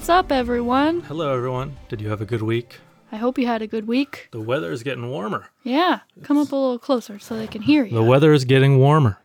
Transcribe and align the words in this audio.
what's 0.00 0.08
up, 0.08 0.32
everyone? 0.32 1.02
Hello, 1.02 1.36
everyone. 1.36 1.76
Did 1.90 2.00
you 2.00 2.08
have 2.08 2.22
a 2.22 2.24
good 2.24 2.40
week? 2.40 2.78
I 3.12 3.16
hope 3.16 3.36
you 3.36 3.46
had 3.46 3.60
a 3.60 3.66
good 3.66 3.86
week. 3.86 4.28
The 4.32 4.40
weather 4.40 4.72
is 4.72 4.82
getting 4.82 5.10
warmer. 5.10 5.48
Yeah, 5.62 6.00
come 6.22 6.38
up 6.38 6.50
a 6.52 6.56
little 6.56 6.78
closer 6.78 7.18
so 7.18 7.36
they 7.36 7.46
can 7.46 7.60
hear 7.60 7.84
you. 7.84 7.92
The 7.92 8.02
weather 8.02 8.32
is 8.32 8.46
getting 8.46 8.78
warmer. 8.78 9.18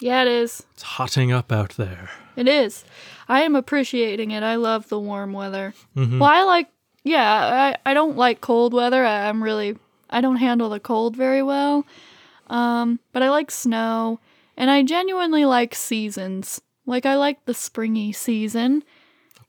yeah, 0.00 0.22
it 0.22 0.26
is. 0.26 0.64
It's 0.74 0.82
hotting 0.82 1.30
up 1.30 1.52
out 1.52 1.76
there. 1.76 2.10
It 2.34 2.48
is. 2.48 2.84
I 3.28 3.42
am 3.42 3.54
appreciating 3.54 4.32
it. 4.32 4.42
I 4.42 4.56
love 4.56 4.88
the 4.88 4.98
warm 4.98 5.32
weather. 5.32 5.72
Mhm. 5.96 6.18
Well, 6.18 6.30
I 6.30 6.42
like, 6.42 6.66
yeah, 7.04 7.76
I, 7.86 7.90
I 7.90 7.94
don't 7.94 8.16
like 8.16 8.40
cold 8.40 8.74
weather. 8.74 9.04
I, 9.04 9.28
I'm 9.28 9.40
really, 9.40 9.76
I 10.10 10.20
don't 10.20 10.36
handle 10.38 10.68
the 10.68 10.80
cold 10.80 11.14
very 11.14 11.44
well. 11.44 11.86
Um, 12.48 12.98
but 13.12 13.22
I 13.22 13.30
like 13.30 13.52
snow, 13.52 14.18
and 14.56 14.68
I 14.68 14.82
genuinely 14.82 15.44
like 15.44 15.76
seasons. 15.76 16.60
Like, 16.86 17.06
I 17.06 17.14
like 17.14 17.44
the 17.44 17.54
springy 17.54 18.10
season. 18.10 18.82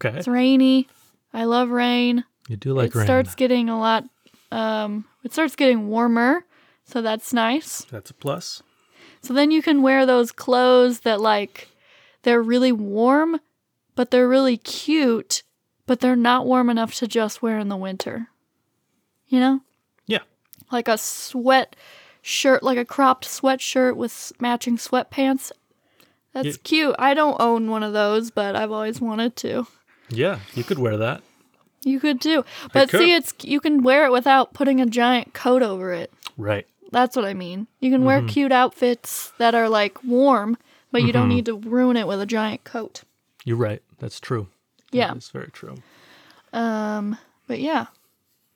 Okay. 0.04 0.18
It's 0.18 0.28
rainy. 0.28 0.88
I 1.34 1.46
love 1.46 1.70
rain. 1.70 2.24
You 2.48 2.56
do 2.58 2.74
like 2.74 2.88
it 2.90 2.96
rain. 2.96 3.04
It 3.04 3.06
starts 3.08 3.36
getting 3.36 3.70
a 3.70 3.80
lot, 3.80 4.06
um, 4.52 5.06
it 5.24 5.34
starts 5.34 5.56
getting 5.56 5.90
warmer. 5.90 6.46
So 6.86 7.02
that's 7.02 7.34
nice. 7.34 7.86
That's 7.92 8.12
a 8.12 8.14
plus. 8.14 8.64
So 9.22 9.34
then 9.34 9.52
you 9.52 9.62
can 9.62 9.82
wear 9.82 10.06
those 10.06 10.32
clothes 10.32 11.02
that 11.02 11.20
like 11.20 11.68
they're 12.24 12.42
really 12.42 12.72
warm, 12.72 13.42
but 13.96 14.10
they're 14.12 14.28
really 14.30 14.56
cute, 14.58 15.44
but 15.86 16.00
they're 16.00 16.16
not 16.16 16.46
warm 16.46 16.70
enough 16.70 16.94
to 16.96 17.08
just 17.08 17.42
wear 17.42 17.60
in 17.60 17.68
the 17.68 17.76
winter. 17.76 18.30
You 19.28 19.40
know? 19.42 19.62
Yeah. 20.06 20.22
Like 20.72 20.88
a 20.88 20.98
sweat 20.98 21.76
shirt, 22.22 22.64
like 22.64 22.78
a 22.78 22.86
cropped 22.86 23.26
sweatshirt 23.28 23.98
with 23.98 24.32
matching 24.40 24.78
sweatpants. 24.78 25.52
That's 26.34 26.48
Yeah. 26.48 26.54
cute. 26.64 26.96
I 27.00 27.14
don't 27.14 27.42
own 27.42 27.70
one 27.70 27.84
of 27.84 27.92
those, 27.94 28.32
but 28.32 28.56
I've 28.56 28.72
always 28.72 29.02
wanted 29.02 29.36
to. 29.38 29.68
Yeah, 30.10 30.40
you 30.54 30.64
could 30.64 30.80
wear 30.80 30.98
that. 30.98 31.22
You 31.84 32.00
could 32.00 32.22
too. 32.22 32.44
But 32.74 32.90
could. 32.90 33.00
see, 33.00 33.14
it's 33.14 33.34
you 33.44 33.60
can 33.60 33.84
wear 33.84 34.06
it 34.06 34.12
without 34.12 34.54
putting 34.54 34.82
a 34.82 34.86
giant 34.86 35.34
coat 35.34 35.62
over 35.62 35.92
it. 35.94 36.12
Right. 36.38 36.68
That's 36.92 37.16
what 37.16 37.26
I 37.26 37.34
mean. 37.34 37.68
You 37.80 37.92
can 37.92 38.04
wear 38.06 38.24
cute 38.24 38.52
outfits 38.52 39.32
that 39.38 39.54
are 39.54 39.68
like 39.68 40.04
warm, 40.04 40.58
but 40.92 41.04
you 41.04 41.12
don't 41.12 41.28
need 41.28 41.46
to 41.46 41.58
ruin 41.58 41.98
it 41.98 42.08
with 42.08 42.22
a 42.22 42.26
giant 42.26 42.64
coat. 42.64 43.04
You're 43.44 43.58
right. 43.58 43.82
That's 44.00 44.20
true. 44.20 44.48
Yeah. 44.92 45.14
That's 45.14 45.30
very 45.30 45.50
true. 45.52 45.76
Um, 46.54 47.18
but 47.48 47.60
yeah. 47.60 47.88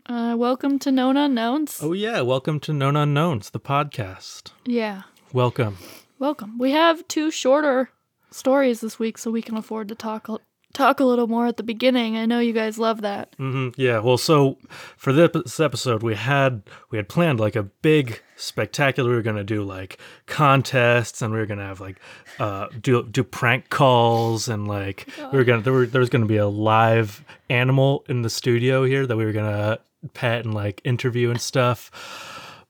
Uh, 0.06 0.36
welcome 0.38 0.80
to 0.80 0.92
Known 0.92 1.18
Unknowns. 1.18 1.80
Oh, 1.82 1.94
yeah. 1.94 2.22
Welcome 2.22 2.60
to 2.62 2.74
Known 2.74 2.96
Unknowns, 2.96 3.50
the 3.50 3.60
podcast. 3.60 4.52
Yeah. 4.66 5.04
Welcome. 5.34 5.78
Welcome. 6.18 6.58
We 6.58 6.72
have 6.72 7.08
two 7.08 7.32
shorter 7.32 7.90
stories 8.32 8.82
this 8.82 8.98
week, 8.98 9.18
so 9.18 9.30
we 9.30 9.42
can 9.42 9.58
afford 9.58 9.88
to 9.90 9.96
talk 9.96 10.30
talk 10.74 11.00
a 11.00 11.04
little 11.06 11.28
more 11.28 11.48
at 11.48 11.58
the 11.58 11.64
beginning. 11.64 12.18
I 12.18 12.26
know 12.26 12.40
you 12.40 12.54
guys 12.54 12.78
love 12.78 13.02
that. 13.02 13.34
hmm 13.38 13.70
Yeah. 13.78 14.00
Well, 14.00 14.18
so 14.18 14.58
for 14.98 15.12
this 15.14 15.60
episode, 15.60 16.04
we 16.04 16.16
had 16.16 16.64
we 16.90 16.98
had 16.98 17.08
planned 17.10 17.40
like 17.40 17.56
a 17.56 17.64
big 17.64 18.22
spectacular. 18.36 19.10
We 19.10 19.16
were 19.16 19.22
gonna 19.22 19.44
do 19.44 19.64
like 19.64 20.00
contests, 20.26 21.22
and 21.22 21.32
we 21.34 21.40
were 21.40 21.46
gonna 21.46 21.66
have 21.68 21.80
like 21.80 21.98
uh, 22.40 22.68
do 22.82 23.04
do 23.04 23.24
prank 23.24 23.70
calls, 23.70 24.48
and 24.48 24.68
like 24.68 25.08
we 25.32 25.38
were 25.38 25.44
gonna 25.44 25.62
there 25.62 25.74
were 25.74 25.86
there 25.86 26.02
was 26.02 26.10
gonna 26.10 26.26
be 26.26 26.38
a 26.38 26.48
live 26.48 27.24
animal 27.50 28.04
in 28.10 28.22
the 28.22 28.30
studio 28.30 28.84
here 28.84 29.06
that 29.06 29.16
we 29.18 29.26
were 29.26 29.34
gonna 29.34 29.80
pet 30.14 30.46
and 30.46 30.54
like 30.54 30.82
interview 30.84 31.30
and 31.30 31.40
stuff. 31.40 31.92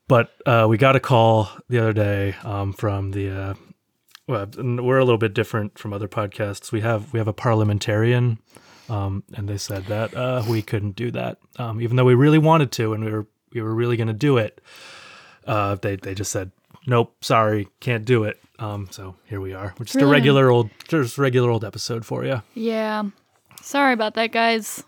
But 0.08 0.30
uh, 0.44 0.66
we 0.68 0.76
got 0.76 0.96
a 0.96 1.00
call 1.00 1.48
the 1.68 1.78
other 1.78 1.92
day 1.92 2.34
um, 2.44 2.72
from 2.72 3.12
the. 3.12 3.30
Uh, 3.30 3.54
well, 4.26 4.46
we're 4.56 4.98
a 4.98 5.04
little 5.04 5.18
bit 5.18 5.34
different 5.34 5.78
from 5.78 5.92
other 5.92 6.08
podcasts. 6.08 6.72
We 6.72 6.80
have 6.80 7.12
we 7.12 7.18
have 7.18 7.28
a 7.28 7.32
parliamentarian 7.32 8.38
um, 8.88 9.24
and 9.34 9.48
they 9.48 9.56
said 9.56 9.86
that 9.86 10.14
uh, 10.14 10.42
we 10.48 10.62
couldn't 10.62 10.96
do 10.96 11.10
that, 11.12 11.38
um, 11.58 11.80
even 11.80 11.96
though 11.96 12.04
we 12.04 12.14
really 12.14 12.38
wanted 12.38 12.72
to, 12.72 12.92
and 12.92 13.04
we 13.04 13.10
were 13.10 13.26
we 13.52 13.62
were 13.62 13.74
really 13.74 13.96
going 13.96 14.08
to 14.08 14.12
do 14.12 14.36
it. 14.36 14.60
Uh, 15.46 15.76
they 15.76 15.96
they 15.96 16.14
just 16.14 16.30
said, 16.30 16.50
nope, 16.86 17.14
sorry, 17.22 17.68
can't 17.80 18.04
do 18.04 18.24
it. 18.24 18.38
Um, 18.58 18.88
so 18.90 19.16
here 19.24 19.40
we 19.40 19.54
are. 19.54 19.74
We're 19.78 19.86
just 19.86 20.00
a 20.00 20.06
regular 20.06 20.50
old, 20.50 20.70
just 20.88 21.18
regular 21.18 21.50
old 21.50 21.64
episode 21.64 22.04
for 22.04 22.24
you. 22.24 22.42
Yeah. 22.54 23.04
Sorry 23.60 23.92
about 23.92 24.14
that, 24.14 24.32
guys. 24.32 24.84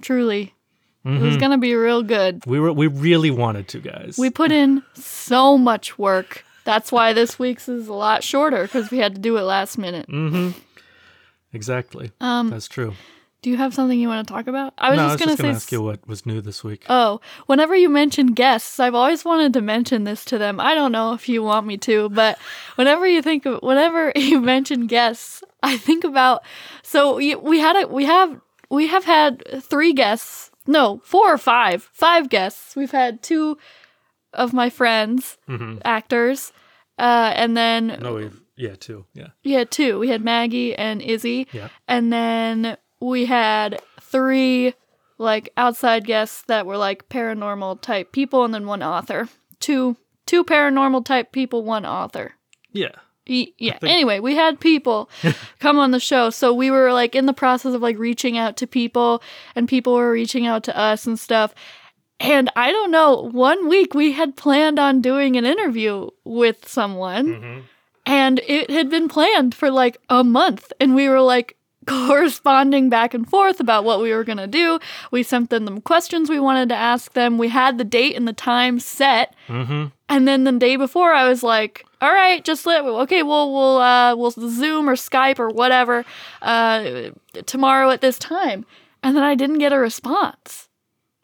Truly. 0.00 0.54
It 1.02 1.22
was 1.22 1.38
going 1.38 1.50
to 1.50 1.58
be 1.58 1.74
real 1.74 2.02
good. 2.02 2.44
We 2.44 2.60
were 2.60 2.74
we 2.74 2.86
really 2.86 3.30
wanted 3.30 3.68
to, 3.68 3.80
guys. 3.80 4.16
We 4.18 4.28
put 4.28 4.52
in 4.52 4.82
so 4.92 5.56
much 5.56 5.98
work. 5.98 6.44
That's 6.64 6.92
why 6.92 7.12
this 7.12 7.38
week's 7.38 7.68
is 7.68 7.88
a 7.88 7.94
lot 7.94 8.22
shorter 8.22 8.62
because 8.62 8.90
we 8.90 8.98
had 8.98 9.14
to 9.14 9.20
do 9.20 9.36
it 9.36 9.42
last 9.42 9.78
minute. 9.78 10.08
Mm. 10.08 10.54
exactly. 11.52 12.12
Um, 12.20 12.50
That's 12.50 12.68
true. 12.68 12.94
Do 13.42 13.48
you 13.48 13.56
have 13.56 13.72
something 13.72 13.98
you 13.98 14.08
want 14.08 14.26
to 14.26 14.34
talk 14.34 14.48
about? 14.48 14.74
I 14.76 14.90
was 14.90 14.98
no, 14.98 15.16
just 15.16 15.38
say. 15.38 15.42
gonna 15.42 15.54
ask 15.54 15.72
you 15.72 15.80
what 15.80 16.06
was 16.06 16.26
new 16.26 16.42
this 16.42 16.62
week. 16.62 16.84
Oh, 16.90 17.22
whenever 17.46 17.74
you 17.74 17.88
mention 17.88 18.28
guests, 18.34 18.78
I've 18.78 18.94
always 18.94 19.24
wanted 19.24 19.54
to 19.54 19.62
mention 19.62 20.04
this 20.04 20.26
to 20.26 20.36
them. 20.36 20.60
I 20.60 20.74
don't 20.74 20.92
know 20.92 21.14
if 21.14 21.26
you 21.26 21.42
want 21.42 21.66
me 21.66 21.78
to, 21.78 22.10
but 22.10 22.38
whenever 22.74 23.06
you 23.06 23.22
think 23.22 23.46
of, 23.46 23.62
whenever 23.62 24.12
you 24.16 24.40
mention 24.42 24.86
guests, 24.86 25.42
I 25.62 25.78
think 25.78 26.04
about. 26.04 26.42
So 26.82 27.16
we, 27.16 27.34
we 27.34 27.60
had 27.60 27.76
a 27.76 27.88
we 27.88 28.04
have 28.04 28.38
we 28.68 28.88
have 28.88 29.04
had 29.04 29.42
three 29.62 29.94
guests. 29.94 30.50
No, 30.66 31.00
four 31.02 31.32
or 31.32 31.38
five. 31.38 31.88
Five 31.94 32.28
guests. 32.28 32.76
We've 32.76 32.90
had 32.90 33.22
two 33.22 33.56
of 34.32 34.52
my 34.52 34.70
friends, 34.70 35.38
actors, 35.84 36.52
uh, 36.98 37.32
and 37.34 37.56
then 37.56 37.98
no, 38.00 38.14
we 38.14 38.30
yeah, 38.56 38.74
two. 38.78 39.06
Yeah. 39.14 39.28
yeah, 39.42 39.64
two. 39.64 39.98
We 39.98 40.08
had 40.08 40.22
Maggie 40.22 40.74
and 40.74 41.00
Izzy. 41.00 41.46
Yeah. 41.52 41.68
And 41.88 42.12
then 42.12 42.76
we 43.00 43.24
had 43.26 43.80
three 44.00 44.74
like 45.18 45.50
outside 45.56 46.04
guests 46.04 46.42
that 46.48 46.66
were 46.66 46.76
like 46.76 47.08
paranormal 47.08 47.80
type 47.80 48.12
people 48.12 48.44
and 48.44 48.52
then 48.52 48.66
one 48.66 48.82
author. 48.82 49.28
Two 49.60 49.96
two 50.26 50.44
paranormal 50.44 51.04
type 51.04 51.32
people, 51.32 51.64
one 51.64 51.86
author. 51.86 52.34
Yeah. 52.72 52.90
E- 53.26 53.54
yeah. 53.58 53.78
think- 53.78 53.92
Anyway, 53.92 54.18
we 54.20 54.34
had 54.34 54.60
people 54.60 55.08
come 55.58 55.78
on 55.78 55.90
the 55.92 56.00
show. 56.00 56.30
So 56.30 56.52
we 56.52 56.70
were 56.70 56.92
like 56.92 57.14
in 57.14 57.26
the 57.26 57.32
process 57.32 57.74
of 57.74 57.80
like 57.82 57.98
reaching 57.98 58.36
out 58.38 58.56
to 58.58 58.66
people 58.66 59.22
and 59.54 59.68
people 59.68 59.94
were 59.94 60.10
reaching 60.12 60.46
out 60.46 60.64
to 60.64 60.76
us 60.76 61.06
and 61.06 61.18
stuff. 61.18 61.54
And 62.20 62.50
I 62.54 62.70
don't 62.70 62.90
know, 62.90 63.30
one 63.32 63.66
week 63.68 63.94
we 63.94 64.12
had 64.12 64.36
planned 64.36 64.78
on 64.78 65.00
doing 65.00 65.36
an 65.36 65.46
interview 65.46 66.10
with 66.24 66.68
someone 66.68 67.26
Mm-hmm. 67.28 67.60
and 68.06 68.40
it 68.46 68.70
had 68.70 68.90
been 68.90 69.08
planned 69.08 69.54
for 69.54 69.70
like 69.70 69.96
a 70.10 70.22
month 70.22 70.72
and 70.78 70.94
we 70.94 71.08
were 71.08 71.20
like 71.22 71.56
corresponding 71.86 72.90
back 72.90 73.14
and 73.14 73.28
forth 73.28 73.58
about 73.58 73.84
what 73.84 74.00
we 74.02 74.12
were 74.12 74.22
going 74.24 74.38
to 74.38 74.46
do. 74.46 74.78
We 75.10 75.22
sent 75.22 75.48
them 75.50 75.64
the 75.64 75.80
questions 75.80 76.28
we 76.28 76.38
wanted 76.38 76.68
to 76.68 76.74
ask 76.74 77.14
them. 77.14 77.38
We 77.38 77.48
had 77.48 77.78
the 77.78 77.84
date 77.84 78.16
and 78.16 78.28
the 78.28 78.34
time 78.34 78.78
set. 78.80 79.34
Mm-hmm. 79.48 79.86
and 80.10 80.28
then 80.28 80.44
the 80.44 80.52
day 80.52 80.76
before 80.76 81.12
i 81.12 81.26
was 81.28 81.42
like 81.42 81.84
all 82.02 82.12
right 82.12 82.44
just 82.44 82.66
let 82.66 82.84
okay 82.84 83.22
we'll 83.22 83.52
we'll 83.52 83.78
uh 83.78 84.14
we'll 84.16 84.30
zoom 84.32 84.88
or 84.88 84.94
skype 84.96 85.38
or 85.38 85.48
whatever 85.48 86.04
uh 86.42 87.10
tomorrow 87.46 87.90
at 87.90 88.00
this 88.02 88.18
time. 88.18 88.66
And 89.02 89.16
then 89.16 89.22
i 89.24 89.34
didn't 89.34 89.58
get 89.58 89.72
a 89.72 89.78
response. 89.78 90.68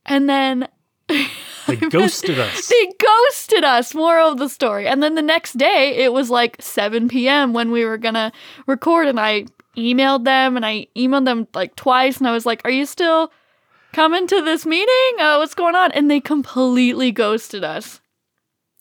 And 0.07 0.29
then 0.29 0.69
They 1.09 1.77
ghosted 1.91 2.39
us. 2.39 2.67
they 2.69 2.93
ghosted 2.99 3.65
us. 3.65 3.95
Moral 3.95 4.33
of 4.33 4.39
the 4.39 4.49
story. 4.49 4.87
And 4.87 5.03
then 5.03 5.15
the 5.15 5.23
next 5.23 5.57
day, 5.59 5.97
it 5.97 6.13
was 6.13 6.31
like 6.31 6.57
7 6.61 7.09
p.m. 7.09 7.53
when 7.53 7.71
we 7.71 7.85
were 7.85 7.99
gonna 7.99 8.33
record, 8.67 9.07
and 9.09 9.21
I 9.21 9.47
emailed 9.77 10.25
them, 10.25 10.57
and 10.57 10.65
I 10.65 10.87
emailed 10.97 11.25
them 11.25 11.47
like 11.55 11.77
twice, 11.77 12.19
and 12.19 12.29
I 12.29 12.33
was 12.33 12.47
like, 12.47 12.63
"Are 12.65 12.71
you 12.71 12.87
still 12.87 13.31
coming 13.93 14.27
to 14.27 14.43
this 14.43 14.67
meeting? 14.67 15.21
Uh, 15.21 15.37
what's 15.39 15.55
going 15.55 15.75
on?" 15.75 15.93
And 15.93 16.11
they 16.11 16.21
completely 16.21 17.13
ghosted 17.13 17.65
us. 17.65 18.01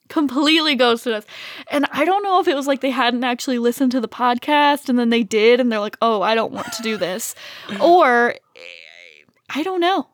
Completely 0.07 0.75
ghosted 0.75 1.13
us. 1.13 1.25
And 1.71 1.88
I 1.92 2.06
don't 2.06 2.21
know 2.24 2.39
if 2.39 2.48
it 2.48 2.56
was 2.56 2.68
like 2.68 2.81
they 2.81 2.92
hadn't 2.92 3.24
actually 3.24 3.57
listened 3.57 3.92
to 3.94 4.00
the 4.00 4.07
podcast 4.07 4.88
and 4.88 5.00
then 5.00 5.10
they 5.10 5.24
did 5.24 5.60
and 5.60 5.71
they're 5.71 5.80
like, 5.80 5.98
oh, 6.00 6.21
I 6.21 6.36
don't 6.36 6.51
want 6.51 6.71
to 6.74 6.83
do 6.83 6.95
this. 6.95 7.33
or 7.81 8.36
I 9.50 9.63
don't 9.63 9.80
know. 9.80 10.07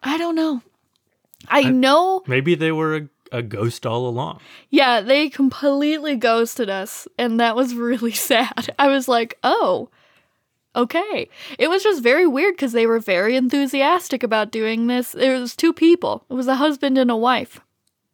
I 0.00 0.16
don't 0.16 0.36
know. 0.36 0.62
I 1.48 1.64
know 1.64 2.22
Maybe 2.26 2.54
they 2.54 2.72
were 2.72 2.96
a, 2.96 3.08
a 3.32 3.42
ghost 3.42 3.86
all 3.86 4.06
along. 4.08 4.40
Yeah, 4.70 5.00
they 5.00 5.28
completely 5.28 6.16
ghosted 6.16 6.70
us, 6.70 7.08
and 7.18 7.40
that 7.40 7.56
was 7.56 7.74
really 7.88 8.12
sad. 8.12 8.74
I 8.78 8.88
was 8.88 9.08
like, 9.08 9.38
oh, 9.42 9.88
okay. 10.74 11.28
It 11.58 11.68
was 11.68 11.82
just 11.82 12.02
very 12.02 12.26
weird 12.26 12.54
because 12.54 12.72
they 12.72 12.86
were 12.86 13.00
very 13.00 13.36
enthusiastic 13.36 14.22
about 14.22 14.50
doing 14.50 14.86
this. 14.86 15.12
There 15.12 15.38
was 15.38 15.56
two 15.56 15.72
people. 15.72 16.24
It 16.30 16.34
was 16.34 16.48
a 16.48 16.56
husband 16.56 16.98
and 16.98 17.10
a 17.10 17.16
wife. 17.16 17.60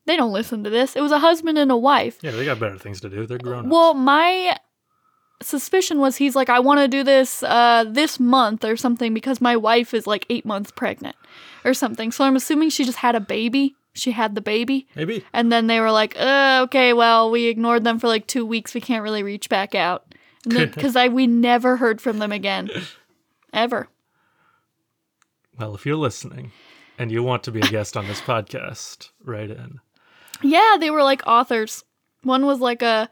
They 0.06 0.16
don't 0.16 0.32
listen 0.32 0.64
to 0.64 0.70
this. 0.70 0.96
It 0.96 1.02
was 1.02 1.12
a 1.12 1.18
husband 1.18 1.58
and 1.58 1.70
a 1.70 1.76
wife. 1.76 2.18
Yeah, 2.22 2.30
they 2.30 2.46
got 2.46 2.58
better 2.58 2.78
things 2.78 3.00
to 3.02 3.10
do. 3.10 3.26
They're 3.26 3.36
grown. 3.36 3.68
Well, 3.68 3.92
my 3.92 4.56
suspicion 5.42 5.98
was 5.98 6.16
he's 6.16 6.34
like, 6.34 6.48
I 6.48 6.60
want 6.60 6.80
to 6.80 6.88
do 6.88 7.04
this 7.04 7.42
uh, 7.42 7.84
this 7.86 8.18
month 8.18 8.64
or 8.64 8.76
something 8.76 9.12
because 9.14 9.40
my 9.40 9.56
wife 9.56 9.94
is 9.94 10.06
like 10.06 10.26
eight 10.30 10.44
months 10.44 10.70
pregnant 10.70 11.14
or 11.68 11.74
something. 11.74 12.10
So 12.10 12.24
I'm 12.24 12.36
assuming 12.36 12.70
she 12.70 12.84
just 12.84 12.98
had 12.98 13.14
a 13.14 13.20
baby. 13.20 13.76
She 13.92 14.12
had 14.12 14.34
the 14.34 14.40
baby. 14.40 14.86
Maybe. 14.94 15.24
And 15.32 15.52
then 15.52 15.66
they 15.66 15.80
were 15.80 15.90
like, 15.90 16.18
uh, 16.18 16.60
okay, 16.64 16.92
well, 16.92 17.30
we 17.30 17.46
ignored 17.46 17.84
them 17.84 17.98
for 17.98 18.06
like 18.08 18.26
two 18.26 18.46
weeks. 18.46 18.74
We 18.74 18.80
can't 18.80 19.02
really 19.02 19.22
reach 19.22 19.48
back 19.48 19.74
out. 19.74 20.14
because 20.48 20.96
I 20.96 21.08
we 21.08 21.26
never 21.26 21.76
heard 21.76 22.00
from 22.00 22.18
them 22.18 22.32
again, 22.32 22.70
ever. 23.52 23.88
Well, 25.58 25.74
if 25.74 25.84
you're 25.84 25.96
listening 25.96 26.52
and 26.98 27.10
you 27.10 27.22
want 27.22 27.42
to 27.44 27.50
be 27.50 27.60
a 27.60 27.68
guest 27.68 27.96
on 27.96 28.06
this 28.06 28.20
podcast, 28.20 29.10
write 29.24 29.50
in. 29.50 29.80
Yeah, 30.42 30.76
they 30.78 30.90
were 30.90 31.02
like 31.02 31.22
authors. 31.26 31.84
One 32.22 32.46
was 32.46 32.60
like 32.60 32.82
a 32.82 33.10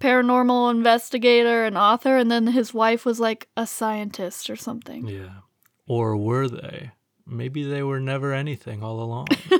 paranormal 0.00 0.70
investigator 0.70 1.64
and 1.64 1.76
author, 1.78 2.16
and 2.16 2.30
then 2.30 2.48
his 2.48 2.74
wife 2.74 3.04
was 3.04 3.20
like 3.20 3.48
a 3.56 3.66
scientist 3.66 4.50
or 4.50 4.56
something. 4.56 5.06
Yeah. 5.06 5.40
Or 5.86 6.16
were 6.16 6.48
they? 6.48 6.92
Maybe 7.30 7.62
they 7.62 7.82
were 7.82 8.00
never 8.00 8.32
anything 8.34 8.82
all 8.82 9.00
along. 9.00 9.28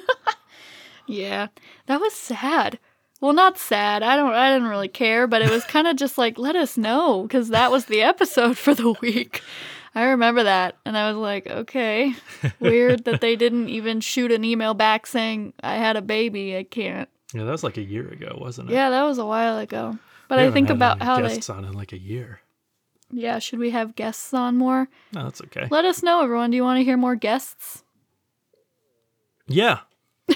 Yeah, 1.07 1.49
that 1.87 2.01
was 2.01 2.15
sad. 2.15 2.79
Well, 3.21 3.33
not 3.33 3.59
sad. 3.59 4.03
I 4.05 4.15
don't. 4.17 4.33
I 4.33 4.53
didn't 4.53 4.69
really 4.69 4.89
care, 4.89 5.27
but 5.27 5.43
it 5.43 5.51
was 5.51 5.65
kind 5.69 5.89
of 5.89 5.97
just 5.97 6.17
like, 6.17 6.39
let 6.39 6.55
us 6.55 6.79
know, 6.79 7.23
because 7.23 7.49
that 7.49 7.71
was 7.73 7.87
the 7.87 8.03
episode 8.03 8.57
for 8.57 8.75
the 8.75 8.93
week. 9.01 9.43
I 9.93 10.05
remember 10.05 10.45
that, 10.45 10.77
and 10.87 10.97
I 10.97 11.11
was 11.11 11.17
like, 11.21 11.49
okay, 11.49 12.15
weird 12.61 13.05
that 13.07 13.21
they 13.21 13.35
didn't 13.35 13.69
even 13.71 14.01
shoot 14.01 14.31
an 14.31 14.45
email 14.45 14.73
back 14.73 15.05
saying 15.05 15.53
I 15.65 15.75
had 15.77 15.97
a 15.97 16.03
baby. 16.03 16.57
I 16.57 16.63
can't. 16.63 17.09
yeah, 17.35 17.43
that 17.43 17.51
was 17.51 17.65
like 17.65 17.77
a 17.77 17.83
year 17.83 18.07
ago, 18.07 18.39
wasn't 18.41 18.71
it? 18.71 18.75
Yeah, 18.75 18.91
that 18.91 19.03
was 19.03 19.19
a 19.19 19.27
while 19.27 19.59
ago. 19.59 19.99
But 20.29 20.39
I 20.39 20.53
think 20.53 20.71
about 20.71 21.03
how 21.03 21.17
they. 21.17 21.35
guests 21.35 21.51
on 21.51 21.65
in 21.65 21.73
like 21.73 21.93
a 21.93 21.99
year. 21.99 22.41
Yeah, 23.13 23.39
should 23.41 23.59
we 23.59 23.71
have 23.71 23.97
guests 23.97 24.33
on 24.35 24.57
more? 24.57 24.89
No, 25.13 25.25
that's 25.25 25.41
okay. 25.43 25.67
Let 25.71 25.85
us 25.85 26.03
know, 26.03 26.23
everyone. 26.23 26.51
Do 26.51 26.57
you 26.57 26.63
want 26.65 26.79
to 26.79 26.85
hear 26.85 26.97
more 26.97 27.17
guests? 27.17 27.83
Yeah. 29.49 29.81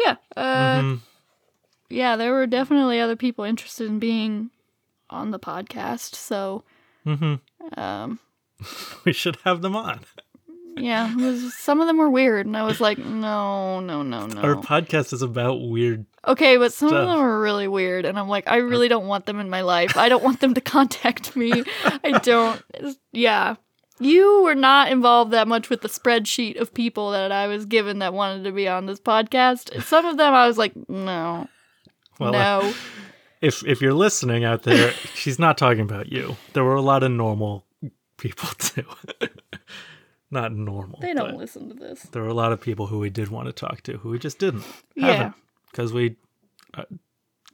Yeah. 0.00 0.16
Uh, 0.36 0.80
Mhm. 0.82 1.00
Yeah, 1.88 2.16
there 2.16 2.32
were 2.32 2.46
definitely 2.46 3.00
other 3.00 3.16
people 3.16 3.44
interested 3.44 3.88
in 3.88 3.98
being 3.98 4.50
on 5.08 5.30
the 5.30 5.38
podcast. 5.38 6.14
So, 6.14 6.64
Mhm. 7.06 7.40
um, 7.76 8.18
We 9.04 9.12
should 9.12 9.36
have 9.44 9.62
them 9.62 9.76
on. 9.76 10.00
yeah, 10.76 11.14
was, 11.14 11.54
some 11.54 11.80
of 11.80 11.86
them 11.86 11.98
were 11.98 12.10
weird, 12.10 12.46
and 12.46 12.56
I 12.56 12.64
was 12.64 12.80
like, 12.80 12.98
no, 12.98 13.80
no, 13.80 14.02
no, 14.02 14.26
no. 14.26 14.40
Our 14.42 14.56
podcast 14.56 15.12
is 15.12 15.22
about 15.22 15.60
weird. 15.60 16.06
Okay, 16.26 16.56
but 16.56 16.72
some 16.72 16.88
of 16.88 16.94
them 17.08 17.18
are 17.18 17.40
really 17.40 17.68
weird, 17.68 18.04
and 18.04 18.18
I'm 18.18 18.28
like, 18.28 18.48
I 18.48 18.56
really 18.56 18.88
don't 18.88 19.06
want 19.06 19.26
them 19.26 19.40
in 19.40 19.50
my 19.50 19.60
life. 19.60 19.96
I 19.96 20.08
don't 20.08 20.24
want 20.24 20.40
them 20.40 20.54
to 20.54 20.60
contact 20.76 21.36
me. 21.36 21.62
I 22.02 22.18
don't. 22.22 22.62
Yeah. 23.12 23.56
You 24.00 24.42
were 24.42 24.56
not 24.56 24.90
involved 24.90 25.30
that 25.30 25.46
much 25.46 25.70
with 25.70 25.82
the 25.82 25.88
spreadsheet 25.88 26.60
of 26.60 26.74
people 26.74 27.12
that 27.12 27.30
I 27.30 27.46
was 27.46 27.64
given 27.64 28.00
that 28.00 28.12
wanted 28.12 28.42
to 28.44 28.52
be 28.52 28.66
on 28.66 28.86
this 28.86 28.98
podcast. 28.98 29.82
Some 29.84 30.04
of 30.04 30.16
them 30.16 30.34
I 30.34 30.48
was 30.48 30.58
like, 30.58 30.72
no, 30.88 31.46
Well, 32.18 32.32
no. 32.32 32.74
if 33.40 33.64
if 33.64 33.80
you're 33.80 33.94
listening 33.94 34.44
out 34.44 34.64
there, 34.64 34.90
she's 35.14 35.38
not 35.38 35.56
talking 35.58 35.82
about 35.82 36.10
you. 36.10 36.36
There 36.54 36.64
were 36.64 36.74
a 36.74 36.82
lot 36.82 37.04
of 37.04 37.12
normal 37.12 37.66
people 38.16 38.48
too. 38.58 38.84
not 40.30 40.52
normal. 40.52 40.98
They 41.00 41.14
don't 41.14 41.36
listen 41.36 41.68
to 41.68 41.74
this. 41.74 42.02
There 42.02 42.22
were 42.22 42.28
a 42.28 42.34
lot 42.34 42.50
of 42.52 42.60
people 42.60 42.88
who 42.88 42.98
we 42.98 43.10
did 43.10 43.28
want 43.28 43.46
to 43.46 43.52
talk 43.52 43.82
to 43.82 43.98
who 43.98 44.10
we 44.10 44.18
just 44.18 44.40
didn't. 44.40 44.64
Yeah. 44.96 45.32
Because 45.74 45.92
we 45.92 46.14
uh, 46.74 46.84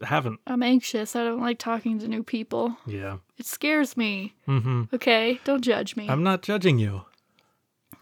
haven't. 0.03 0.41
I'm 0.47 0.63
anxious. 0.63 1.17
I 1.17 1.25
don't 1.25 1.41
like 1.41 1.59
talking 1.59 1.99
to 2.01 2.07
new 2.07 2.23
people. 2.23 2.77
Yeah. 2.87 3.17
It 3.39 3.47
scares 3.47 3.97
me. 3.97 4.35
hmm 4.45 4.83
Okay, 4.93 5.41
don't 5.45 5.63
judge 5.63 5.97
me. 5.97 6.07
I'm 6.07 6.23
not 6.23 6.43
judging 6.43 6.79
you. 6.79 7.07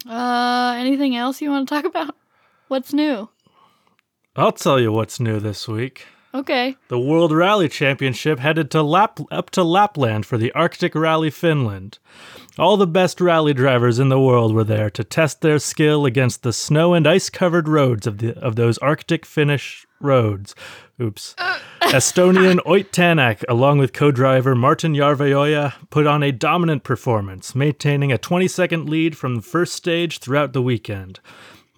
Uh, 0.08 0.74
anything 0.76 1.14
else 1.14 1.40
you 1.40 1.50
want 1.50 1.68
to 1.68 1.74
talk 1.74 1.84
about? 1.84 2.16
What's 2.66 2.92
new? 2.92 3.28
I'll 4.34 4.50
tell 4.52 4.80
you 4.80 4.90
what's 4.90 5.20
new 5.20 5.38
this 5.38 5.68
week. 5.68 6.06
Okay. 6.34 6.76
The 6.88 6.98
World 6.98 7.32
Rally 7.32 7.68
Championship 7.68 8.38
headed 8.40 8.70
to 8.72 8.82
Lap- 8.82 9.20
up 9.30 9.50
to 9.50 9.62
Lapland 9.62 10.26
for 10.26 10.36
the 10.36 10.52
Arctic 10.52 10.94
Rally 10.94 11.30
Finland. 11.30 11.98
All 12.58 12.76
the 12.76 12.86
best 12.86 13.20
rally 13.20 13.54
drivers 13.54 13.98
in 13.98 14.08
the 14.08 14.20
world 14.20 14.52
were 14.52 14.64
there 14.64 14.90
to 14.90 15.04
test 15.04 15.40
their 15.40 15.58
skill 15.58 16.04
against 16.04 16.42
the 16.42 16.52
snow 16.52 16.92
and 16.92 17.06
ice-covered 17.06 17.68
roads 17.68 18.06
of 18.06 18.18
the 18.18 18.36
of 18.38 18.56
those 18.56 18.78
Arctic 18.78 19.24
Finnish 19.24 19.86
roads. 20.00 20.54
Oops. 21.00 21.34
Estonian 21.82 22.58
Ott 22.66 22.92
Tanak, 22.92 23.44
along 23.48 23.78
with 23.78 23.92
co-driver 23.92 24.54
Martin 24.54 24.94
Järveoja, 24.94 25.74
put 25.90 26.06
on 26.06 26.22
a 26.22 26.32
dominant 26.32 26.84
performance, 26.84 27.54
maintaining 27.54 28.12
a 28.12 28.18
20-second 28.18 28.88
lead 28.88 29.16
from 29.16 29.36
the 29.36 29.42
first 29.42 29.72
stage 29.72 30.18
throughout 30.18 30.52
the 30.52 30.62
weekend. 30.62 31.20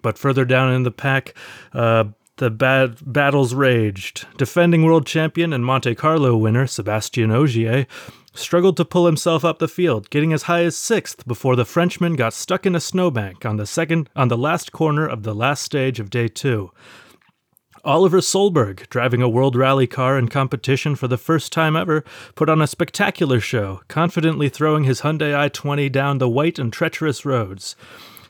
But 0.02 0.18
further 0.18 0.44
down 0.44 0.72
in 0.72 0.82
the 0.82 0.90
pack, 0.90 1.34
uh, 1.72 2.04
the 2.38 2.50
bad 2.50 2.96
battles 3.02 3.54
raged. 3.54 4.26
Defending 4.38 4.82
world 4.82 5.06
champion 5.06 5.52
and 5.52 5.64
Monte 5.64 5.94
Carlo 5.94 6.36
winner 6.36 6.66
Sebastien 6.66 7.30
Ogier 7.30 7.86
struggled 8.32 8.76
to 8.78 8.84
pull 8.84 9.06
himself 9.06 9.44
up 9.44 9.58
the 9.58 9.68
field, 9.68 10.08
getting 10.10 10.32
as 10.32 10.44
high 10.44 10.62
as 10.62 10.76
sixth 10.76 11.26
before 11.26 11.54
the 11.54 11.64
Frenchman 11.64 12.16
got 12.16 12.32
stuck 12.32 12.64
in 12.64 12.74
a 12.74 12.80
snowbank 12.80 13.44
on 13.44 13.56
the 13.56 13.66
second 13.66 14.08
on 14.16 14.28
the 14.28 14.38
last 14.38 14.72
corner 14.72 15.06
of 15.06 15.22
the 15.22 15.34
last 15.34 15.62
stage 15.62 16.00
of 16.00 16.10
day 16.10 16.28
two. 16.28 16.70
Oliver 17.84 18.18
Solberg, 18.18 18.86
driving 18.90 19.22
a 19.22 19.28
World 19.28 19.56
Rally 19.56 19.86
car 19.86 20.18
in 20.18 20.28
competition 20.28 20.94
for 20.94 21.08
the 21.08 21.16
first 21.16 21.50
time 21.50 21.76
ever, 21.76 22.04
put 22.34 22.50
on 22.50 22.60
a 22.60 22.66
spectacular 22.66 23.40
show, 23.40 23.80
confidently 23.88 24.50
throwing 24.50 24.84
his 24.84 25.00
Hyundai 25.00 25.32
i20 25.48 25.90
down 25.90 26.18
the 26.18 26.28
white 26.28 26.58
and 26.58 26.70
treacherous 26.70 27.24
roads. 27.24 27.76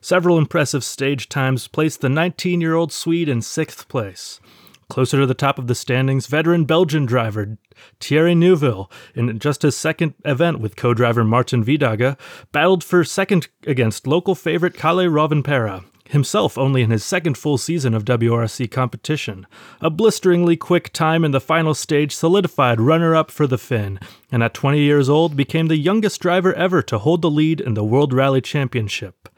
Several 0.01 0.39
impressive 0.39 0.85
stage 0.85 1.29
times 1.29 1.67
placed 1.67 2.01
the 2.01 2.09
19 2.09 2.61
year 2.61 2.75
old 2.75 2.93
Swede 2.93 3.29
in 3.29 3.43
sixth 3.43 3.89
place. 3.89 4.41
Closer 4.89 5.19
to 5.19 5.27
the 5.27 5.35
top 5.35 5.59
of 5.59 5.67
the 5.67 5.75
standings, 5.75 6.29
veteran 6.29 6.65
Belgian 6.65 7.05
driver 7.05 7.59
Thierry 8.01 8.37
Neuville, 8.37 8.91
in 9.15 9.39
just 9.41 9.63
his 9.63 9.77
second 9.77 10.15
event 10.25 10.61
with 10.61 10.77
co 10.77 10.95
driver 10.95 11.25
Martijn 11.25 11.65
Wydaeghe, 11.65 12.17
battled 12.53 12.85
for 12.85 13.03
second 13.03 13.49
against 13.67 14.07
local 14.07 14.35
favorite 14.35 14.75
Kalle 14.75 15.07
Rovanperä, 15.07 15.85
himself 16.11 16.59
only 16.59 16.83
in 16.83 16.91
his 16.91 17.05
second 17.05 17.39
full 17.39 17.59
season 17.59 17.95
of 17.95 18.05
WRC 18.05 18.71
competition. 18.71 19.47
A 19.81 19.91
blisteringly 19.91 20.57
quick 20.57 20.93
time 20.93 21.25
in 21.25 21.31
the 21.31 21.41
final 21.41 21.75
stage 21.75 22.15
solidified 22.15 22.81
runner 22.81 23.15
up 23.15 23.31
for 23.31 23.47
the 23.47 23.59
Finn, 23.59 23.99
and 24.31 24.43
at 24.43 24.55
20 24.55 24.81
years 24.81 25.09
old 25.09 25.37
became 25.37 25.69
the 25.69 25.77
youngest 25.77 26.21
driver 26.21 26.53
ever 26.55 26.83
to 26.83 26.99
hold 26.99 27.23
the 27.23 27.31
lead 27.31 27.61
in 27.61 27.75
the 27.75 27.85
World 27.85 28.13
Rally 28.13 28.41
Championship. 28.41 29.29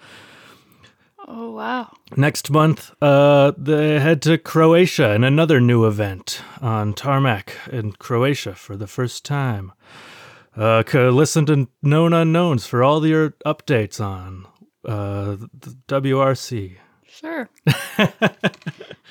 Oh 1.29 1.52
wow. 1.52 1.91
Next 2.17 2.50
month, 2.50 2.91
uh, 3.00 3.52
they 3.57 4.00
head 4.00 4.21
to 4.23 4.37
Croatia 4.37 5.12
in 5.14 5.25
another 5.25 5.61
new 5.61 5.87
event 5.87 6.43
on 6.61 6.95
tarmac 6.95 7.57
in 7.71 7.93
Croatia 7.93 8.55
for 8.55 8.76
the 8.76 8.87
first 8.87 9.25
time. 9.25 9.73
Uh, 10.55 10.83
listen 10.93 11.47
to 11.47 11.69
Known 11.83 12.12
Unknowns 12.12 12.67
for 12.67 12.83
all 12.83 13.07
your 13.07 13.31
updates 13.47 14.05
on 14.05 14.47
uh, 14.85 15.37
the 15.61 15.77
WRC. 15.89 16.77
Sure. 17.07 17.49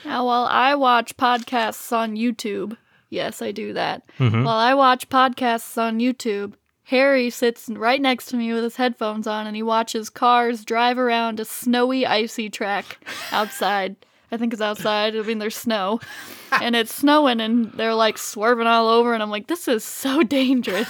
now, 0.05 0.25
while 0.25 0.45
I 0.49 0.75
watch 0.75 1.15
podcasts 1.17 1.91
on 1.95 2.15
YouTube, 2.15 2.75
yes, 3.09 3.41
I 3.41 3.51
do 3.51 3.73
that. 3.73 4.03
Mhm. 4.17 4.43
While 4.43 4.57
I 4.57 4.73
watch 4.73 5.07
podcasts 5.09 5.77
on 5.77 5.99
YouTube, 5.99 6.53
Harry 6.85 7.29
sits 7.29 7.69
right 7.69 8.01
next 8.01 8.25
to 8.27 8.35
me 8.37 8.51
with 8.53 8.63
his 8.63 8.75
headphones 8.75 9.27
on 9.27 9.47
and 9.47 9.55
he 9.55 9.63
watches 9.63 10.09
cars 10.09 10.65
drive 10.65 10.97
around 10.97 11.39
a 11.39 11.45
snowy, 11.45 12.05
icy 12.05 12.49
track 12.49 12.97
outside. 13.31 13.95
I 14.31 14.37
think 14.37 14.51
it's 14.53 14.61
outside. 14.61 15.15
I 15.15 15.21
mean, 15.21 15.39
there's 15.39 15.55
snow. 15.55 15.99
And 16.61 16.75
it's 16.75 16.93
snowing 16.93 17.39
and 17.39 17.71
they're 17.73 17.93
like 17.93 18.17
swerving 18.17 18.67
all 18.67 18.87
over. 18.87 19.13
And 19.13 19.21
I'm 19.21 19.29
like, 19.29 19.47
this 19.47 19.67
is 19.67 19.83
so 19.83 20.23
dangerous. 20.23 20.89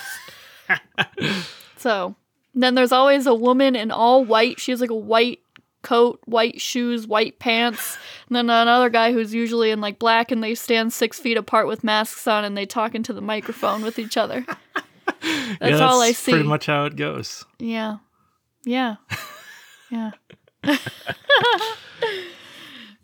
so 1.77 2.15
then 2.53 2.75
there's 2.75 2.91
always 2.91 3.25
a 3.25 3.35
woman 3.35 3.75
in 3.75 3.91
all 3.91 4.23
white. 4.25 4.59
She 4.59 4.71
has 4.71 4.81
like 4.81 4.89
a 4.89 4.95
white 4.95 5.39
coat, 5.81 6.19
white 6.25 6.61
shoes, 6.61 7.07
white 7.07 7.39
pants. 7.39 7.97
And 8.27 8.35
then 8.35 8.49
another 8.49 8.89
guy 8.89 9.11
who's 9.11 9.33
usually 9.33 9.71
in 9.71 9.81
like 9.81 9.99
black 9.99 10.31
and 10.31 10.43
they 10.43 10.55
stand 10.55 10.93
six 10.93 11.19
feet 11.19 11.37
apart 11.37 11.67
with 11.67 11.83
masks 11.83 12.27
on 12.27 12.43
and 12.45 12.57
they 12.57 12.65
talk 12.65 12.95
into 12.95 13.13
the 13.13 13.21
microphone 13.21 13.81
with 13.83 13.99
each 13.99 14.17
other. 14.17 14.45
That's 15.59 15.79
yeah, 15.79 15.87
all 15.87 16.01
I 16.01 16.07
that's 16.07 16.19
see. 16.19 16.31
Pretty 16.31 16.47
much 16.47 16.65
how 16.65 16.85
it 16.85 16.95
goes. 16.95 17.45
Yeah. 17.59 17.97
Yeah. 18.63 18.95
Yeah. 19.91 20.11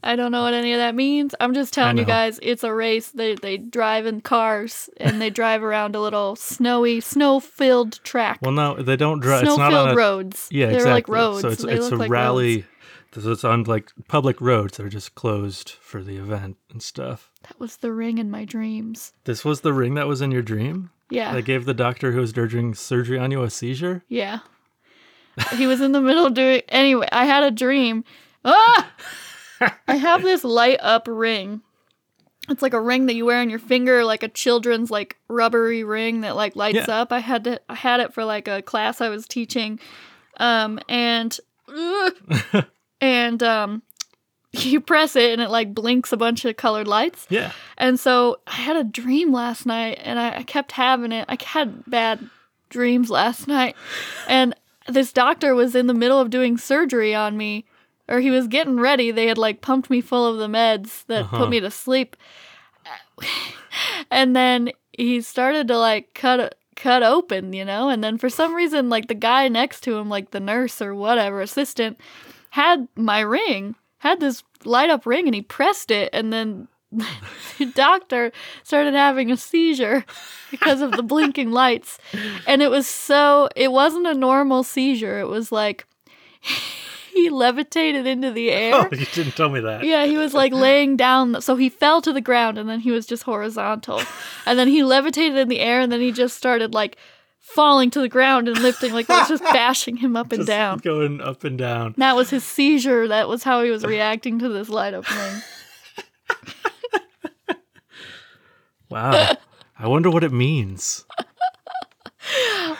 I 0.04 0.16
don't 0.16 0.32
know 0.32 0.44
what 0.44 0.54
any 0.54 0.74
of 0.74 0.78
that 0.80 0.96
means. 0.96 1.34
I'm 1.40 1.54
just 1.54 1.74
telling 1.74 1.98
you 1.98 2.06
guys, 2.06 2.40
it's 2.42 2.64
a 2.64 2.74
race. 2.74 3.10
They 3.12 3.36
they 3.36 3.58
drive 3.58 4.06
in 4.06 4.22
cars 4.22 4.90
and 4.98 5.20
they 5.22 5.30
drive 5.30 5.64
around 5.64 5.96
a 5.96 6.02
little 6.02 6.36
snowy, 6.36 7.02
snow-filled 7.02 8.04
track. 8.04 8.40
Well, 8.42 8.52
no, 8.52 8.76
they 8.76 8.96
don't 8.96 9.20
drive. 9.20 9.44
It's 9.44 9.58
not 9.58 9.70
Snow-filled 9.72 9.90
on 9.90 9.96
roads. 9.96 10.48
Yeah, 10.52 10.68
They're 10.68 10.76
exactly. 10.76 10.92
like 10.94 11.08
roads. 11.10 11.42
So 11.42 11.50
it's 11.50 11.64
they 11.64 11.74
it's 11.74 11.90
a 11.92 11.96
like 11.96 12.10
rally. 12.12 12.56
roads. 12.58 13.24
So 13.24 13.32
it's 13.32 13.44
on 13.44 13.64
like 13.64 13.92
public 14.08 14.40
roads 14.40 14.78
that 14.78 14.86
are 14.86 14.90
just 14.90 15.16
closed 15.16 15.72
for 15.72 16.04
the 16.04 16.18
event 16.18 16.58
and 16.70 16.82
stuff. 16.84 17.32
That 17.44 17.60
was 17.60 17.78
the 17.78 17.92
ring 17.92 18.20
in 18.20 18.30
my 18.30 18.46
dreams. 18.46 19.14
This 19.24 19.44
was 19.44 19.62
the 19.62 19.74
ring 19.74 19.96
that 19.96 20.08
was 20.08 20.22
in 20.22 20.30
your 20.32 20.44
dream. 20.44 20.92
Yeah. 21.10 21.34
That 21.34 21.44
gave 21.46 21.66
the 21.66 21.74
doctor 21.74 22.12
who 22.12 22.20
was 22.20 22.32
doing 22.34 22.76
surgery 22.76 23.18
on 23.18 23.32
you 23.32 23.42
a 23.42 23.50
seizure. 23.50 24.04
Yeah. 24.08 24.40
he 25.56 25.66
was 25.66 25.82
in 25.82 25.94
the 25.94 26.02
middle 26.02 26.30
doing 26.30 26.62
anyway, 26.70 27.08
I 27.12 27.26
had 27.26 27.44
a 27.44 27.52
dream. 27.52 28.04
Ah! 28.46 28.92
I 29.88 29.96
have 29.96 30.22
this 30.24 30.44
light 30.44 30.80
up 30.82 31.08
ring 31.10 31.62
It's 32.50 32.62
like 32.62 32.74
a 32.74 32.82
ring 32.82 33.08
that 33.08 33.16
you 33.16 33.26
wear 33.26 33.42
on 33.42 33.50
your 33.50 33.60
finger, 33.60 34.04
like 34.06 34.24
a 34.24 34.28
children's 34.30 34.90
like 34.92 35.18
rubbery 35.28 35.84
ring 35.84 36.22
that 36.22 36.36
like 36.36 36.56
lights 36.56 36.88
Yeah. 36.88 37.02
up. 37.02 37.12
I 37.12 37.20
had 37.20 37.44
to 37.46 37.60
I 37.70 37.76
had 37.76 38.00
it 38.00 38.14
for 38.14 38.24
like 38.26 38.48
a 38.48 38.62
class 38.62 39.02
I 39.02 39.10
was 39.10 39.28
teaching. 39.28 39.80
Um 40.40 40.80
and 40.88 41.38
and 43.02 43.44
um 43.44 43.82
you 44.54 44.80
press 44.82 45.16
it 45.16 45.34
and 45.34 45.42
it 45.42 45.50
like 45.50 45.74
blinks 45.76 46.12
a 46.12 46.18
bunch 46.18 46.46
of 46.46 46.56
colored 46.58 46.88
lights. 46.88 47.28
Yeah. 47.30 47.52
And 47.78 48.00
so 48.00 48.40
I 48.48 48.54
had 48.54 48.76
a 48.78 48.84
dream 48.84 49.32
last 49.34 49.66
night 49.66 50.00
and 50.04 50.18
I, 50.20 50.38
I 50.38 50.44
kept 50.44 50.72
having 50.72 51.12
it. 51.12 51.26
I 51.28 51.38
had 51.44 51.84
bad 51.86 52.28
dreams 52.70 53.10
last 53.10 53.48
night. 53.48 53.76
And 54.28 54.56
this 54.88 55.12
doctor 55.12 55.54
was 55.54 55.76
in 55.76 55.88
the 55.88 55.94
middle 55.94 56.20
of 56.20 56.30
doing 56.30 56.58
surgery 56.58 57.14
on 57.14 57.36
me, 57.38 57.66
or 58.08 58.20
he 58.20 58.30
was 58.32 58.48
getting 58.48 58.80
ready. 58.80 59.12
They 59.12 59.28
had 59.28 59.38
like 59.38 59.62
pumped 59.62 59.90
me 59.90 60.02
full 60.02 60.26
of 60.26 60.38
the 60.38 60.48
meds 60.48 61.06
that 61.08 61.26
Uh-huh. 61.26 61.38
put 61.38 61.50
me 61.50 61.60
to 61.60 61.72
sleep. 61.72 62.16
and 64.12 64.36
then 64.36 64.72
he 64.94 65.22
started 65.22 65.68
to 65.68 65.78
like 65.78 66.14
cut 66.14 66.56
cut 66.76 67.02
open, 67.04 67.54
you 67.54 67.66
know? 67.66 67.90
And 67.90 68.04
then 68.04 68.18
for 68.18 68.30
some 68.30 68.54
reason 68.54 68.90
like 68.90 69.08
the 69.08 69.16
guy 69.16 69.48
next 69.48 69.82
to 69.82 69.98
him, 69.98 70.10
like 70.10 70.32
the 70.32 70.40
nurse 70.40 70.82
or 70.82 70.94
whatever, 70.94 71.42
assistant, 71.42 72.00
had 72.52 72.88
my 72.96 73.20
ring, 73.20 73.76
had 74.00 74.20
this 74.20 74.44
light 74.64 74.90
up 74.90 75.06
ring 75.06 75.28
and 75.28 75.36
he 75.36 75.42
pressed 75.42 75.90
it 75.92 76.10
and 76.14 76.32
then 76.32 76.68
the 76.92 77.66
doctor 77.76 78.32
started 78.64 78.94
having 78.94 79.30
a 79.32 79.38
seizure 79.38 80.06
because 80.52 80.82
of 80.82 80.92
the 80.92 81.04
blinking 81.04 81.52
lights. 81.52 81.98
And 82.48 82.62
it 82.62 82.70
was 82.72 82.88
so, 82.88 83.50
it 83.56 83.72
wasn't 83.72 84.08
a 84.08 84.14
normal 84.14 84.64
seizure. 84.64 85.20
It 85.20 85.28
was 85.28 85.52
like 85.52 85.86
he 87.18 87.30
levitated 87.30 88.08
into 88.08 88.32
the 88.32 88.52
air. 88.52 88.74
Oh, 88.76 88.88
you 88.92 89.06
didn't 89.08 89.36
tell 89.36 89.50
me 89.50 89.60
that. 89.62 89.84
Yeah, 89.84 90.06
he 90.06 90.18
was 90.18 90.34
like 90.34 90.54
laying 90.68 90.98
down. 90.98 91.42
So 91.42 91.56
he 91.56 91.70
fell 91.70 92.02
to 92.02 92.14
the 92.14 92.22
ground 92.22 92.58
and 92.58 92.70
then 92.70 92.80
he 92.80 92.92
was 92.92 93.06
just 93.06 93.24
horizontal. 93.24 94.02
And 94.46 94.58
then 94.58 94.68
he 94.68 94.84
levitated 94.84 95.38
in 95.38 95.48
the 95.50 95.60
air 95.60 95.80
and 95.82 95.92
then 95.92 96.02
he 96.02 96.12
just 96.12 96.38
started 96.38 96.74
like 96.74 96.98
falling 97.40 97.90
to 97.92 98.02
the 98.02 98.10
ground 98.10 98.48
and 98.48 98.58
lifting, 98.60 98.94
like 98.94 99.10
it 99.10 99.14
was 99.14 99.28
just 99.30 99.44
bashing 99.54 99.98
him 99.98 100.16
up 100.18 100.32
and 100.32 100.40
Just 100.42 100.48
down. 100.48 100.78
going 100.80 101.22
up 101.22 101.44
and 101.44 101.58
down. 101.58 101.94
That 101.98 102.16
was 102.16 102.30
his 102.30 102.44
seizure. 102.44 103.08
That 103.08 103.28
was 103.30 103.44
how 103.44 103.64
he 103.64 103.72
was 103.72 103.86
reacting 103.86 104.40
to 104.40 104.50
this 104.50 104.70
light 104.70 104.94
up 104.94 105.10
ring. 105.10 105.42
Wow. 108.90 109.36
I 109.78 109.88
wonder 109.88 110.10
what 110.10 110.24
it 110.24 110.32
means. 110.32 111.06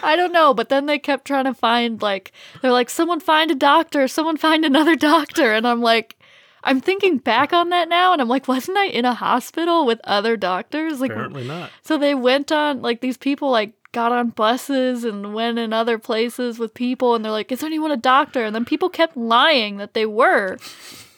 I 0.04 0.16
don't 0.16 0.34
know, 0.34 0.54
but 0.54 0.70
then 0.70 0.86
they 0.86 1.00
kept 1.00 1.26
trying 1.26 1.46
to 1.46 1.54
find 1.54 2.02
like 2.02 2.32
they're 2.62 2.72
like 2.72 2.90
someone 2.90 3.20
find 3.20 3.52
a 3.52 3.56
doctor, 3.56 4.08
someone 4.08 4.38
find 4.38 4.66
another 4.66 4.96
doctor, 5.14 5.54
and 5.54 5.68
I'm 5.68 5.82
like 5.82 6.18
I'm 6.64 6.82
thinking 6.82 7.18
back 7.18 7.54
on 7.54 7.70
that 7.70 7.88
now 7.88 8.12
and 8.14 8.22
I'm 8.22 8.28
like 8.28 8.48
wasn't 8.48 8.78
I 8.78 8.88
in 8.88 9.06
a 9.06 9.14
hospital 9.14 9.86
with 9.86 10.02
other 10.04 10.36
doctors? 10.36 11.00
Like 11.00 11.12
Apparently 11.12 11.48
not. 11.48 11.72
so 11.82 11.98
they 11.98 12.14
went 12.16 12.52
on 12.52 12.82
like 12.82 13.02
these 13.02 13.18
people 13.18 13.50
like 13.50 13.74
got 13.94 14.12
on 14.12 14.30
buses 14.32 15.06
and 15.06 15.34
went 15.34 15.58
in 15.58 15.72
other 15.72 15.98
places 15.98 16.60
with 16.60 16.74
people 16.74 17.16
and 17.16 17.24
they're 17.24 17.32
like 17.32 17.52
is 17.52 17.64
anyone 17.64 17.92
a 17.92 17.98
doctor? 17.98 18.44
And 18.44 18.54
then 18.54 18.66
people 18.66 18.90
kept 18.90 19.16
lying 19.16 19.78
that 19.78 19.94
they 19.94 20.06
were. 20.06 20.58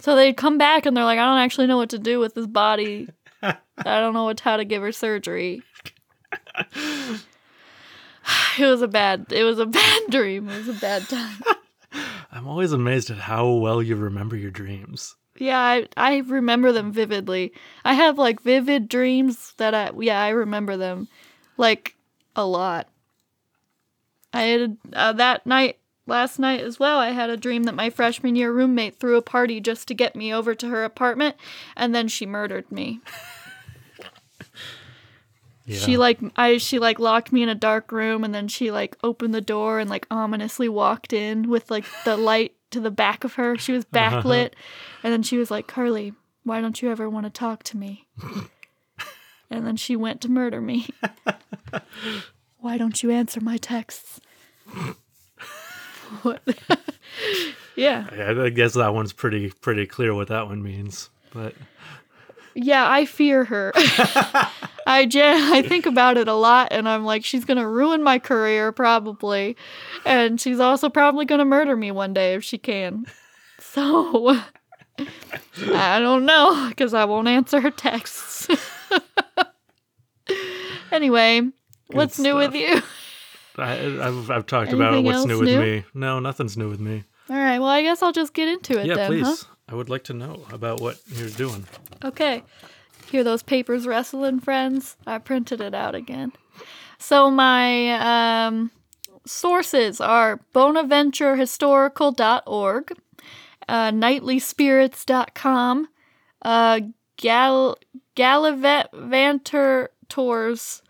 So 0.01 0.15
they'd 0.15 0.37
come 0.37 0.57
back 0.57 0.85
and 0.85 0.95
they're 0.95 1.03
like 1.03 1.19
I 1.19 1.25
don't 1.25 1.39
actually 1.39 1.67
know 1.67 1.77
what 1.77 1.89
to 1.89 1.99
do 1.99 2.19
with 2.19 2.35
this 2.35 2.47
body. 2.47 3.09
I 3.41 3.55
don't 3.77 4.13
know 4.13 4.25
what 4.25 4.39
how 4.41 4.57
to 4.57 4.65
give 4.65 4.81
her 4.83 4.91
surgery. 4.91 5.63
It 8.59 8.65
was 8.65 8.81
a 8.81 8.87
bad 8.87 9.27
it 9.31 9.43
was 9.43 9.59
a 9.59 9.65
bad 9.81 10.01
dream. 10.09 10.49
It 10.49 10.57
was 10.57 10.69
a 10.69 10.79
bad 10.79 11.07
time. 11.07 11.41
I'm 12.31 12.47
always 12.47 12.71
amazed 12.71 13.09
at 13.09 13.17
how 13.17 13.49
well 13.49 13.81
you 13.81 13.95
remember 13.95 14.35
your 14.35 14.51
dreams. 14.51 15.15
Yeah, 15.37 15.59
I 15.59 15.87
I 15.95 16.17
remember 16.17 16.71
them 16.71 16.91
vividly. 16.91 17.53
I 17.85 17.93
have 17.93 18.17
like 18.17 18.41
vivid 18.41 18.89
dreams 18.89 19.53
that 19.57 19.73
I 19.73 19.91
yeah, 19.99 20.21
I 20.21 20.29
remember 20.29 20.77
them 20.77 21.07
like 21.57 21.95
a 22.35 22.45
lot. 22.45 22.87
I 24.33 24.41
had 24.43 24.77
uh, 24.93 25.13
that 25.13 25.45
night 25.45 25.77
last 26.05 26.37
night 26.39 26.61
as 26.61 26.79
well. 26.79 26.99
I 26.99 27.11
had 27.11 27.29
a 27.29 27.37
dream 27.37 27.63
that 27.63 27.75
my 27.75 27.89
freshman 27.89 28.35
year 28.35 28.51
roommate 28.51 28.99
threw 28.99 29.17
a 29.17 29.21
party 29.21 29.59
just 29.61 29.87
to 29.87 29.93
get 29.93 30.15
me 30.15 30.33
over 30.33 30.53
to 30.55 30.67
her 30.67 30.83
apartment 30.83 31.35
and 31.75 31.95
then 31.95 32.07
she 32.07 32.25
murdered 32.25 32.71
me. 32.71 32.99
Yeah. 35.69 35.77
She 35.77 35.97
like 35.97 36.19
I 36.35 36.57
she 36.57 36.79
like 36.79 36.97
locked 36.97 37.31
me 37.31 37.43
in 37.43 37.49
a 37.49 37.53
dark 37.53 37.91
room 37.91 38.23
and 38.23 38.33
then 38.33 38.47
she 38.47 38.71
like 38.71 38.97
opened 39.03 39.35
the 39.35 39.41
door 39.41 39.77
and 39.77 39.87
like 39.87 40.07
ominously 40.09 40.67
walked 40.67 41.13
in 41.13 41.47
with 41.47 41.69
like 41.69 41.85
the 42.05 42.17
light 42.17 42.55
to 42.71 42.79
the 42.79 42.89
back 42.89 43.23
of 43.23 43.35
her. 43.35 43.55
She 43.55 43.71
was 43.73 43.85
uh-huh. 43.93 44.21
backlit 44.23 44.53
and 45.03 45.13
then 45.13 45.21
she 45.21 45.37
was 45.37 45.51
like, 45.51 45.67
"Carly, 45.67 46.13
why 46.43 46.59
don't 46.59 46.81
you 46.81 46.89
ever 46.89 47.07
want 47.07 47.27
to 47.27 47.29
talk 47.29 47.61
to 47.65 47.77
me?" 47.77 48.07
and 49.51 49.67
then 49.67 49.75
she 49.75 49.95
went 49.95 50.21
to 50.21 50.31
murder 50.31 50.59
me. 50.59 50.87
why 52.57 52.79
don't 52.79 53.03
you 53.03 53.11
answer 53.11 53.39
my 53.39 53.57
texts? 53.57 54.19
what? 56.23 56.41
yeah. 57.75 58.07
I 58.11 58.45
I 58.45 58.49
guess 58.49 58.73
that 58.73 58.95
one's 58.95 59.13
pretty 59.13 59.51
pretty 59.51 59.85
clear 59.85 60.15
what 60.15 60.29
that 60.29 60.47
one 60.47 60.63
means. 60.63 61.11
But 61.31 61.53
Yeah, 62.55 62.89
I 62.89 63.05
fear 63.05 63.45
her. 63.45 63.71
I 64.87 65.05
gen- 65.05 65.53
I 65.53 65.61
think 65.61 65.85
about 65.85 66.17
it 66.17 66.27
a 66.27 66.33
lot 66.33 66.69
and 66.71 66.89
I'm 66.89 67.05
like 67.05 67.23
she's 67.23 67.45
going 67.45 67.57
to 67.57 67.67
ruin 67.67 68.03
my 68.03 68.19
career 68.19 68.71
probably. 68.71 69.55
And 70.05 70.41
she's 70.41 70.59
also 70.59 70.89
probably 70.89 71.25
going 71.25 71.39
to 71.39 71.45
murder 71.45 71.75
me 71.75 71.91
one 71.91 72.13
day 72.13 72.33
if 72.33 72.43
she 72.43 72.57
can. 72.57 73.05
So 73.59 74.39
I 75.73 75.99
don't 75.99 76.25
know 76.25 76.71
cuz 76.75 76.93
I 76.93 77.05
won't 77.05 77.27
answer 77.27 77.61
her 77.61 77.71
texts. 77.71 78.47
anyway, 80.91 81.41
what's 81.87 82.19
new 82.19 82.35
with 82.35 82.55
you? 82.55 82.81
I, 83.57 84.07
I've 84.07 84.31
I've 84.31 84.45
talked 84.45 84.73
about 84.73 85.03
what's 85.03 85.17
else 85.17 85.27
new 85.27 85.39
with 85.39 85.49
me. 85.49 85.83
No, 85.93 86.19
nothing's 86.19 86.57
new 86.57 86.69
with 86.69 86.79
me. 86.79 87.03
All 87.29 87.35
right, 87.35 87.59
well, 87.59 87.67
I 87.67 87.83
guess 87.83 88.01
I'll 88.01 88.11
just 88.11 88.33
get 88.33 88.47
into 88.47 88.79
it 88.79 88.87
yeah, 88.87 88.95
then, 88.95 89.11
please. 89.11 89.27
huh? 89.27 89.35
I 89.71 89.75
would 89.75 89.89
like 89.89 90.03
to 90.05 90.13
know 90.13 90.45
about 90.51 90.81
what 90.81 90.97
you're 91.07 91.29
doing. 91.29 91.65
Okay. 92.03 92.43
Hear 93.11 93.23
those 93.23 93.43
papers 93.43 93.85
wrestling, 93.87 94.39
friends? 94.39 94.97
I 95.05 95.19
printed 95.19 95.61
it 95.61 95.73
out 95.75 95.93
again. 95.95 96.31
So 96.97 97.29
my 97.31 98.47
um, 98.47 98.71
sources 99.25 100.01
are 100.01 100.39
bonaventurehistorical.org, 100.53 102.91
uh, 103.67 103.91
nightlyspirits.com, 103.91 105.87
uh, 106.41 106.79
gal- 107.17 107.77
gallivantertours 108.15 110.81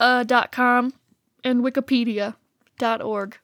uh, 0.00 0.24
dot 0.24 0.50
com, 0.52 0.92
and 1.44 1.62
wikipedia.org. 1.62 3.36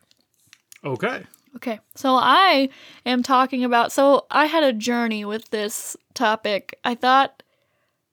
Okay. 0.85 1.23
Okay, 1.57 1.79
so 1.95 2.17
I 2.17 2.69
am 3.07 3.23
talking 3.23 3.65
about. 3.65 3.93
So 3.93 4.27
I 4.31 4.47
had 4.47 4.65
a 4.65 4.73
journey 4.73 5.25
with 5.25 5.51
this 5.51 5.97
topic. 6.13 6.79
I 6.85 6.95
thought 6.95 7.43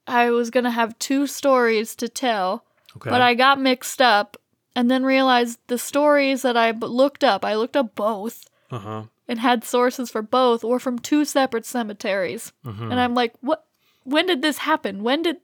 I 0.05 0.29
was 0.29 0.49
going 0.49 0.63
to 0.65 0.71
have 0.71 0.97
two 0.99 1.25
stories 1.27 1.95
to 1.95 2.07
tell, 2.07 2.65
Okay. 2.97 3.09
but 3.09 3.21
I 3.21 3.33
got 3.33 3.59
mixed 3.59 4.01
up 4.01 4.37
and 4.75 4.89
then 4.91 5.03
realized 5.03 5.59
the 5.67 5.77
stories 5.77 6.43
that 6.43 6.55
I 6.55 6.71
looked 6.71 7.23
up, 7.23 7.43
I 7.43 7.55
looked 7.55 7.75
up 7.75 7.95
both 7.95 8.45
uh 8.69 8.79
huh. 8.79 9.03
and 9.27 9.39
had 9.39 9.63
sources 9.63 10.09
for 10.09 10.21
both 10.21 10.63
were 10.63 10.79
from 10.79 10.99
two 10.99 11.25
separate 11.25 11.65
cemeteries. 11.65 12.53
Mm-hmm. 12.65 12.91
And 12.91 12.99
I'm 12.99 13.15
like, 13.15 13.33
what? 13.41 13.65
When 14.03 14.25
did 14.27 14.41
this 14.41 14.59
happen? 14.59 15.03
When 15.03 15.21
did. 15.23 15.37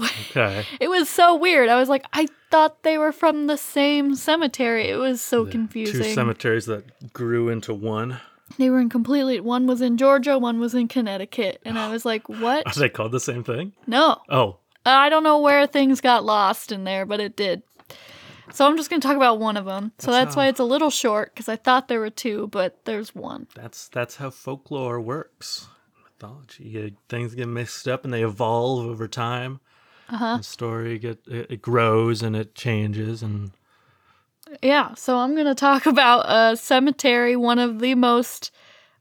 Okay. 0.00 0.64
It 0.80 0.88
was 0.88 1.08
so 1.08 1.34
weird. 1.36 1.68
I 1.68 1.78
was 1.78 1.88
like, 1.88 2.04
I 2.12 2.26
thought 2.50 2.82
they 2.82 2.98
were 2.98 3.12
from 3.12 3.46
the 3.46 3.56
same 3.56 4.14
cemetery. 4.14 4.88
It 4.88 4.96
was 4.96 5.20
so 5.20 5.46
confusing. 5.46 6.02
Two 6.02 6.12
cemeteries 6.14 6.66
that 6.66 7.12
grew 7.12 7.48
into 7.48 7.72
one. 7.74 8.18
They 8.58 8.68
were 8.70 8.80
in 8.80 8.88
completely. 8.90 9.40
One 9.40 9.66
was 9.66 9.80
in 9.80 9.96
Georgia, 9.96 10.38
one 10.38 10.60
was 10.60 10.74
in 10.74 10.88
Connecticut, 10.88 11.60
and 11.64 11.78
I 11.78 11.88
was 11.92 12.04
like, 12.04 12.28
"What? 12.28 12.66
Are 12.66 12.78
they 12.78 12.88
called 12.88 13.12
the 13.12 13.20
same 13.20 13.44
thing? 13.44 13.72
No, 13.86 14.20
Oh, 14.28 14.58
uh, 14.84 14.90
I 14.90 15.08
don't 15.08 15.22
know 15.22 15.38
where 15.40 15.66
things 15.66 16.00
got 16.00 16.24
lost 16.24 16.72
in 16.72 16.84
there, 16.84 17.06
but 17.06 17.20
it 17.20 17.36
did." 17.36 17.62
So 18.52 18.66
I'm 18.66 18.76
just 18.76 18.90
gonna 18.90 19.00
talk 19.00 19.16
about 19.16 19.38
one 19.38 19.56
of 19.56 19.64
them. 19.64 19.92
So 19.98 20.10
That's 20.10 20.26
that's 20.26 20.36
why 20.36 20.48
it's 20.48 20.60
a 20.60 20.64
little 20.64 20.90
short 20.90 21.32
because 21.34 21.48
I 21.48 21.56
thought 21.56 21.88
there 21.88 22.00
were 22.00 22.10
two, 22.10 22.48
but 22.48 22.84
there's 22.84 23.14
one. 23.14 23.46
that's 23.54 23.88
that's 23.88 24.16
how 24.16 24.28
folklore 24.30 25.00
works. 25.00 25.68
Mythology. 26.04 26.64
You- 26.64 26.96
things 27.08 27.34
get 27.34 27.48
mixed 27.48 27.88
up 27.88 28.04
and 28.04 28.12
they 28.12 28.22
evolve 28.24 28.84
over 28.86 29.08
time. 29.08 29.60
Uh 30.12 30.16
huh. 30.16 30.36
The 30.36 30.42
story 30.42 30.98
get 30.98 31.26
it, 31.26 31.50
it 31.50 31.62
grows 31.62 32.22
and 32.22 32.36
it 32.36 32.54
changes 32.54 33.22
and 33.22 33.52
Yeah. 34.62 34.94
So 34.94 35.16
I'm 35.16 35.34
gonna 35.34 35.54
talk 35.54 35.86
about 35.94 36.24
a 36.28 36.56
cemetery, 36.56 37.34
one 37.34 37.58
of 37.58 37.78
the 37.80 37.94
most 37.94 38.50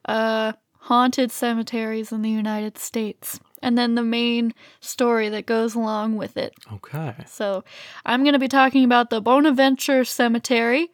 uh, 0.05 0.53
haunted 0.79 1.31
cemeteries 1.31 2.11
in 2.11 2.21
the 2.21 2.29
United 2.29 2.77
States, 2.77 3.39
and 3.61 3.77
then 3.77 3.95
the 3.95 4.03
main 4.03 4.53
story 4.79 5.29
that 5.29 5.45
goes 5.45 5.75
along 5.75 6.15
with 6.15 6.37
it. 6.37 6.53
okay. 6.73 7.13
So 7.27 7.63
I'm 8.05 8.23
going 8.23 8.33
to 8.33 8.39
be 8.39 8.47
talking 8.47 8.83
about 8.83 9.09
the 9.09 9.21
Bonaventure 9.21 10.03
Cemetery. 10.03 10.89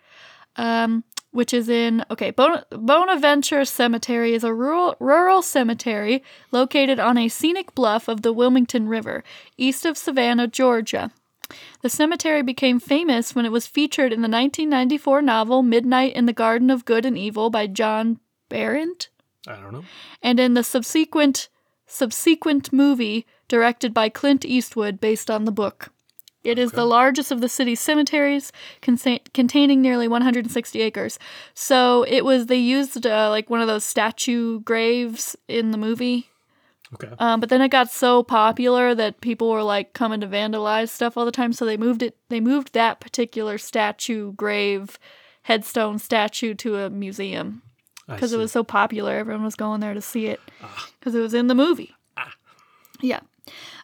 Um, 0.57 1.03
which 1.31 1.53
is 1.53 1.69
in 1.69 2.03
okay 2.10 2.31
Bon- 2.31 2.63
bonaventure 2.72 3.65
cemetery 3.65 4.34
is 4.34 4.43
a 4.43 4.53
rural 4.53 4.96
rural 5.00 5.41
cemetery 5.41 6.24
located 6.51 7.00
on 7.00 7.17
a 7.17 7.27
scenic 7.27 7.74
bluff 7.75 8.07
of 8.07 8.22
the 8.22 8.34
wilmington 8.34 8.88
river 8.88 9.24
east 9.57 9.86
of 9.86 9.98
savannah 9.98 10.48
georgia 10.48 11.12
the 11.81 11.89
cemetery 11.89 12.41
became 12.41 12.79
famous 12.79 13.34
when 13.34 13.46
it 13.46 13.51
was 13.51 13.67
featured 13.67 14.12
in 14.12 14.22
the 14.22 14.29
1994 14.29 15.22
novel 15.22 15.63
midnight 15.63 16.13
in 16.13 16.25
the 16.25 16.34
garden 16.34 16.69
of 16.69 16.86
good 16.86 17.05
and 17.05 17.17
evil 17.17 17.50
by 17.50 17.67
john 17.67 18.19
berendt 18.50 19.10
I 19.48 19.55
don't 19.55 19.72
know. 19.72 19.84
and 20.22 20.39
in 20.39 20.55
the 20.55 20.63
subsequent 20.63 21.50
subsequent 21.88 22.72
movie 22.74 23.25
directed 23.48 23.93
by 23.93 24.10
Clint 24.10 24.43
Eastwood 24.43 25.00
based 25.00 25.31
on 25.31 25.46
the 25.46 25.51
book. 25.53 25.93
It 26.48 26.58
is 26.58 26.72
the 26.72 26.86
largest 26.86 27.32
of 27.32 27.42
the 27.42 27.50
city's 27.50 27.80
cemeteries, 27.80 28.51
consa- 28.82 29.22
containing 29.34 29.82
nearly 29.82 30.08
160 30.08 30.82
acres. 30.82 31.20
So 31.54 32.04
it 32.08 32.24
was 32.24 32.46
they 32.46 32.56
used 32.58 33.06
uh, 33.06 33.30
like 33.30 33.50
one 33.50 33.62
of 33.62 33.68
those 33.68 33.84
statue 33.84 34.62
graves 34.62 35.36
in 35.48 35.72
the 35.72 35.77
movie. 35.77 36.30
Okay. 36.94 37.13
Um, 37.20 37.42
but 37.42 37.50
then 37.50 37.62
it 37.62 37.68
got 37.70 37.92
so 37.92 38.24
popular 38.24 38.96
that 38.96 39.20
people 39.20 39.50
were 39.50 39.63
like 39.63 39.92
coming 39.94 40.22
to 40.22 40.27
vandalize 40.27 40.89
stuff 40.89 41.18
all 41.18 41.25
the 41.25 41.32
time. 41.32 41.51
So 41.51 41.66
they 41.66 41.75
moved 41.75 42.01
it. 42.01 42.16
They 42.30 42.39
moved 42.39 42.74
that 42.74 43.01
particular 43.01 43.58
statue 43.58 44.32
grave, 44.34 44.98
headstone 45.44 46.00
statue 46.00 46.54
to 46.56 46.77
a 46.77 46.89
museum 46.89 47.62
because 48.08 48.32
it 48.32 48.38
was 48.38 48.54
so 48.54 48.63
popular. 48.63 49.16
Everyone 49.16 49.44
was 49.44 49.56
going 49.56 49.82
there 49.82 49.94
to 49.94 50.01
see 50.01 50.27
it 50.27 50.39
because 51.00 51.13
it 51.13 51.20
was 51.20 51.34
in 51.34 51.48
the 51.48 51.56
movie. 51.56 51.94
Yeah. 53.01 53.20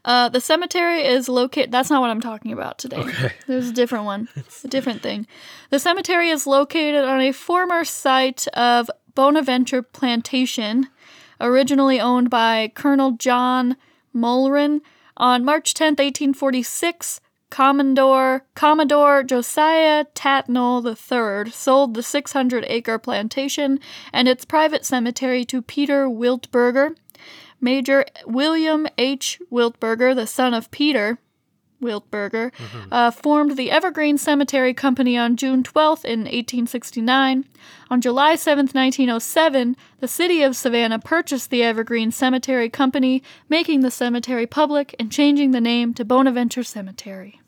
Uh, 0.05 0.29
the 0.29 0.41
cemetery 0.41 1.05
is 1.05 1.29
located. 1.29 1.71
That's 1.71 1.89
not 1.89 2.01
what 2.01 2.09
I'm 2.09 2.21
talking 2.21 2.51
about 2.51 2.77
today. 2.77 2.97
Okay. 2.97 3.31
There's 3.47 3.69
a 3.69 3.73
different 3.73 4.05
one, 4.05 4.27
a 4.63 4.67
different 4.67 5.01
thing. 5.01 5.27
The 5.69 5.79
cemetery 5.79 6.29
is 6.29 6.45
located 6.45 7.05
on 7.05 7.21
a 7.21 7.31
former 7.31 7.85
site 7.85 8.47
of 8.49 8.89
Bonaventure 9.15 9.81
Plantation, 9.81 10.87
originally 11.39 11.99
owned 11.99 12.29
by 12.29 12.71
Colonel 12.75 13.11
John 13.11 13.77
Mullryne. 14.15 14.81
On 15.15 15.45
March 15.45 15.75
10th, 15.75 15.99
1846, 15.99 17.21
Commodore 17.53 18.47
Commodore 18.55 19.21
Josiah 19.21 20.05
Tattnall 20.15 20.83
III 20.83 21.51
sold 21.51 21.93
the 21.93 22.01
600 22.01 22.65
acre 22.67 22.97
plantation 22.97 23.79
and 24.11 24.27
its 24.27 24.43
private 24.43 24.83
cemetery 24.83 25.45
to 25.45 25.61
Peter 25.61 26.07
Wiltberger. 26.07 26.95
Major 27.63 28.05
William 28.25 28.87
H. 28.97 29.39
Wiltberger, 29.49 30.13
the 30.13 30.27
son 30.27 30.53
of 30.53 30.69
Peter 30.69 31.17
Wiltberger, 31.81 32.51
uh, 32.91 33.09
formed 33.09 33.55
the 33.55 33.71
Evergreen 33.71 34.17
Cemetery 34.17 34.73
Company 34.73 35.17
on 35.17 35.37
June 35.37 35.63
12th 35.63 36.03
in 36.03 36.21
1869. 36.21 37.45
On 37.89 38.01
July 38.01 38.35
7th, 38.35 38.75
1907, 38.75 39.77
the 39.99 40.07
city 40.07 40.43
of 40.43 40.57
Savannah 40.57 40.99
purchased 40.99 41.49
the 41.49 41.63
Evergreen 41.63 42.11
Cemetery 42.11 42.69
Company, 42.69 43.23
making 43.47 43.79
the 43.79 43.91
cemetery 43.91 44.45
public 44.45 44.93
and 44.99 45.11
changing 45.11 45.51
the 45.51 45.61
name 45.61 45.93
to 45.93 46.03
Bonaventure 46.03 46.63
Cemetery. 46.63 47.39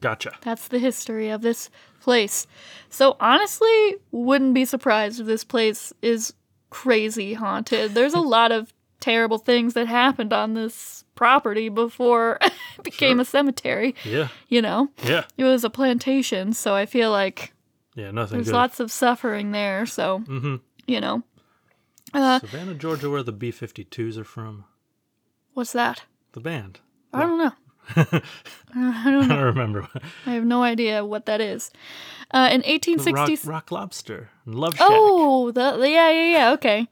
Gotcha. 0.00 0.32
That's 0.42 0.68
the 0.68 0.78
history 0.78 1.28
of 1.30 1.42
this 1.42 1.70
place. 2.00 2.46
So 2.90 3.16
honestly, 3.20 3.96
wouldn't 4.10 4.54
be 4.54 4.64
surprised 4.64 5.20
if 5.20 5.26
this 5.26 5.44
place 5.44 5.92
is 6.02 6.34
crazy 6.70 7.34
haunted. 7.34 7.94
There's 7.94 8.14
a 8.14 8.20
lot 8.36 8.52
of 8.52 8.72
terrible 9.00 9.38
things 9.38 9.74
that 9.74 9.86
happened 9.86 10.32
on 10.32 10.54
this 10.54 11.04
property 11.14 11.68
before 11.68 12.38
it 12.40 12.52
became 12.82 13.20
a 13.20 13.24
cemetery, 13.24 13.94
Yeah. 14.04 14.28
you 14.48 14.60
know. 14.62 14.88
Yeah. 15.04 15.24
It 15.36 15.44
was 15.44 15.64
a 15.64 15.70
plantation, 15.70 16.52
so 16.52 16.74
I 16.74 16.86
feel 16.86 17.10
like 17.10 17.52
Yeah. 17.94 18.10
Nothing 18.10 18.38
there's 18.38 18.48
good. 18.48 18.54
lots 18.54 18.80
of 18.80 18.90
suffering 18.92 19.52
there, 19.52 19.86
so 19.86 20.20
mm-hmm. 20.20 20.56
you 20.86 21.00
know. 21.00 21.22
Uh, 22.14 22.38
Savannah, 22.40 22.74
Georgia, 22.74 23.10
where 23.10 23.22
the 23.22 23.32
B-52s 23.32 24.16
are 24.16 24.24
from. 24.24 24.64
what's 25.54 25.72
that? 25.72 26.04
The 26.32 26.40
band. 26.40 26.80
I 27.12 27.20
don't 27.20 27.38
know. 27.38 27.52
I 27.96 29.10
don't 29.10 29.30
I 29.30 29.34
don't 29.36 29.42
remember. 29.44 29.88
I 30.26 30.32
have 30.32 30.44
no 30.44 30.62
idea 30.62 31.04
what 31.04 31.24
that 31.26 31.40
is. 31.40 31.70
Uh, 32.30 32.48
in 32.52 32.60
The 32.60 33.12
rock, 33.12 33.28
1860s. 33.30 33.46
rock 33.48 33.70
Lobster. 33.72 34.30
Love 34.46 34.76
Shack. 34.76 34.86
Oh, 34.90 35.50
the 35.50 35.78
yeah, 35.88 36.10
yeah, 36.10 36.30
yeah. 36.32 36.52
Okay. 36.52 36.86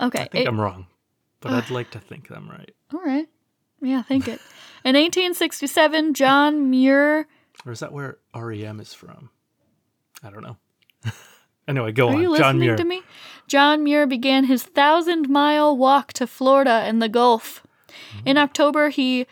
Okay. 0.00 0.20
I 0.22 0.28
think 0.28 0.44
it- 0.44 0.48
I'm 0.48 0.60
wrong, 0.60 0.86
but 1.40 1.52
I'd 1.52 1.70
like 1.70 1.90
to 1.92 1.98
think 2.00 2.30
I'm 2.30 2.48
right. 2.48 2.74
all 2.94 3.00
right. 3.00 3.26
Yeah, 3.80 4.02
think 4.02 4.26
it. 4.26 4.40
In 4.84 4.94
1867, 4.96 6.14
John 6.14 6.68
Muir. 6.70 7.26
Or 7.64 7.72
is 7.72 7.80
that 7.80 7.92
where 7.92 8.18
REM 8.34 8.80
is 8.80 8.92
from? 8.94 9.30
I 10.22 10.30
don't 10.30 10.42
know. 10.42 10.56
anyway, 11.68 11.92
go 11.92 12.08
Are 12.08 12.14
on. 12.14 12.20
you 12.20 12.36
John 12.36 12.58
listening 12.58 12.60
Muir. 12.60 12.76
to 12.76 12.84
me? 12.84 13.02
John 13.46 13.84
Muir 13.84 14.06
began 14.06 14.44
his 14.44 14.62
thousand 14.64 15.28
mile 15.28 15.76
walk 15.76 16.12
to 16.14 16.26
Florida 16.26 16.70
and 16.84 17.00
the 17.00 17.08
Gulf. 17.08 17.64
In 18.24 18.36
October, 18.36 18.88
he 18.90 19.26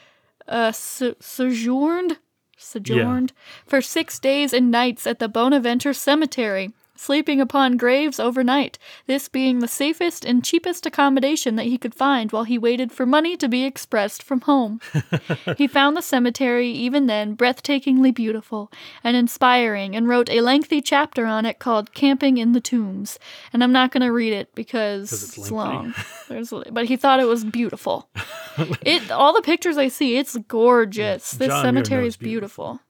uh, 0.48 0.70
so- 0.72 1.16
sojourned 1.20 2.18
sojourned 2.58 3.32
for 3.66 3.80
six 3.82 4.18
days 4.18 4.52
and 4.52 4.70
nights 4.70 5.06
at 5.06 5.18
the 5.18 5.28
Bonaventure 5.28 5.92
Cemetery, 5.92 6.72
sleeping 6.96 7.40
upon 7.40 7.76
graves 7.76 8.18
overnight. 8.18 8.78
This 9.06 9.28
being 9.28 9.58
the 9.58 9.68
safest 9.68 10.24
and 10.24 10.44
cheapest 10.44 10.86
accommodation 10.86 11.56
that 11.56 11.66
he 11.66 11.78
could 11.78 11.94
find 11.94 12.32
while 12.32 12.44
he 12.44 12.58
waited 12.58 12.92
for 12.92 13.06
money 13.06 13.36
to 13.36 13.48
be 13.48 13.64
expressed 13.64 14.22
from 14.22 14.42
home. 14.42 14.80
he 15.56 15.66
found 15.66 15.96
the 15.96 16.02
cemetery 16.02 16.70
even 16.70 17.06
then 17.06 17.36
breathtakingly 17.36 18.14
beautiful 18.14 18.70
and 19.04 19.16
inspiring 19.16 19.94
and 19.94 20.08
wrote 20.08 20.30
a 20.30 20.40
lengthy 20.40 20.80
chapter 20.80 21.26
on 21.26 21.46
it 21.46 21.58
called 21.58 21.94
Camping 21.94 22.38
in 22.38 22.52
the 22.52 22.60
Tombs. 22.60 23.18
And 23.52 23.62
I'm 23.62 23.72
not 23.72 23.90
going 23.90 24.02
to 24.02 24.12
read 24.12 24.32
it 24.32 24.54
because 24.54 25.12
it's 25.12 25.38
it's, 25.38 25.50
long. 25.50 25.94
There's, 26.28 26.52
but 26.70 26.86
he 26.86 26.96
thought 26.96 27.20
it 27.20 27.28
was 27.28 27.44
beautiful. 27.44 28.08
it 28.82 29.10
all 29.10 29.32
the 29.32 29.42
pictures 29.42 29.78
I 29.78 29.88
see, 29.88 30.16
it's 30.16 30.36
gorgeous. 30.48 31.32
This 31.32 31.48
John 31.48 31.62
Muir 31.62 31.84
cemetery 31.84 32.02
knows 32.02 32.14
is 32.14 32.16
beautiful. 32.16 32.80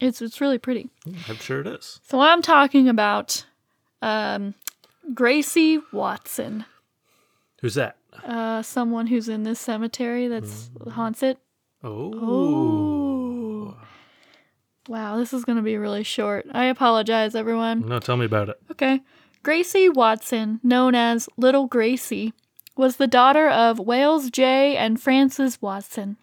It's 0.00 0.20
it's 0.22 0.40
really 0.40 0.58
pretty. 0.58 0.88
I'm 1.28 1.36
sure 1.36 1.60
it 1.60 1.66
is. 1.66 2.00
So 2.08 2.20
I'm 2.20 2.42
talking 2.42 2.88
about 2.88 3.44
um, 4.02 4.54
Gracie 5.14 5.78
Watson, 5.92 6.64
Who's 7.60 7.74
that? 7.74 7.96
uh, 8.24 8.62
someone 8.62 9.06
who's 9.08 9.28
in 9.28 9.42
this 9.42 9.60
cemetery 9.60 10.26
that's 10.28 10.70
Mm. 10.70 10.92
haunts 10.92 11.22
it. 11.22 11.38
Oh. 11.84 12.14
Ooh. 12.14 13.76
Wow, 14.88 15.16
this 15.18 15.32
is 15.32 15.44
going 15.44 15.56
to 15.56 15.62
be 15.62 15.76
really 15.76 16.02
short. 16.02 16.46
I 16.52 16.64
apologize, 16.64 17.34
everyone. 17.34 17.86
No, 17.86 17.98
tell 17.98 18.16
me 18.16 18.24
about 18.24 18.48
it. 18.48 18.58
Okay. 18.72 19.00
Gracie 19.42 19.88
Watson, 19.88 20.60
known 20.62 20.94
as 20.94 21.28
Little 21.36 21.66
Gracie, 21.66 22.32
was 22.76 22.96
the 22.96 23.06
daughter 23.06 23.48
of 23.48 23.78
Wales 23.78 24.30
J. 24.30 24.76
and 24.76 25.00
Frances 25.00 25.60
Watson. 25.62 26.16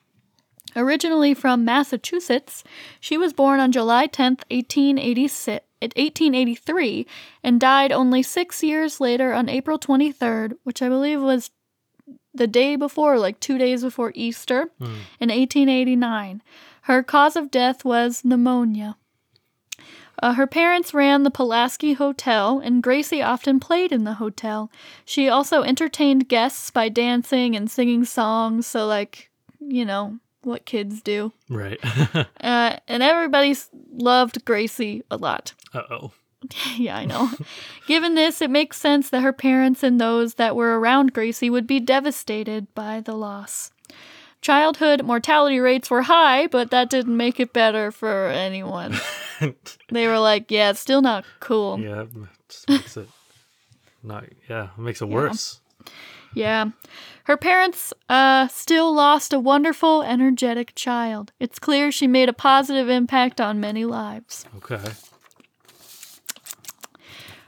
Originally 0.78 1.34
from 1.34 1.66
Massachusetts, 1.66 2.64
she 3.00 3.18
was 3.18 3.34
born 3.34 3.60
on 3.60 3.72
July 3.72 4.08
10th, 4.08 4.44
1886, 4.52 5.66
1883, 5.82 7.08
and 7.44 7.60
died 7.60 7.92
only 7.92 8.22
six 8.22 8.62
years 8.62 9.02
later 9.02 9.34
on 9.34 9.50
April 9.50 9.80
23rd, 9.80 10.54
which 10.64 10.84
I 10.84 10.88
believe 10.88 11.20
was 11.20 11.50
the 12.32 12.46
day 12.46 12.76
before, 12.76 13.18
like 13.18 13.40
two 13.40 13.58
days 13.58 13.82
before 13.82 14.12
Easter, 14.14 14.70
in 15.20 15.30
1889. 15.30 16.44
Her 16.84 17.02
cause 17.02 17.36
of 17.36 17.50
death 17.50 17.84
was 17.84 18.24
pneumonia. 18.24 18.98
Uh, 20.22 20.34
her 20.34 20.48
parents 20.48 20.94
ran 20.94 21.24
the 21.24 21.32
Pulaski 21.32 21.94
Hotel, 21.94 22.60
and 22.60 22.84
Gracie 22.84 23.22
often 23.22 23.60
played 23.60 23.92
in 23.92 24.04
the 24.04 24.16
hotel. 24.16 24.72
She 25.06 25.28
also 25.28 25.64
entertained 25.64 26.30
guests 26.30 26.70
by 26.70 26.90
dancing 26.90 27.56
and 27.56 27.70
singing 27.70 28.06
songs, 28.06 28.68
so, 28.68 28.86
like, 28.86 29.30
you 29.60 29.86
know, 29.86 30.20
what 30.48 30.66
kids 30.66 31.02
do. 31.02 31.32
Right. 31.50 31.80
Uh, 32.40 32.78
and 32.88 33.04
everybody 33.04 33.56
loved 33.92 34.46
Gracie 34.46 35.04
a 35.12 35.18
lot. 35.18 35.54
uh 35.74 35.82
oh. 35.90 36.12
yeah, 36.78 36.98
I 36.98 37.06
know. 37.06 37.30
Given 37.88 38.16
this, 38.16 38.42
it 38.42 38.50
makes 38.50 38.78
sense 38.78 39.10
that 39.10 39.22
her 39.22 39.34
parents 39.34 39.84
and 39.84 40.00
those 40.00 40.36
that 40.36 40.56
were 40.56 40.80
around 40.80 41.14
Gracie 41.14 41.50
would 41.50 41.68
be 41.68 41.80
devastated 41.80 42.74
by 42.74 43.02
the 43.02 43.16
loss. 43.16 43.72
Childhood 44.42 45.04
mortality 45.04 45.60
rates 45.60 45.90
were 45.90 46.04
high, 46.04 46.48
but 46.48 46.70
that 46.72 46.90
didn't 46.90 47.18
make 47.18 47.40
it 47.40 47.54
better 47.54 47.92
for 47.92 48.28
anyone. 48.28 48.96
they 49.92 50.08
were 50.08 50.20
like, 50.20 50.52
yeah, 50.52 50.70
it's 50.70 50.80
still 50.80 51.02
not 51.02 51.26
cool. 51.40 51.80
Yeah, 51.80 52.04
it 52.04 52.10
just 52.48 52.70
makes 52.70 52.98
it 52.98 53.10
not. 54.04 54.26
Yeah, 54.48 54.70
it 54.78 54.82
makes 54.82 55.02
it 55.02 55.10
worse. 55.10 55.60
Yeah. 56.34 56.66
Her 57.26 57.38
parents 57.38 57.94
uh, 58.10 58.48
still 58.48 58.94
lost 58.94 59.34
a 59.34 59.40
wonderful, 59.40 60.02
energetic 60.04 60.74
child. 60.76 61.32
It's 61.40 61.60
clear 61.60 61.92
she 61.92 62.08
made 62.08 62.30
a 62.30 62.34
positive 62.34 62.90
impact 62.90 63.42
on 63.42 63.60
many 63.60 63.84
lives. 63.86 64.46
Okay. 64.58 64.80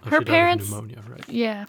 Oh, 0.05 0.09
Her 0.09 0.09
she 0.09 0.09
died 0.09 0.19
of 0.21 0.25
parents- 0.27 0.69
pneumonia, 0.69 1.03
right? 1.07 1.29
Yeah. 1.29 1.65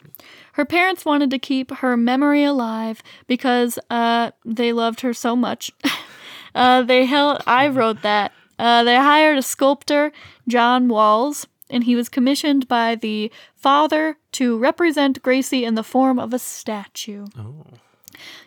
Her 0.55 0.65
parents 0.65 1.05
wanted 1.05 1.31
to 1.31 1.39
keep 1.39 1.71
her 1.77 1.97
memory 1.97 2.45
alive 2.45 3.03
because 3.27 3.79
uh, 3.89 4.31
they 4.45 4.73
loved 4.73 5.01
her 5.01 5.13
so 5.15 5.35
much. 5.37 5.71
uh, 6.55 6.83
they 6.83 7.07
held. 7.07 7.43
I 7.47 7.69
wrote 7.69 8.03
that. 8.03 8.33
Uh, 8.59 8.85
they 8.85 8.97
hired 8.97 9.39
a 9.39 9.43
sculptor, 9.43 10.13
John 10.47 10.87
Walz, 10.89 11.47
and 11.71 11.85
he 11.85 11.97
was 11.97 12.09
commissioned 12.09 12.69
by 12.69 12.95
the 12.95 13.31
father 13.55 14.19
to 14.33 14.59
represent 14.59 15.23
Gracie 15.23 15.65
in 15.65 15.75
the 15.77 15.83
form 15.85 16.19
of 16.19 16.35
a 16.35 16.39
statue. 16.39 17.27
Oh. 17.39 17.65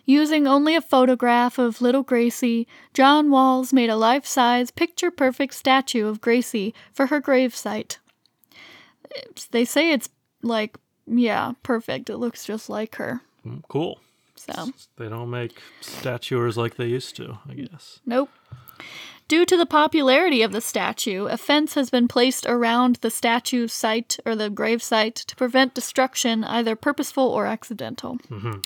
Using 0.04 0.46
only 0.46 0.76
a 0.76 0.80
photograph 0.80 1.58
of 1.58 1.80
little 1.80 2.02
Gracie, 2.04 2.68
John 2.92 3.30
Walz 3.30 3.72
made 3.72 3.90
a 3.90 3.96
life 3.96 4.26
size, 4.26 4.70
picture 4.70 5.10
perfect 5.10 5.54
statue 5.54 6.06
of 6.06 6.20
Gracie 6.20 6.74
for 6.92 7.06
her 7.06 7.20
gravesite. 7.20 7.96
It's- 9.10 9.46
They 9.46 9.64
say 9.64 9.90
it's 9.92 10.10
like, 10.42 10.76
yeah, 11.06 11.52
perfect. 11.62 12.10
It 12.10 12.18
looks 12.18 12.44
just 12.44 12.68
like 12.68 12.96
her. 12.96 13.22
Mm, 13.46 13.62
Cool. 13.68 13.98
So, 14.36 14.70
They 14.98 15.08
don't 15.08 15.30
make 15.30 15.52
statues 15.80 16.56
like 16.58 16.76
they 16.76 16.86
used 16.88 17.16
to, 17.16 17.38
I 17.48 17.54
guess. 17.54 18.00
nope. 18.04 18.28
Due 19.26 19.46
to 19.46 19.56
the 19.56 19.64
popularity 19.64 20.42
of 20.42 20.52
the 20.52 20.60
statue, 20.60 21.24
a 21.26 21.38
fence 21.38 21.74
has 21.74 21.88
been 21.88 22.06
placed 22.06 22.44
around 22.44 22.96
the 22.96 23.10
statue 23.10 23.66
site 23.66 24.18
or 24.26 24.36
the 24.36 24.50
grave 24.50 24.82
site 24.82 25.14
to 25.14 25.34
prevent 25.34 25.72
destruction, 25.72 26.44
either 26.44 26.76
purposeful 26.76 27.26
or 27.28 27.46
accidental. 27.46 28.18
Mm-hmm. 28.30 28.60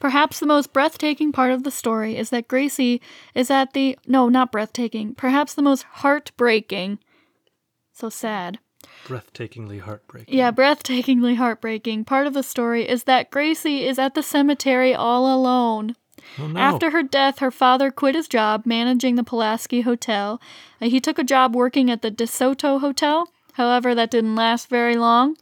Perhaps 0.00 0.40
the 0.40 0.46
most 0.46 0.72
breathtaking 0.72 1.30
part 1.30 1.52
of 1.52 1.62
the 1.62 1.70
story 1.70 2.16
is 2.16 2.30
that 2.30 2.48
Gracie 2.48 3.00
is 3.34 3.50
at 3.52 3.72
the 3.72 3.96
no, 4.06 4.28
not 4.28 4.50
breathtaking. 4.50 5.14
Perhaps 5.14 5.54
the 5.54 5.62
most 5.62 5.84
heartbreaking. 5.84 6.98
So 7.92 8.08
sad. 8.08 8.58
Breathtakingly 9.06 9.80
heartbreaking. 9.80 10.36
Yeah, 10.36 10.50
breathtakingly 10.50 11.36
heartbreaking. 11.36 12.04
Part 12.04 12.26
of 12.26 12.34
the 12.34 12.42
story 12.42 12.88
is 12.88 13.04
that 13.04 13.30
Gracie 13.30 13.86
is 13.86 13.98
at 13.98 14.14
the 14.14 14.22
cemetery 14.22 14.92
all 14.92 15.32
alone. 15.32 15.94
Oh, 16.38 16.46
no. 16.46 16.60
After 16.60 16.90
her 16.90 17.02
death, 17.02 17.38
her 17.40 17.50
father 17.50 17.90
quit 17.90 18.14
his 18.14 18.28
job 18.28 18.64
managing 18.66 19.16
the 19.16 19.24
Pulaski 19.24 19.82
Hotel. 19.82 20.40
Uh, 20.80 20.86
he 20.88 21.00
took 21.00 21.18
a 21.18 21.24
job 21.24 21.54
working 21.54 21.90
at 21.90 22.02
the 22.02 22.10
DeSoto 22.10 22.80
Hotel. 22.80 23.30
However, 23.54 23.94
that 23.94 24.10
didn't 24.10 24.36
last 24.36 24.68
very 24.68 24.96
long. 24.96 25.36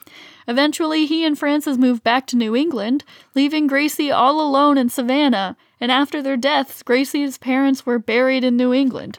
Eventually, 0.47 1.05
he 1.07 1.25
and 1.25 1.39
Frances 1.39 1.77
moved 1.77 2.03
back 2.03 2.27
to 2.29 2.37
New 2.37 2.57
England, 2.57 3.05
leaving 3.35 3.67
Gracie 3.67 4.11
all 4.11 4.41
alone 4.41 4.79
in 4.79 4.89
Savannah. 4.89 5.57
And 5.81 5.93
after 5.93 6.23
their 6.23 6.37
deaths, 6.37 6.83
Gracie's 6.83 7.39
parents 7.39 7.85
were 7.85 7.99
buried 7.99 8.45
in 8.45 8.57
New 8.57 8.73
England. 8.73 9.19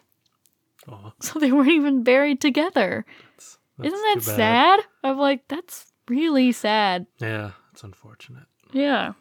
Aw, 0.89 1.12
So 1.21 1.39
they 1.39 1.51
weren't 1.51 1.69
even 1.69 2.03
buried 2.03 2.41
together. 2.41 3.05
that's 3.38 3.58
Isn't 3.93 4.01
that 4.15 4.23
sad? 4.23 4.79
I'm 5.03 5.17
like, 5.17 5.47
that's 5.47 5.93
really 6.08 6.51
sad. 6.51 7.05
Yeah, 7.19 7.51
it's 7.71 7.84
unfortunate. 7.84 8.47
Yeah. 8.73 9.13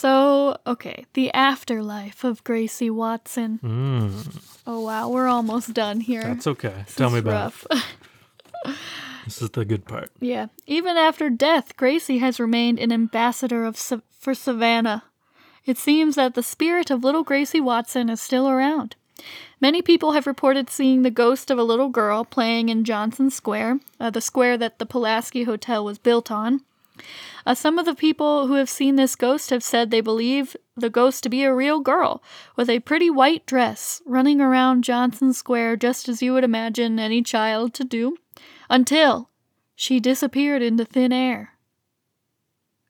So, 0.00 0.56
okay, 0.64 1.06
the 1.14 1.32
afterlife 1.34 2.22
of 2.22 2.44
Gracie 2.44 2.88
Watson. 2.88 3.58
Mm, 3.64 4.40
Oh 4.64 4.80
wow, 4.82 5.08
we're 5.08 5.26
almost 5.26 5.74
done 5.74 5.98
here. 5.98 6.22
that's 6.22 6.46
okay. 6.46 6.84
This 6.86 6.94
Tell 6.94 7.10
me 7.10 7.18
about 7.18 7.32
rough. 7.32 7.66
it. 7.68 8.74
This 9.24 9.42
is 9.42 9.50
the 9.50 9.64
good 9.64 9.84
part. 9.86 10.10
yeah. 10.20 10.46
Even 10.68 10.96
after 10.96 11.28
death, 11.28 11.76
Gracie 11.76 12.18
has 12.18 12.38
remained 12.38 12.78
an 12.78 12.92
ambassador 12.92 13.64
of 13.64 13.76
for 13.76 14.34
Savannah. 14.34 15.02
It 15.66 15.78
seems 15.78 16.14
that 16.14 16.34
the 16.34 16.44
spirit 16.44 16.92
of 16.92 17.02
little 17.02 17.24
Gracie 17.24 17.60
Watson 17.60 18.08
is 18.08 18.20
still 18.22 18.48
around. 18.48 18.94
Many 19.60 19.82
people 19.82 20.12
have 20.12 20.28
reported 20.28 20.70
seeing 20.70 21.02
the 21.02 21.10
ghost 21.10 21.50
of 21.50 21.58
a 21.58 21.64
little 21.64 21.88
girl 21.88 22.24
playing 22.24 22.68
in 22.68 22.84
Johnson 22.84 23.30
Square, 23.30 23.80
uh, 23.98 24.10
the 24.10 24.20
square 24.20 24.56
that 24.58 24.78
the 24.78 24.86
Pulaski 24.86 25.42
Hotel 25.42 25.84
was 25.84 25.98
built 25.98 26.30
on. 26.30 26.60
Uh, 27.46 27.54
some 27.54 27.78
of 27.78 27.86
the 27.86 27.94
people 27.94 28.46
who 28.46 28.54
have 28.54 28.68
seen 28.68 28.96
this 28.96 29.16
ghost 29.16 29.50
have 29.50 29.62
said 29.62 29.90
they 29.90 30.00
believe 30.00 30.56
the 30.76 30.90
ghost 30.90 31.22
to 31.22 31.28
be 31.28 31.42
a 31.42 31.54
real 31.54 31.80
girl 31.80 32.22
with 32.56 32.68
a 32.68 32.80
pretty 32.80 33.10
white 33.10 33.46
dress 33.46 34.02
running 34.06 34.40
around 34.40 34.84
Johnson 34.84 35.32
Square 35.32 35.76
just 35.76 36.08
as 36.08 36.22
you 36.22 36.32
would 36.32 36.44
imagine 36.44 36.98
any 36.98 37.22
child 37.22 37.74
to 37.74 37.84
do, 37.84 38.16
until 38.68 39.30
she 39.74 40.00
disappeared 40.00 40.62
into 40.62 40.84
thin 40.84 41.12
air. 41.12 41.54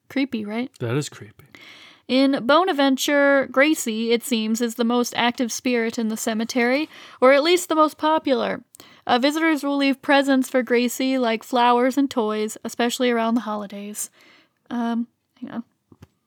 Creepy, 0.08 0.44
right? 0.44 0.70
That 0.80 0.96
is 0.96 1.08
creepy. 1.08 1.44
In 2.08 2.46
Bonaventure, 2.46 3.48
Gracie, 3.50 4.12
it 4.12 4.24
seems, 4.24 4.62
is 4.62 4.76
the 4.76 4.84
most 4.84 5.12
active 5.14 5.52
spirit 5.52 5.98
in 5.98 6.08
the 6.08 6.16
cemetery, 6.16 6.88
or 7.20 7.34
at 7.34 7.42
least 7.42 7.68
the 7.68 7.74
most 7.74 7.98
popular. 7.98 8.64
Uh, 9.08 9.18
visitors 9.18 9.64
will 9.64 9.78
leave 9.78 10.02
presents 10.02 10.50
for 10.50 10.62
Gracie, 10.62 11.16
like 11.18 11.42
flowers 11.42 11.96
and 11.96 12.10
toys, 12.10 12.58
especially 12.62 13.10
around 13.10 13.34
the 13.34 13.40
holidays. 13.40 14.10
Um, 14.68 15.08
hang 15.40 15.50
on. 15.50 15.64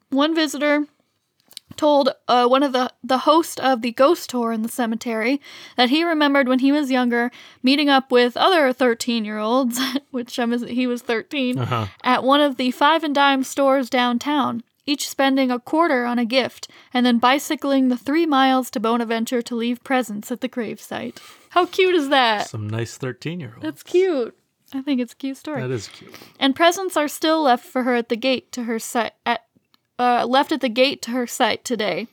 One 0.09 0.33
visitor 0.35 0.87
told 1.77 2.09
uh, 2.27 2.47
one 2.47 2.63
of 2.63 2.73
the 2.73 2.91
the 3.03 3.19
host 3.19 3.59
of 3.59 3.81
the 3.81 3.91
ghost 3.93 4.29
tour 4.31 4.51
in 4.51 4.61
the 4.61 4.67
cemetery 4.69 5.39
that 5.77 5.89
he 5.89 6.03
remembered 6.03 6.47
when 6.49 6.59
he 6.59 6.71
was 6.71 6.91
younger 6.91 7.31
meeting 7.63 7.87
up 7.87 8.11
with 8.11 8.35
other 8.35 8.73
13 8.73 9.23
year 9.23 9.37
olds 9.37 9.79
which 10.11 10.35
he 10.67 10.85
was 10.85 11.01
13 11.01 11.57
Uh 11.59 11.65
huh. 11.65 11.85
at 12.03 12.23
one 12.23 12.41
of 12.41 12.57
the 12.57 12.71
five 12.71 13.03
and 13.05 13.15
dime 13.15 13.43
stores 13.43 13.89
downtown, 13.89 14.63
each 14.85 15.07
spending 15.07 15.51
a 15.51 15.59
quarter 15.59 16.05
on 16.05 16.19
a 16.19 16.25
gift, 16.25 16.67
and 16.93 17.05
then 17.05 17.19
bicycling 17.19 17.89
the 17.89 17.97
three 17.97 18.25
miles 18.25 18.69
to 18.71 18.79
Bonaventure 18.79 19.41
to 19.41 19.55
leave 19.55 19.83
presents 19.83 20.31
at 20.31 20.41
the 20.41 20.49
gravesite. 20.49 21.17
How 21.49 21.65
cute 21.65 21.95
is 21.95 22.09
that? 22.09 22.49
Some 22.49 22.69
nice 22.69 22.97
13 22.97 23.39
year 23.39 23.53
old. 23.55 23.63
That's 23.63 23.83
cute. 23.83 24.37
I 24.73 24.81
think 24.81 25.01
it's 25.01 25.13
a 25.13 25.17
cute 25.17 25.37
story. 25.37 25.61
That 25.61 25.71
is 25.71 25.89
cute. 25.89 26.15
And 26.39 26.55
presents 26.55 26.95
are 26.95 27.07
still 27.09 27.43
left 27.43 27.65
for 27.65 27.83
her 27.83 27.95
at 27.95 28.09
the 28.09 28.15
gate 28.15 28.51
to 28.53 28.63
her 28.63 28.79
site 28.79 29.13
at 29.25 29.45
uh, 29.99 30.25
left 30.25 30.51
at 30.51 30.61
the 30.61 30.69
gate 30.69 31.01
to 31.03 31.11
her 31.11 31.27
site 31.27 31.63
today. 31.63 32.07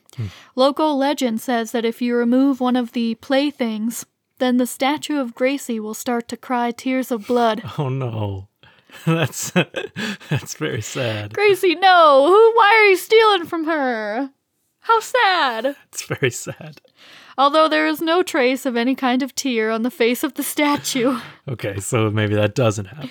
Local 0.55 0.97
legend 0.97 1.39
says 1.39 1.71
that 1.71 1.85
if 1.85 2.01
you 2.01 2.15
remove 2.15 2.59
one 2.59 2.75
of 2.75 2.91
the 2.91 3.15
playthings, 3.15 4.05
then 4.37 4.57
the 4.57 4.67
statue 4.67 5.17
of 5.17 5.33
Gracie 5.33 5.79
will 5.79 5.93
start 5.93 6.27
to 6.27 6.37
cry 6.37 6.71
tears 6.71 7.09
of 7.09 7.25
blood. 7.25 7.63
Oh 7.79 7.87
no. 7.89 8.48
That's 9.05 9.51
that's 9.51 10.55
very 10.55 10.81
sad. 10.81 11.33
Gracie, 11.33 11.75
no! 11.75 12.25
Who? 12.27 12.57
Why 12.57 12.73
are 12.75 12.89
you 12.89 12.95
stealing 12.95 13.45
from 13.45 13.65
her? 13.65 14.31
How 14.81 14.99
sad! 14.99 15.75
It's 15.91 16.03
very 16.03 16.31
sad. 16.31 16.81
Although 17.37 17.69
there 17.69 17.87
is 17.87 18.01
no 18.01 18.23
trace 18.23 18.65
of 18.65 18.75
any 18.75 18.95
kind 18.95 19.21
of 19.21 19.33
tear 19.35 19.71
on 19.71 19.83
the 19.83 19.91
face 19.91 20.23
of 20.23 20.33
the 20.33 20.43
statue. 20.43 21.17
Okay, 21.47 21.79
so 21.79 22.11
maybe 22.11 22.35
that 22.35 22.53
doesn't 22.53 22.85
happen. 22.85 23.09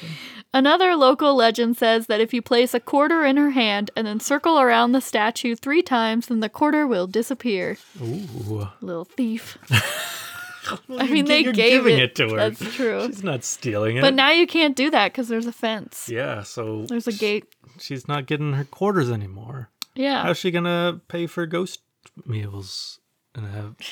Another 0.54 0.94
local 0.94 1.34
legend 1.34 1.76
says 1.76 2.06
that 2.06 2.20
if 2.20 2.32
you 2.32 2.40
place 2.40 2.72
a 2.72 2.78
quarter 2.78 3.24
in 3.24 3.36
her 3.36 3.50
hand 3.50 3.90
and 3.96 4.06
then 4.06 4.20
circle 4.20 4.60
around 4.60 4.92
the 4.92 5.00
statue 5.00 5.56
three 5.56 5.82
times, 5.82 6.28
then 6.28 6.38
the 6.38 6.48
quarter 6.48 6.86
will 6.86 7.08
disappear. 7.08 7.76
Ooh. 8.00 8.68
Little 8.80 9.04
thief. 9.04 9.58
Well, 10.88 11.00
I 11.00 11.06
mean, 11.06 11.24
they 11.26 11.40
you're 11.40 11.52
gave 11.52 11.82
giving 11.84 11.98
it. 11.98 12.02
it, 12.10 12.14
to 12.16 12.28
her. 12.30 12.36
That's 12.36 12.74
true. 12.74 13.06
She's 13.06 13.22
not 13.22 13.44
stealing 13.44 13.96
it. 13.96 14.00
But 14.02 14.14
now 14.14 14.30
you 14.30 14.46
can't 14.46 14.76
do 14.76 14.90
that 14.90 15.12
because 15.12 15.28
there's 15.28 15.46
a 15.46 15.52
fence. 15.52 16.08
yeah, 16.10 16.42
so 16.42 16.84
There's 16.86 17.06
a 17.06 17.12
gate. 17.12 17.44
she's 17.78 18.06
not 18.08 18.26
getting 18.26 18.52
her 18.54 18.64
quarters 18.64 19.10
anymore. 19.10 19.70
Yeah. 19.94 20.22
How's 20.22 20.38
she 20.38 20.50
gonna 20.50 21.00
pay 21.08 21.26
for 21.26 21.46
ghost 21.46 21.80
meals 22.26 23.00
in 23.34 23.44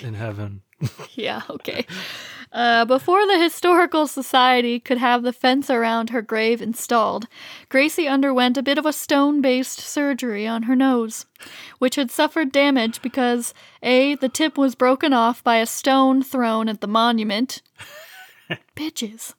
in 0.03 0.15
heaven? 0.15 0.63
Yeah, 1.15 1.43
okay. 1.49 1.87
Uh, 2.53 2.85
before 2.85 3.27
the 3.27 3.39
Historical 3.39 4.07
Society 4.07 4.79
could 4.79 4.99
have 4.99 5.23
the 5.23 5.33
fence 5.33 5.71
around 5.71 6.11
her 6.11 6.23
grave 6.23 6.61
installed, 6.63 7.27
Gracie 7.69 8.07
underwent 8.07 8.57
a 8.57 8.63
bit 8.63 8.79
of 8.79 8.87
a 8.87 8.93
stone 8.93 9.41
based 9.41 9.81
surgery 9.81 10.47
on 10.47 10.65
her 10.65 10.77
nose, 10.77 11.27
which 11.79 11.97
had 11.97 12.11
suffered 12.11 12.53
damage 12.53 13.03
because 13.03 13.55
A, 13.83 14.15
the 14.17 14.29
tip 14.29 14.57
was 14.59 14.75
broken 14.75 15.13
off 15.13 15.43
by 15.43 15.57
a 15.57 15.67
stone 15.67 16.23
thrown 16.23 16.69
at 16.69 16.81
the 16.81 16.87
monument. 16.87 17.63
Bitches. 18.77 19.35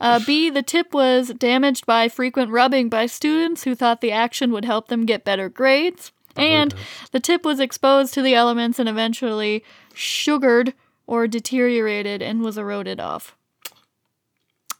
Uh, 0.00 0.20
B, 0.24 0.48
the 0.48 0.62
tip 0.62 0.94
was 0.94 1.28
damaged 1.28 1.84
by 1.84 2.08
frequent 2.08 2.50
rubbing 2.50 2.88
by 2.88 3.06
students 3.06 3.64
who 3.64 3.74
thought 3.74 4.00
the 4.00 4.12
action 4.12 4.52
would 4.52 4.64
help 4.64 4.88
them 4.88 5.06
get 5.06 5.24
better 5.24 5.48
grades. 5.48 6.12
And 6.38 6.74
the 7.12 7.20
tip 7.20 7.44
was 7.44 7.60
exposed 7.60 8.14
to 8.14 8.22
the 8.22 8.34
elements 8.34 8.78
and 8.78 8.88
eventually 8.88 9.64
sugared 9.94 10.74
or 11.06 11.26
deteriorated 11.26 12.22
and 12.22 12.42
was 12.42 12.58
eroded 12.58 13.00
off. 13.00 13.36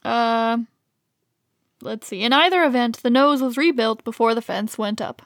Uh, 0.03 0.59
let's 1.81 2.07
see. 2.07 2.21
In 2.21 2.33
either 2.33 2.63
event, 2.63 3.01
the 3.03 3.09
nose 3.09 3.41
was 3.41 3.57
rebuilt 3.57 4.03
before 4.03 4.33
the 4.33 4.41
fence 4.41 4.77
went 4.77 5.01
up. 5.01 5.23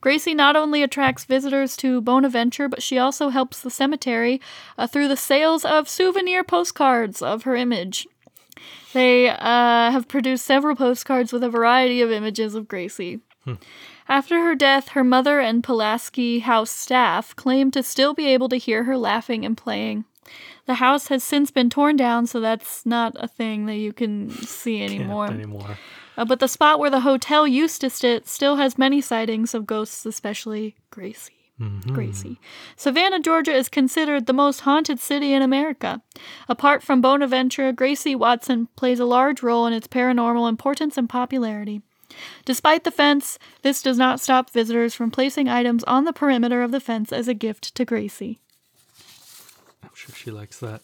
Gracie 0.00 0.34
not 0.34 0.54
only 0.54 0.82
attracts 0.82 1.24
visitors 1.24 1.76
to 1.76 2.00
Bonaventure, 2.00 2.68
but 2.68 2.82
she 2.82 2.98
also 2.98 3.30
helps 3.30 3.60
the 3.60 3.70
cemetery 3.70 4.40
uh, 4.76 4.86
through 4.86 5.08
the 5.08 5.16
sales 5.16 5.64
of 5.64 5.88
souvenir 5.88 6.44
postcards 6.44 7.20
of 7.20 7.42
her 7.42 7.56
image. 7.56 8.06
They 8.92 9.28
uh, 9.28 9.90
have 9.90 10.08
produced 10.08 10.44
several 10.44 10.76
postcards 10.76 11.32
with 11.32 11.42
a 11.42 11.50
variety 11.50 12.00
of 12.00 12.10
images 12.10 12.54
of 12.54 12.68
Gracie. 12.68 13.20
After 14.08 14.42
her 14.42 14.54
death, 14.54 14.88
her 14.88 15.04
mother 15.04 15.38
and 15.38 15.62
Pulaski 15.62 16.38
House 16.40 16.70
staff 16.70 17.36
claim 17.36 17.70
to 17.72 17.82
still 17.82 18.14
be 18.14 18.26
able 18.26 18.48
to 18.48 18.56
hear 18.56 18.84
her 18.84 18.96
laughing 18.96 19.44
and 19.44 19.56
playing. 19.56 20.06
The 20.66 20.74
house 20.74 21.08
has 21.08 21.22
since 21.22 21.50
been 21.50 21.70
torn 21.70 21.96
down, 21.96 22.26
so 22.26 22.40
that's 22.40 22.84
not 22.84 23.14
a 23.16 23.28
thing 23.28 23.66
that 23.66 23.76
you 23.76 23.92
can 23.92 24.30
see 24.30 24.82
anymore. 24.82 25.28
anymore. 25.28 25.78
Uh, 26.16 26.24
but 26.24 26.40
the 26.40 26.48
spot 26.48 26.78
where 26.78 26.90
the 26.90 27.00
hotel 27.00 27.46
used 27.46 27.80
to 27.80 27.90
sit 27.90 28.26
still 28.26 28.56
has 28.56 28.76
many 28.76 29.00
sightings 29.00 29.54
of 29.54 29.66
ghosts, 29.66 30.04
especially 30.04 30.74
Gracie. 30.90 31.32
Gracie. 31.92 32.40
Savannah, 32.76 33.20
Georgia 33.20 33.52
is 33.52 33.68
considered 33.68 34.26
the 34.26 34.32
most 34.32 34.60
haunted 34.60 35.00
city 35.00 35.32
in 35.32 35.42
America. 35.42 36.02
Apart 36.48 36.82
from 36.84 37.00
Bonaventure, 37.00 37.72
Gracie 37.72 38.14
Watson 38.14 38.68
plays 38.76 39.00
a 39.00 39.04
large 39.04 39.42
role 39.42 39.66
in 39.66 39.72
its 39.72 39.88
paranormal 39.88 40.48
importance 40.48 40.96
and 40.96 41.08
popularity. 41.08 41.82
Despite 42.44 42.84
the 42.84 42.90
fence, 42.90 43.38
this 43.62 43.82
does 43.82 43.98
not 43.98 44.20
stop 44.20 44.50
visitors 44.50 44.94
from 44.94 45.10
placing 45.10 45.48
items 45.48 45.84
on 45.84 46.04
the 46.04 46.12
perimeter 46.12 46.62
of 46.62 46.70
the 46.70 46.80
fence 46.80 47.12
as 47.12 47.28
a 47.28 47.34
gift 47.34 47.74
to 47.74 47.84
Gracie. 47.84 48.38
I'm 49.82 49.90
sure 49.94 50.14
she 50.14 50.30
likes 50.30 50.58
that. 50.60 50.80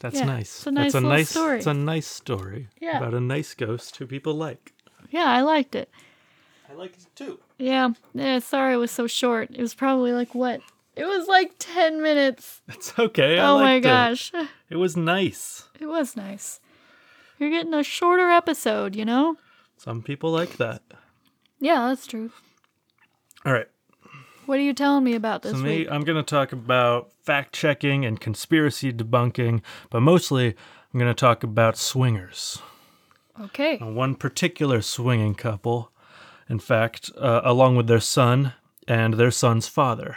That's 0.00 0.16
Yeah, 0.18 0.24
nice. 0.26 0.58
it's 0.58 0.66
a 0.66 0.70
nice 0.70 0.84
That's 0.92 0.94
a 0.94 0.98
little 0.98 1.10
nice. 1.18 1.30
story. 1.30 1.58
It's 1.58 1.66
a 1.66 1.74
nice 1.74 2.06
story 2.06 2.68
Yeah. 2.80 2.98
about 2.98 3.14
a 3.14 3.20
nice 3.20 3.54
ghost 3.54 3.96
who 3.96 4.06
people 4.06 4.34
like. 4.34 4.72
Yeah, 5.10 5.24
I 5.26 5.40
liked 5.42 5.74
it. 5.74 5.88
I 6.68 6.74
liked 6.74 7.00
it 7.00 7.06
too. 7.14 7.38
Yeah, 7.58 7.90
yeah, 8.12 8.40
sorry 8.40 8.74
it 8.74 8.78
was 8.78 8.90
so 8.90 9.06
short. 9.06 9.50
It 9.50 9.60
was 9.60 9.74
probably 9.74 10.12
like 10.12 10.34
what? 10.34 10.60
It 10.96 11.06
was 11.06 11.26
like 11.26 11.52
10 11.58 12.02
minutes. 12.02 12.60
It's 12.68 12.96
okay. 12.98 13.38
I 13.38 13.46
oh 13.48 13.58
my 13.58 13.74
liked 13.74 13.86
it. 13.86 13.88
gosh. 13.88 14.32
It 14.70 14.76
was 14.76 14.96
nice. 14.96 15.64
It 15.80 15.86
was 15.86 16.16
nice. 16.16 16.60
You're 17.38 17.50
getting 17.50 17.74
a 17.74 17.82
shorter 17.82 18.30
episode, 18.30 18.94
you 18.94 19.04
know? 19.04 19.36
Some 19.84 20.00
people 20.00 20.30
like 20.30 20.56
that. 20.56 20.80
Yeah, 21.60 21.88
that's 21.88 22.06
true. 22.06 22.30
All 23.44 23.52
right. 23.52 23.68
What 24.46 24.58
are 24.58 24.62
you 24.62 24.72
telling 24.72 25.04
me 25.04 25.14
about 25.14 25.42
this 25.42 25.52
So 25.52 25.58
me, 25.58 25.80
week? 25.80 25.88
I'm 25.90 26.04
going 26.04 26.16
to 26.16 26.22
talk 26.22 26.52
about 26.52 27.12
fact 27.22 27.52
checking 27.52 28.02
and 28.02 28.18
conspiracy 28.18 28.94
debunking, 28.94 29.60
but 29.90 30.00
mostly 30.00 30.46
I'm 30.48 30.98
going 30.98 31.10
to 31.10 31.14
talk 31.14 31.42
about 31.42 31.76
swingers. 31.76 32.62
Okay. 33.38 33.78
Uh, 33.78 33.88
One 33.88 34.14
particular 34.14 34.80
swinging 34.80 35.34
couple, 35.34 35.92
in 36.48 36.60
fact, 36.60 37.10
uh, 37.18 37.42
along 37.44 37.76
with 37.76 37.86
their 37.86 38.00
son 38.00 38.54
and 38.88 39.14
their 39.14 39.30
son's 39.30 39.68
father. 39.68 40.16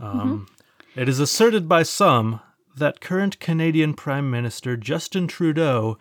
Um, 0.00 0.48
It 0.96 1.08
is 1.08 1.20
asserted 1.20 1.68
by 1.68 1.84
some 1.84 2.40
that 2.76 3.00
current 3.00 3.38
Canadian 3.38 3.94
Prime 3.94 4.28
Minister 4.28 4.76
Justin 4.76 5.28
Trudeau 5.28 5.98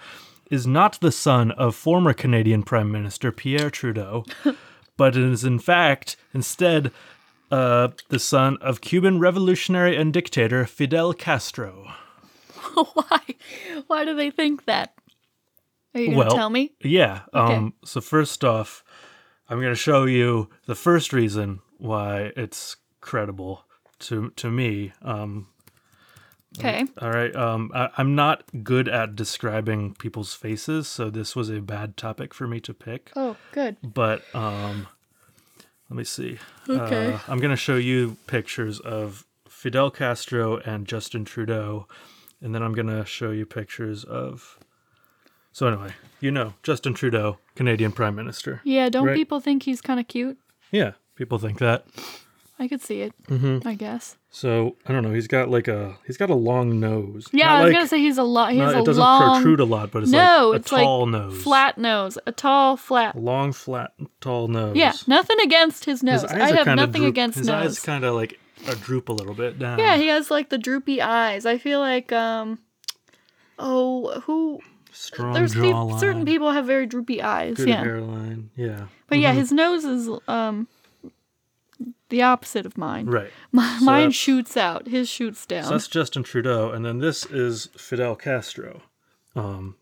is 0.49 0.65
not 0.67 0.99
the 0.99 1.11
son 1.11 1.51
of 1.51 1.75
former 1.75 2.13
Canadian 2.13 2.63
Prime 2.63 2.91
Minister 2.91 3.31
Pierre 3.31 3.69
Trudeau, 3.69 4.25
but 4.97 5.15
is 5.15 5.43
in 5.43 5.59
fact 5.59 6.17
instead 6.33 6.91
uh, 7.51 7.89
the 8.09 8.19
son 8.19 8.57
of 8.61 8.81
Cuban 8.81 9.19
revolutionary 9.19 9.95
and 9.95 10.13
dictator 10.13 10.65
Fidel 10.65 11.13
Castro. 11.13 11.93
Why? 12.93 13.21
Why 13.87 14.05
do 14.05 14.15
they 14.15 14.29
think 14.29 14.65
that? 14.65 14.93
Are 15.95 15.99
you 16.01 16.07
going 16.07 16.19
to 16.19 16.25
Well, 16.25 16.35
tell 16.35 16.49
me? 16.49 16.73
Yeah. 16.83 17.21
Okay. 17.33 17.55
Um, 17.55 17.73
so 17.83 18.01
first 18.01 18.43
off, 18.43 18.83
I'm 19.49 19.59
going 19.59 19.71
to 19.71 19.75
show 19.75 20.05
you 20.05 20.49
the 20.67 20.75
first 20.75 21.11
reason 21.11 21.61
why 21.77 22.31
it's 22.35 22.75
credible 23.01 23.65
to 23.99 24.29
to 24.35 24.51
me. 24.51 24.93
Um, 25.01 25.47
Okay. 26.59 26.85
all 27.01 27.11
right. 27.11 27.35
Um, 27.35 27.71
I, 27.73 27.89
I'm 27.97 28.15
not 28.15 28.43
good 28.63 28.87
at 28.87 29.15
describing 29.15 29.95
people's 29.95 30.33
faces, 30.33 30.87
so 30.87 31.09
this 31.09 31.35
was 31.35 31.49
a 31.49 31.61
bad 31.61 31.95
topic 31.97 32.33
for 32.33 32.47
me 32.47 32.59
to 32.61 32.73
pick. 32.73 33.11
Oh, 33.15 33.35
good. 33.51 33.77
But 33.81 34.23
um, 34.35 34.87
let 35.89 35.97
me 35.97 36.03
see. 36.03 36.37
Okay. 36.67 37.13
Uh, 37.13 37.19
I'm 37.27 37.39
going 37.39 37.51
to 37.51 37.55
show 37.57 37.75
you 37.77 38.17
pictures 38.27 38.79
of 38.79 39.25
Fidel 39.47 39.89
Castro 39.91 40.57
and 40.57 40.87
Justin 40.87 41.25
Trudeau, 41.25 41.87
and 42.41 42.53
then 42.53 42.61
I'm 42.63 42.73
going 42.73 42.87
to 42.87 43.05
show 43.05 43.31
you 43.31 43.45
pictures 43.45 44.03
of. 44.03 44.57
So 45.51 45.67
anyway, 45.67 45.93
you 46.21 46.31
know 46.31 46.53
Justin 46.63 46.93
Trudeau, 46.93 47.39
Canadian 47.55 47.91
Prime 47.91 48.15
Minister. 48.15 48.61
Yeah, 48.63 48.87
don't 48.89 49.07
Right. 49.07 49.15
people 49.15 49.39
think 49.39 49.63
he's 49.63 49.81
kind 49.81 49.99
of 49.99 50.07
cute? 50.07 50.37
Yeah, 50.71 50.91
people 51.15 51.39
think 51.39 51.57
that. 51.59 51.85
I 52.61 52.67
could 52.67 52.81
see 52.81 53.01
it. 53.01 53.13
Mm-hmm. 53.27 53.65
I 53.67 53.73
guess. 53.75 54.17
So 54.31 54.75
I 54.85 54.91
don't 54.91 55.01
know. 55.03 55.13
He's 55.13 55.27
got 55.27 55.49
like 55.49 55.67
a 55.69 55.95
he's 56.05 56.17
got 56.17 56.29
a 56.29 56.35
long 56.35 56.79
nose. 56.79 57.27
Yeah, 57.31 57.45
Not 57.45 57.51
I 57.55 57.59
was 57.63 57.69
like- 57.69 57.73
gonna 57.77 57.87
say 57.87 57.99
he's 57.99 58.17
a 58.17 58.23
lot. 58.23 58.51
He 58.51 58.59
not- 58.59 58.65
has 58.67 58.75
it 58.75 58.81
a 58.81 58.83
doesn't 58.83 59.01
long, 59.01 59.35
protrude 59.41 59.59
a 59.61 59.65
lot, 59.65 59.91
but 59.91 60.03
it's 60.03 60.11
no, 60.11 60.49
like 60.49 60.53
a 60.53 60.61
it's 60.61 60.71
like 60.71 60.83
tall 60.83 61.05
nose, 61.05 61.41
flat 61.41 61.77
nose, 61.77 62.17
a 62.27 62.31
tall, 62.33 62.75
flat. 62.77 63.15
long, 63.17 63.53
flat, 63.53 63.91
tall 64.21 64.47
nose. 64.49 64.75
Yeah, 64.75 64.91
nothing 65.07 65.37
against 65.41 65.85
his 65.85 66.03
nose. 66.03 66.21
His 66.23 66.31
I 66.31 66.51
have 66.55 66.67
nothing 66.75 67.01
droop- 67.03 67.09
against 67.09 67.37
his 67.39 67.47
nose. 67.47 67.65
eyes 67.65 67.79
kind 67.79 68.03
of 68.03 68.13
like 68.15 68.37
a 68.67 68.75
droop 68.75 69.07
a 69.09 69.13
little 69.13 69.33
bit 69.33 69.57
down. 69.57 69.79
yeah, 69.79 69.95
he 69.95 70.07
has 70.07 70.29
like 70.29 70.49
the 70.49 70.57
droopy 70.57 71.01
eyes. 71.01 71.45
I 71.45 71.57
feel 71.57 71.79
like 71.79 72.11
um, 72.11 72.59
oh, 73.57 74.19
who? 74.21 74.59
strong 74.91 75.33
There's 75.33 75.53
jawline, 75.53 75.99
certain 75.99 76.25
people 76.25 76.51
have 76.51 76.65
very 76.65 76.85
droopy 76.85 77.21
eyes. 77.21 77.55
good 77.57 77.69
yeah, 77.69 77.83
hairline. 77.83 78.49
Yeah, 78.55 78.87
but 79.07 79.19
yeah, 79.19 79.33
his 79.33 79.51
nose 79.51 79.85
is 79.85 80.09
um, 80.27 80.67
the 82.09 82.21
opposite 82.21 82.65
of 82.65 82.77
mine. 82.77 83.05
right. 83.05 83.31
My, 83.51 83.77
So 83.79 83.85
mine 83.85 84.11
shoots 84.11 84.57
out. 84.57 84.87
His 84.87 85.07
shoots 85.09 85.45
down. 85.45 85.63
So 85.65 85.69
that's 85.71 85.87
Justin 85.87 86.23
Trudeau, 86.23 86.71
and 86.71 86.83
then 86.85 86.99
this 86.99 87.25
is 87.25 87.69
Fidel 87.77 88.15
Castro, 88.15 88.81
um, 89.35 89.75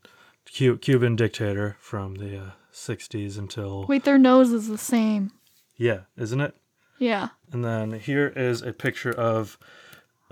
Cu- 0.57 0.77
Cuban 0.77 1.15
dictator 1.15 1.77
from 1.79 2.15
the 2.15 2.37
uh, 2.37 2.49
'60s 2.73 3.37
until 3.37 3.85
Wait, 3.87 4.03
their 4.03 4.17
nose 4.17 4.51
is 4.51 4.67
the 4.67 4.77
same. 4.77 5.31
yeah, 5.77 6.01
isn't 6.17 6.41
it? 6.41 6.55
Yeah. 6.99 7.29
And 7.51 7.63
then 7.63 7.91
here 7.99 8.33
is 8.35 8.61
a 8.61 8.73
picture 8.73 9.11
of 9.11 9.57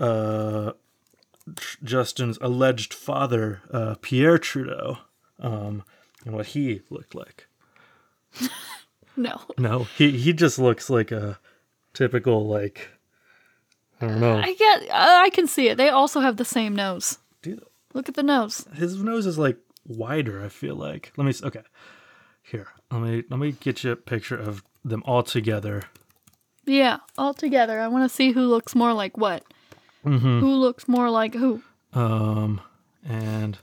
uh, 0.00 0.72
Justin's 1.82 2.38
alleged 2.40 2.92
father, 2.92 3.62
uh, 3.72 3.94
Pierre 4.02 4.36
Trudeau, 4.38 4.98
um, 5.38 5.84
and 6.24 6.34
what 6.34 6.46
he 6.48 6.82
looked 6.90 7.14
like. 7.14 7.46
No. 9.18 9.40
No, 9.56 9.84
he 9.84 10.10
he 10.18 10.34
just 10.34 10.58
looks 10.58 10.90
like 10.90 11.10
a 11.10 11.38
typical 11.96 12.46
like 12.46 12.88
I 14.00 14.06
don't 14.08 14.20
know. 14.20 14.36
I 14.38 14.54
get. 14.54 14.82
Uh, 14.90 15.20
I 15.24 15.30
can 15.30 15.46
see 15.46 15.68
it. 15.68 15.78
They 15.78 15.88
also 15.88 16.20
have 16.20 16.36
the 16.36 16.44
same 16.44 16.76
nose. 16.76 17.18
Dude, 17.42 17.64
Look 17.94 18.10
at 18.10 18.14
the 18.14 18.22
nose. 18.22 18.66
his 18.74 19.02
nose 19.02 19.24
is 19.24 19.38
like 19.38 19.56
wider. 19.86 20.44
I 20.44 20.48
feel 20.50 20.74
like. 20.76 21.12
Let 21.16 21.24
me. 21.24 21.32
Okay, 21.42 21.62
here. 22.42 22.68
Let 22.90 23.00
me 23.00 23.22
let 23.30 23.40
me 23.40 23.52
get 23.52 23.82
you 23.84 23.92
a 23.92 23.96
picture 23.96 24.36
of 24.36 24.62
them 24.84 25.02
all 25.06 25.22
together. 25.22 25.82
Yeah, 26.66 26.98
all 27.16 27.32
together. 27.32 27.80
I 27.80 27.88
want 27.88 28.08
to 28.08 28.14
see 28.14 28.32
who 28.32 28.42
looks 28.42 28.74
more 28.74 28.92
like 28.92 29.16
what. 29.16 29.44
Mm-hmm. 30.04 30.40
Who 30.40 30.54
looks 30.56 30.86
more 30.88 31.10
like 31.10 31.34
who? 31.34 31.62
Um, 31.94 32.60
and 33.08 33.56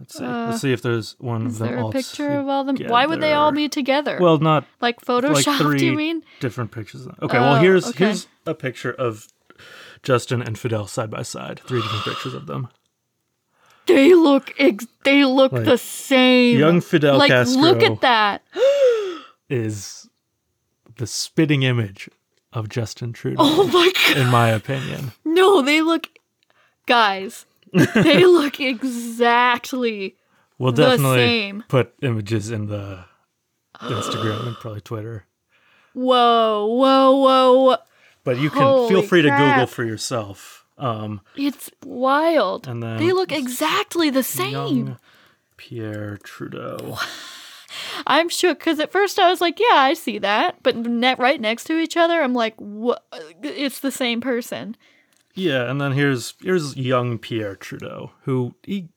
let's 0.00 0.18
see. 0.18 0.24
Uh, 0.24 0.46
let's 0.50 0.60
see 0.60 0.72
if 0.72 0.82
there's 0.82 1.14
one 1.20 1.46
of 1.46 1.58
them 1.58 1.68
there 1.68 1.78
a 1.78 1.90
picture 1.90 2.30
of 2.40 2.48
all 2.48 2.64
them? 2.64 2.76
Why 2.88 3.06
would 3.06 3.20
they 3.20 3.32
all 3.34 3.52
be 3.52 3.68
together? 3.68 4.18
Well, 4.20 4.38
not 4.38 4.64
like 4.80 5.00
Photoshop? 5.00 5.46
like 5.46 5.58
three 5.58 5.78
do 5.78 5.86
you 5.86 5.92
mean? 5.92 6.22
different 6.40 6.72
pictures. 6.72 7.06
Okay, 7.22 7.38
well 7.38 7.56
Oh, 7.56 7.60
here's 7.60 7.86
okay. 7.88 8.06
here's 8.06 8.26
a 8.46 8.54
picture 8.54 8.90
of 8.92 9.28
Justin 10.02 10.42
and 10.42 10.58
Fidel 10.58 10.86
side 10.86 11.10
by 11.10 11.22
side. 11.22 11.60
Three 11.66 11.80
different 11.82 12.04
pictures 12.04 12.34
of 12.34 12.46
them. 12.46 12.68
They 13.86 14.14
look. 14.14 14.52
Ex- 14.58 14.86
they 15.04 15.24
look 15.24 15.52
Like, 15.52 15.64
the 15.64 15.78
same. 15.78 16.58
young 16.58 16.80
Fidel 16.80 17.18
like, 17.18 17.30
Castro. 17.30 17.60
look 17.62 17.82
at 17.82 18.00
that. 18.02 18.42
Is 19.48 20.08
the 20.96 21.06
spitting 21.06 21.62
image 21.64 22.08
of 22.52 22.68
Justin 22.68 23.12
Trudeau, 23.12 23.36
Oh 23.40 23.66
my 23.66 23.92
god. 24.08 24.16
in 24.16 24.26
my 24.28 24.48
opinion. 24.50 25.12
No, 25.24 25.60
they 25.62 25.82
look. 25.82 26.08
Guys, 26.86 27.46
they 27.94 28.24
look 28.24 28.60
exactly. 28.60 30.16
We'll 30.58 30.72
The 30.72 30.90
definitely 30.90 31.18
same. 31.18 31.64
put 31.68 31.94
images 32.02 32.50
in 32.50 32.66
the 32.66 33.04
Instagram 33.80 34.46
and 34.48 34.56
probably 34.56 34.80
Twitter. 34.82 35.24
Whoa, 35.94 36.66
whoa, 36.66 37.16
whoa. 37.16 37.76
But 38.24 38.38
you 38.38 38.50
can 38.50 38.58
feel 38.60 38.88
Holy 38.88 39.06
free 39.06 39.22
to 39.22 39.30
Google 39.30 39.66
for 39.66 39.84
yourself. 39.84 40.66
Um, 40.78 41.20
It's 41.36 41.70
wild. 41.84 42.68
and 42.68 42.82
then 42.82 42.98
They 42.98 43.12
look 43.12 43.32
exactly 43.32 44.10
the 44.10 44.22
same. 44.22 44.98
Pierre 45.56 46.18
Trudeau. 46.22 46.98
I'm 48.06 48.28
shook 48.28 48.58
because 48.58 48.80
at 48.80 48.90
first 48.92 49.18
I 49.18 49.30
was 49.30 49.40
like, 49.40 49.58
yeah, 49.60 49.76
I 49.76 49.94
see 49.94 50.18
that. 50.18 50.62
But 50.62 50.76
ne- 50.76 51.14
right 51.16 51.40
next 51.40 51.64
to 51.64 51.78
each 51.78 51.96
other, 51.96 52.20
I'm 52.22 52.34
like, 52.34 52.54
what? 52.56 53.04
It's 53.42 53.80
the 53.80 53.90
same 53.92 54.20
person. 54.20 54.76
Yeah, 55.34 55.70
and 55.70 55.80
then 55.80 55.92
here's 55.92 56.34
here's 56.42 56.76
young 56.76 57.18
Pierre 57.18 57.56
Trudeau, 57.56 58.12
who 58.22 58.54
he 58.62 58.88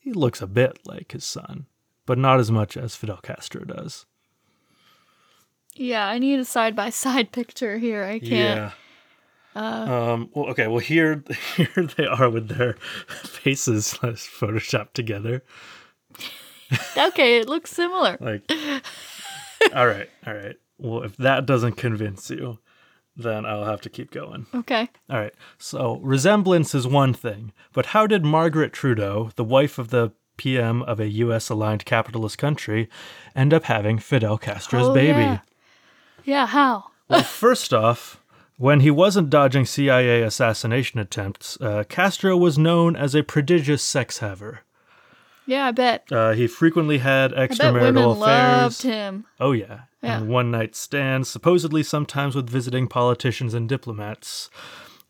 he 0.00 0.12
looks 0.12 0.42
a 0.42 0.46
bit 0.46 0.78
like 0.84 1.12
his 1.12 1.24
son, 1.24 1.66
but 2.06 2.18
not 2.18 2.40
as 2.40 2.50
much 2.50 2.76
as 2.76 2.96
Fidel 2.96 3.18
Castro 3.18 3.64
does. 3.64 4.06
Yeah, 5.74 6.06
I 6.08 6.18
need 6.18 6.38
a 6.38 6.44
side 6.44 6.74
by 6.74 6.90
side 6.90 7.32
picture 7.32 7.78
here. 7.78 8.04
I 8.04 8.18
can't. 8.18 8.72
Yeah. 9.54 10.12
um. 10.12 10.30
Well. 10.34 10.46
Okay. 10.50 10.66
Well, 10.66 10.78
here 10.80 11.22
here 11.56 11.88
they 11.96 12.06
are 12.06 12.30
with 12.30 12.48
their 12.48 12.74
faces 13.08 13.94
photoshopped 13.94 14.92
together. 14.92 15.42
Okay, 16.98 17.38
it 17.38 17.48
looks 17.48 17.70
similar. 17.70 18.18
Like. 18.20 18.50
all 19.72 19.86
right. 19.86 20.10
All 20.26 20.34
right. 20.34 20.56
Well, 20.78 21.04
if 21.04 21.16
that 21.18 21.46
doesn't 21.46 21.74
convince 21.74 22.28
you, 22.28 22.58
then 23.16 23.46
I'll 23.46 23.64
have 23.64 23.80
to 23.82 23.88
keep 23.90 24.10
going. 24.10 24.46
Okay. 24.54 24.88
All 25.10 25.18
right. 25.18 25.32
So 25.58 25.96
resemblance 26.02 26.74
is 26.74 26.86
one 26.86 27.14
thing, 27.14 27.52
but 27.72 27.86
how 27.86 28.06
did 28.06 28.24
Margaret 28.24 28.72
Trudeau, 28.72 29.30
the 29.36 29.44
wife 29.44 29.78
of 29.78 29.88
the 29.90 30.12
PM 30.36 30.82
of 30.82 31.00
a 31.00 31.08
U.S. 31.08 31.48
aligned 31.48 31.84
capitalist 31.86 32.36
country, 32.38 32.88
end 33.34 33.54
up 33.54 33.64
having 33.64 33.98
Fidel 33.98 34.36
Castro's 34.38 34.88
Oh, 34.88 34.94
baby? 34.94 35.20
Yeah. 35.20 35.38
yeah, 36.24 36.46
how? 36.46 36.84
Well, 37.08 37.22
first 37.22 37.72
off, 37.72 38.20
when 38.58 38.80
he 38.80 38.90
wasn't 38.90 39.30
dodging 39.30 39.64
CIA 39.64 40.22
assassination 40.22 40.98
attempts, 40.98 41.56
uh, 41.60 41.84
Castro 41.88 42.36
was 42.36 42.58
known 42.58 42.96
as 42.96 43.14
a 43.14 43.22
prodigious 43.22 43.80
sex 43.82 44.18
haver. 44.18 44.60
Yeah, 45.46 45.66
I 45.66 45.70
bet. 45.70 46.10
Uh, 46.10 46.32
he 46.32 46.48
frequently 46.48 46.98
had 46.98 47.30
extramarital 47.30 47.60
I 47.60 47.72
bet 47.72 47.94
women 47.94 48.04
affairs. 48.04 48.22
loved 48.24 48.82
him. 48.82 49.24
Oh 49.38 49.52
yeah, 49.52 49.82
Yeah. 50.06 50.18
and 50.18 50.28
one 50.28 50.50
night 50.50 50.74
stands, 50.76 51.28
supposedly 51.28 51.82
sometimes 51.82 52.34
with 52.34 52.48
visiting 52.48 52.86
politicians 52.88 53.54
and 53.54 53.68
diplomats. 53.68 54.50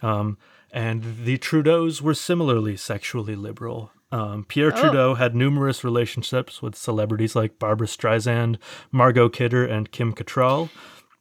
Um, 0.02 0.38
and 0.72 1.24
the 1.24 1.38
Trudeaus 1.38 2.00
were 2.02 2.14
similarly 2.14 2.76
sexually 2.76 3.36
liberal. 3.36 3.90
Um, 4.12 4.44
Pierre 4.44 4.72
Oh. 4.74 4.80
Trudeau 4.80 5.14
had 5.14 5.34
numerous 5.34 5.82
relationships 5.82 6.62
with 6.62 6.76
celebrities 6.76 7.34
like 7.34 7.58
Barbra 7.58 7.86
Streisand, 7.86 8.56
Margot 8.92 9.28
Kidder, 9.28 9.64
and 9.64 9.90
Kim 9.90 10.12
Cattrall. 10.14 10.68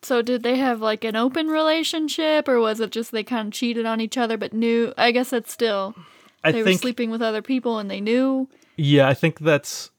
So 0.01 0.21
did 0.21 0.43
they 0.43 0.57
have 0.57 0.81
like 0.81 1.03
an 1.03 1.15
open 1.15 1.47
relationship, 1.47 2.47
or 2.47 2.59
was 2.59 2.79
it 2.79 2.91
just 2.91 3.11
they 3.11 3.23
kind 3.23 3.47
of 3.47 3.53
cheated 3.53 3.85
on 3.87 4.01
each 4.01 4.17
other 4.17 4.37
but 4.37 4.53
knew? 4.53 4.93
I 4.97 5.11
guess 5.11 5.31
that's 5.31 5.51
still 5.51 5.95
I 6.43 6.51
they 6.51 6.59
were 6.59 6.65
think, 6.65 6.81
sleeping 6.81 7.09
with 7.09 7.23
other 7.23 7.41
people 7.41 7.79
and 7.79 7.89
they 7.89 8.01
knew. 8.01 8.47
yeah, 8.77 9.07
I 9.07 9.15
think 9.15 9.39
that's. 9.39 9.89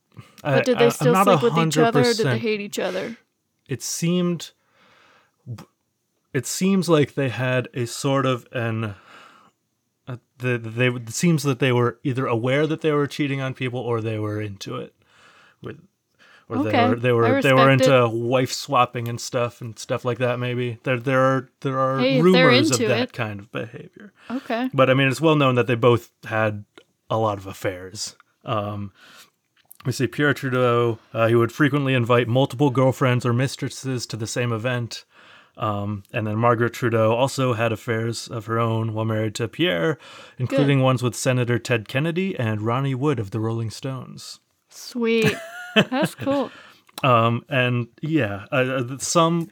But 0.44 0.64
did 0.64 0.78
they 0.78 0.90
still 0.90 1.14
sleep 1.24 1.42
with 1.42 1.58
each 1.58 1.76
other, 1.76 2.00
or 2.02 2.14
did 2.14 2.26
they 2.26 2.38
hate 2.38 2.60
each 2.60 2.78
other? 2.78 3.16
It 3.68 3.82
seemed 3.82 4.50
it 6.32 6.46
seems 6.46 6.88
like 6.88 7.14
they 7.14 7.28
had 7.28 7.68
a 7.74 7.86
sort 7.86 8.26
of 8.26 8.46
an 8.52 8.94
uh, 10.08 10.16
the, 10.38 10.58
they 10.58 10.88
it 10.88 11.10
seems 11.10 11.42
that 11.42 11.58
they 11.58 11.72
were 11.72 11.98
either 12.04 12.26
aware 12.26 12.66
that 12.66 12.80
they 12.80 12.92
were 12.92 13.06
cheating 13.06 13.40
on 13.40 13.54
people 13.54 13.80
or 13.80 14.00
they 14.00 14.18
were 14.18 14.40
into 14.40 14.76
it 14.76 14.94
with 15.62 15.78
or 16.48 16.62
they 16.62 16.70
were 16.88 16.96
they 16.96 17.12
were 17.12 17.42
they 17.42 17.52
were 17.52 17.70
into 17.70 18.08
wife 18.08 18.52
swapping 18.52 19.08
and 19.08 19.20
stuff 19.20 19.60
and 19.60 19.78
stuff 19.78 20.04
like 20.04 20.18
that 20.18 20.38
maybe 20.38 20.78
there 20.84 20.98
there 21.00 21.20
are 21.20 21.48
there 21.60 21.78
are 21.78 21.98
Hey, 22.00 22.20
rumors 22.20 22.70
of 22.70 22.78
that 22.80 23.00
it. 23.00 23.12
kind 23.12 23.40
of 23.40 23.50
behavior 23.50 24.12
Okay. 24.30 24.68
but 24.72 24.90
I 24.90 24.94
mean, 24.94 25.08
it's 25.08 25.20
well 25.20 25.36
known 25.36 25.54
that 25.56 25.66
they 25.66 25.74
both 25.74 26.10
had 26.24 26.64
a 27.08 27.16
lot 27.16 27.38
of 27.38 27.46
affairs. 27.46 28.16
Um, 28.44 28.92
we 29.86 29.92
see 29.92 30.06
Pierre 30.06 30.34
Trudeau. 30.34 30.98
Uh, 31.14 31.28
he 31.28 31.34
would 31.34 31.52
frequently 31.52 31.94
invite 31.94 32.28
multiple 32.28 32.70
girlfriends 32.70 33.24
or 33.24 33.32
mistresses 33.32 34.04
to 34.06 34.16
the 34.16 34.26
same 34.26 34.52
event. 34.52 35.04
Um, 35.56 36.02
and 36.12 36.26
then 36.26 36.36
Margaret 36.36 36.74
Trudeau 36.74 37.14
also 37.14 37.54
had 37.54 37.72
affairs 37.72 38.28
of 38.28 38.44
her 38.46 38.58
own 38.58 38.92
while 38.92 39.06
married 39.06 39.34
to 39.36 39.48
Pierre, 39.48 39.96
including 40.38 40.82
ones 40.82 41.02
with 41.02 41.14
Senator 41.14 41.58
Ted 41.58 41.88
Kennedy 41.88 42.38
and 42.38 42.60
Ronnie 42.60 42.94
Wood 42.94 43.18
of 43.18 43.30
the 43.30 43.40
Rolling 43.40 43.70
Stones. 43.70 44.40
Sweet. 44.68 45.34
That's 45.74 46.14
cool. 46.14 46.50
Um, 47.02 47.44
and 47.48 47.88
yeah, 48.02 48.44
uh, 48.52 48.56
uh, 48.56 48.98
some 48.98 49.50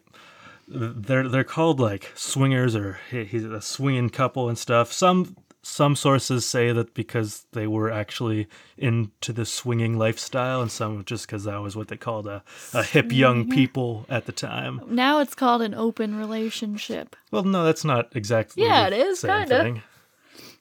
they're 0.66 1.28
they're 1.28 1.44
called 1.44 1.78
like 1.78 2.10
swingers 2.14 2.74
or 2.74 2.98
he- 3.10 3.24
he's 3.24 3.44
a 3.44 3.60
swinging 3.60 4.10
couple 4.10 4.48
and 4.48 4.58
stuff. 4.58 4.92
Some 4.92 5.36
some 5.64 5.96
sources 5.96 6.44
say 6.44 6.72
that 6.72 6.94
because 6.94 7.46
they 7.52 7.66
were 7.66 7.90
actually 7.90 8.46
into 8.76 9.32
the 9.32 9.46
swinging 9.46 9.98
lifestyle, 9.98 10.60
and 10.60 10.70
some 10.70 11.04
just 11.04 11.26
because 11.26 11.44
that 11.44 11.56
was 11.56 11.74
what 11.74 11.88
they 11.88 11.96
called 11.96 12.26
a, 12.26 12.42
a 12.72 12.82
hip 12.82 13.12
young 13.12 13.44
mm-hmm. 13.44 13.54
people 13.54 14.06
at 14.08 14.26
the 14.26 14.32
time. 14.32 14.80
Now 14.88 15.20
it's 15.20 15.34
called 15.34 15.62
an 15.62 15.74
open 15.74 16.16
relationship. 16.16 17.16
Well, 17.30 17.44
no, 17.44 17.64
that's 17.64 17.84
not 17.84 18.14
exactly. 18.14 18.64
Yeah, 18.64 18.86
it 18.86 18.92
is, 18.92 19.22
kinda. 19.22 19.82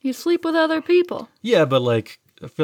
You 0.02 0.13
sleep 0.13 0.44
with 0.44 0.56
other 0.56 0.82
people. 0.82 1.30
Yeah, 1.42 1.66
but 1.66 1.82
like 1.82 2.20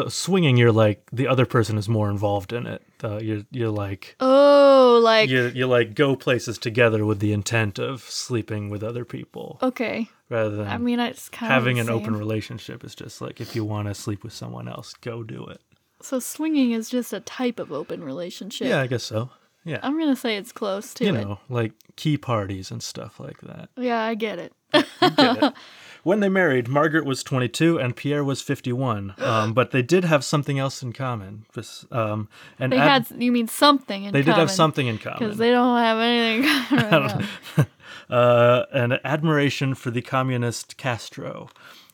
swinging, 0.10 0.58
you're 0.58 0.72
like 0.72 1.08
the 1.12 1.28
other 1.28 1.46
person 1.46 1.78
is 1.78 1.88
more 1.90 2.10
involved 2.10 2.54
in 2.54 2.68
it. 2.68 2.82
Uh, 3.04 3.18
you're 3.18 3.44
you're 3.52 3.70
like 3.70 4.16
Oh, 4.20 5.00
like 5.04 5.30
you 5.30 5.48
you 5.48 5.68
like 5.68 5.94
go 5.96 6.16
places 6.16 6.58
together 6.58 7.06
with 7.06 7.20
the 7.20 7.32
intent 7.34 7.80
of 7.80 8.02
sleeping 8.02 8.70
with 8.70 8.84
other 8.84 9.06
people 9.06 9.58
okay. 9.62 10.10
rather 10.30 10.58
than 10.58 10.68
I 10.68 10.78
mean, 10.78 11.00
it's 11.00 11.30
kind 11.30 11.52
having 11.52 11.80
of 11.80 11.88
an 11.88 11.94
open 11.94 12.16
relationship 12.16 12.84
is 12.84 12.96
just 12.96 13.22
like 13.22 13.40
if 13.40 13.56
you 13.56 13.64
want 13.64 13.88
to 13.88 13.94
sleep 13.96 14.24
with 14.24 14.34
someone 14.34 14.68
else 14.68 14.94
go 14.96 15.24
do 15.24 15.46
it 15.46 15.62
So 16.02 16.20
swinging 16.20 16.72
is 16.72 16.90
just 16.90 17.14
a 17.14 17.20
type 17.22 17.60
of 17.60 17.72
open 17.72 18.04
relationship. 18.04 18.68
yeah 18.68 18.82
i 18.82 18.88
guess 18.88 19.04
so 19.04 19.30
yeah 19.70 19.80
I'm 19.84 19.98
gonna 20.00 20.16
say 20.16 20.36
it's 20.38 20.52
close 20.52 20.94
to 20.96 21.06
you 21.06 21.16
it. 21.16 21.22
know 21.22 21.40
like 21.50 21.74
key 21.96 22.18
parties 22.18 22.72
and 22.72 22.82
stuff 22.82 23.20
like 23.20 23.40
that 23.42 23.70
Yeah, 23.78 24.02
I 24.02 24.16
get 24.16 24.40
it. 24.40 24.54
Get 24.74 25.44
it? 25.44 25.54
when 26.04 26.20
they 26.22 26.30
married 26.30 26.68
margaret 26.68 27.06
was 27.06 27.24
22 27.24 27.78
and 27.80 27.96
pierre 27.96 28.24
was 28.24 28.42
51 28.42 29.14
um, 29.20 29.54
but 29.54 29.72
they 29.72 29.82
did 29.82 30.04
have 30.06 30.24
something 30.24 30.58
else 30.60 30.82
in 30.82 30.94
common 30.94 31.46
um, 31.92 32.30
and 32.60 32.72
They 32.72 32.78
ad- 32.78 33.08
had 33.08 33.22
you 33.22 33.32
mean 33.32 33.48
something 33.48 34.04
in 34.06 34.14
they 34.14 34.22
did 34.22 34.36
have 34.36 34.52
something 34.52 34.88
in 34.88 34.98
common. 34.98 35.20
because 35.20 35.38
they 35.38 35.52
don't 35.52 35.78
have 35.78 35.98
anything. 36.00 36.50
in 36.50 36.90
common 36.90 37.28
right 37.58 37.68
uh, 38.10 38.66
an 38.72 38.98
admiration 39.04 39.76
for 39.76 39.92
the 39.92 40.02
communist 40.02 40.78
Castro. 40.78 41.50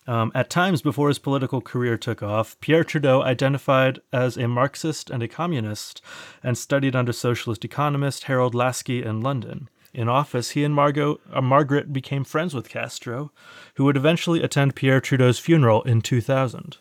Um, 0.08 0.32
at 0.36 0.50
times 0.52 0.82
before 0.84 1.08
his 1.08 1.18
political 1.20 1.62
career 1.62 1.98
took 1.98 2.22
off, 2.22 2.60
Pierre 2.60 2.84
Trudeau 2.84 3.24
identified 3.24 4.00
as 4.14 4.38
a 4.38 4.48
Marxist 4.48 5.10
and 5.10 5.24
a 5.24 5.28
communist 5.28 6.02
and 6.44 6.58
studied 6.58 6.96
under 6.96 7.12
socialist 7.12 7.66
economist 7.66 8.26
Harold 8.26 8.54
Laski 8.54 9.04
in 9.04 9.22
London. 9.22 9.68
In 9.96 10.08
office, 10.10 10.52
he 10.52 10.64
and 10.64 10.76
Margot, 10.76 11.20
uh, 11.34 11.42
Margaret 11.42 11.92
became 11.94 12.24
friends 12.24 12.54
with 12.54 12.70
Castro, 12.70 13.32
who 13.76 13.86
would 13.86 13.98
eventually 13.98 14.44
attend 14.44 14.76
Pierre 14.76 15.00
Trudeau's 15.02 15.40
funeral 15.40 15.82
in 15.84 16.02
2000. 16.02 16.78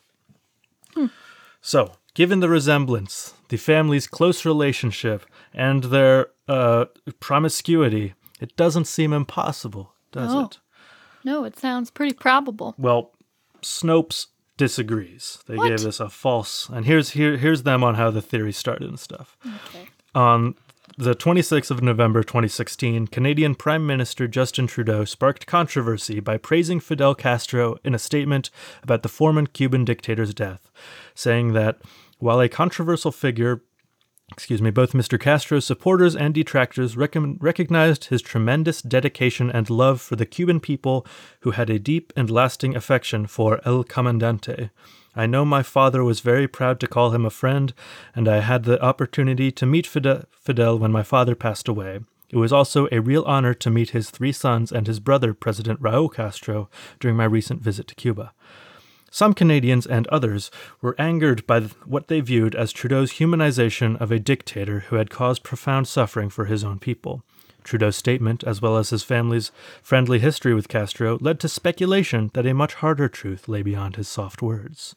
So, 1.60 1.92
given 2.12 2.40
the 2.40 2.48
resemblance, 2.50 3.32
the 3.48 3.56
family's 3.56 4.06
close 4.06 4.44
relationship, 4.44 5.24
and 5.54 5.84
their 5.84 6.26
uh, 6.46 6.86
promiscuity, 7.20 8.12
it 8.38 8.54
doesn't 8.56 8.84
seem 8.86 9.12
impossible, 9.14 9.94
does 10.12 10.32
No. 10.34 10.44
it? 10.44 10.58
No, 11.24 11.44
it 11.44 11.58
sounds 11.58 11.90
pretty 11.90 12.12
probable. 12.14 12.74
Well, 12.76 13.12
Snopes 13.64 14.26
disagrees. 14.56 15.38
They 15.46 15.56
What? 15.56 15.68
gave 15.68 15.86
us 15.86 16.00
a 16.00 16.08
false, 16.08 16.68
and 16.68 16.84
here's 16.86 17.10
here 17.10 17.36
here's 17.36 17.64
them 17.64 17.82
on 17.82 17.96
how 17.96 18.10
the 18.10 18.22
theory 18.22 18.52
started 18.52 18.88
and 18.88 19.00
stuff. 19.00 19.36
Okay. 19.44 19.88
On 20.14 20.54
the 20.96 21.14
26th 21.14 21.72
of 21.72 21.82
November 21.82 22.22
2016, 22.22 23.08
Canadian 23.08 23.56
Prime 23.56 23.84
Minister 23.84 24.28
Justin 24.28 24.68
Trudeau 24.68 25.04
sparked 25.04 25.46
controversy 25.46 26.20
by 26.20 26.36
praising 26.36 26.78
Fidel 26.78 27.16
Castro 27.16 27.76
in 27.82 27.94
a 27.94 27.98
statement 27.98 28.50
about 28.82 29.02
the 29.02 29.08
former 29.08 29.44
Cuban 29.46 29.84
dictator's 29.84 30.32
death, 30.34 30.70
saying 31.14 31.52
that 31.54 31.80
while 32.18 32.40
a 32.40 32.48
controversial 32.48 33.10
figure, 33.10 33.62
excuse 34.34 34.60
me, 34.60 34.70
both 34.70 34.92
Mr. 34.92 35.18
Castro's 35.18 35.64
supporters 35.64 36.16
and 36.16 36.34
detractors 36.34 36.96
recom- 36.96 37.36
recognized 37.40 38.06
his 38.06 38.20
tremendous 38.20 38.82
dedication 38.82 39.48
and 39.48 39.70
love 39.70 40.00
for 40.00 40.16
the 40.16 40.26
Cuban 40.26 40.58
people 40.58 41.06
who 41.40 41.52
had 41.52 41.70
a 41.70 41.78
deep 41.78 42.12
and 42.16 42.28
lasting 42.28 42.74
affection 42.74 43.28
for 43.28 43.60
El 43.64 43.84
Comandante. 43.84 44.70
I 45.14 45.26
know 45.26 45.44
my 45.44 45.62
father 45.62 46.02
was 46.02 46.18
very 46.18 46.48
proud 46.48 46.80
to 46.80 46.88
call 46.88 47.12
him 47.12 47.24
a 47.24 47.30
friend, 47.30 47.72
and 48.12 48.26
I 48.26 48.40
had 48.40 48.64
the 48.64 48.82
opportunity 48.82 49.52
to 49.52 49.66
meet 49.66 49.86
Fide- 49.86 50.26
Fidel 50.32 50.80
when 50.80 50.90
my 50.90 51.04
father 51.04 51.36
passed 51.36 51.68
away. 51.68 52.00
It 52.28 52.36
was 52.36 52.52
also 52.52 52.88
a 52.90 52.98
real 52.98 53.22
honor 53.22 53.54
to 53.54 53.70
meet 53.70 53.90
his 53.90 54.10
three 54.10 54.32
sons 54.32 54.72
and 54.72 54.88
his 54.88 54.98
brother, 54.98 55.32
President 55.32 55.80
Raul 55.80 56.12
Castro, 56.12 56.68
during 56.98 57.16
my 57.16 57.24
recent 57.24 57.62
visit 57.62 57.86
to 57.86 57.94
Cuba. 57.94 58.32
Some 59.14 59.32
Canadians 59.32 59.86
and 59.86 60.08
others 60.08 60.50
were 60.82 60.96
angered 60.98 61.46
by 61.46 61.60
what 61.84 62.08
they 62.08 62.18
viewed 62.18 62.56
as 62.56 62.72
Trudeau's 62.72 63.12
humanization 63.12 63.96
of 64.00 64.10
a 64.10 64.18
dictator 64.18 64.80
who 64.80 64.96
had 64.96 65.08
caused 65.08 65.44
profound 65.44 65.86
suffering 65.86 66.30
for 66.30 66.46
his 66.46 66.64
own 66.64 66.80
people. 66.80 67.22
Trudeau's 67.62 67.94
statement, 67.94 68.42
as 68.42 68.60
well 68.60 68.76
as 68.76 68.90
his 68.90 69.04
family's 69.04 69.52
friendly 69.84 70.18
history 70.18 70.52
with 70.52 70.66
Castro, 70.66 71.16
led 71.20 71.38
to 71.38 71.48
speculation 71.48 72.32
that 72.34 72.44
a 72.44 72.54
much 72.54 72.74
harder 72.74 73.08
truth 73.08 73.46
lay 73.46 73.62
beyond 73.62 73.94
his 73.94 74.08
soft 74.08 74.42
words. 74.42 74.96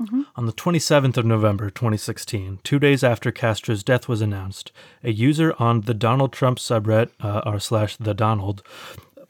mm-hmm. 0.00 0.22
On 0.34 0.46
the 0.46 0.52
27th 0.52 1.16
of 1.16 1.24
November 1.24 1.70
2016, 1.70 2.58
two 2.64 2.80
days 2.80 3.04
after 3.04 3.30
Castro's 3.30 3.84
death 3.84 4.08
was 4.08 4.20
announced, 4.20 4.72
a 5.04 5.12
user 5.12 5.54
on 5.60 5.82
the 5.82 5.94
Donald 5.94 6.32
Trump 6.32 6.58
subreddit 6.58 7.10
uh, 7.20 7.42
r 7.44 7.60
slash 7.60 7.96
the 7.98 8.14
Donald 8.14 8.64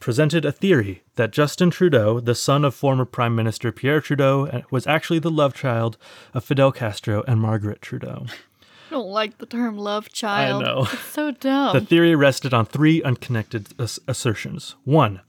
presented 0.07 0.45
a 0.45 0.53
theory 0.53 1.03
that 1.17 1.33
Justin 1.33 1.69
Trudeau, 1.69 2.21
the 2.21 2.37
son 2.37 2.65
of 2.65 2.77
former 2.77 3.05
Prime 3.05 3.35
Minister 3.35 3.73
Pierre 3.73 4.01
Trudeau, 4.01 4.63
was 4.71 4.87
actually 4.87 5.19
the 5.19 5.33
love 5.33 5.53
child 5.53 5.99
of 6.33 6.45
Fidel 6.45 6.71
Castro 6.71 7.25
and 7.27 7.41
Margaret 7.41 7.83
Trudeau. 7.83 8.27
I 8.29 8.91
don't 8.91 9.09
like 9.09 9.39
the 9.39 9.47
term 9.47 9.77
love 9.77 10.13
child. 10.13 10.63
I 10.63 10.65
know. 10.65 10.83
It's 10.93 11.01
so 11.01 11.33
dumb. 11.33 11.77
The 11.77 11.85
theory 11.85 12.15
rested 12.15 12.55
on 12.55 12.67
three 12.67 13.03
unconnected 13.03 13.75
as- 13.81 13.99
assertions. 14.07 14.77
One, 14.85 15.23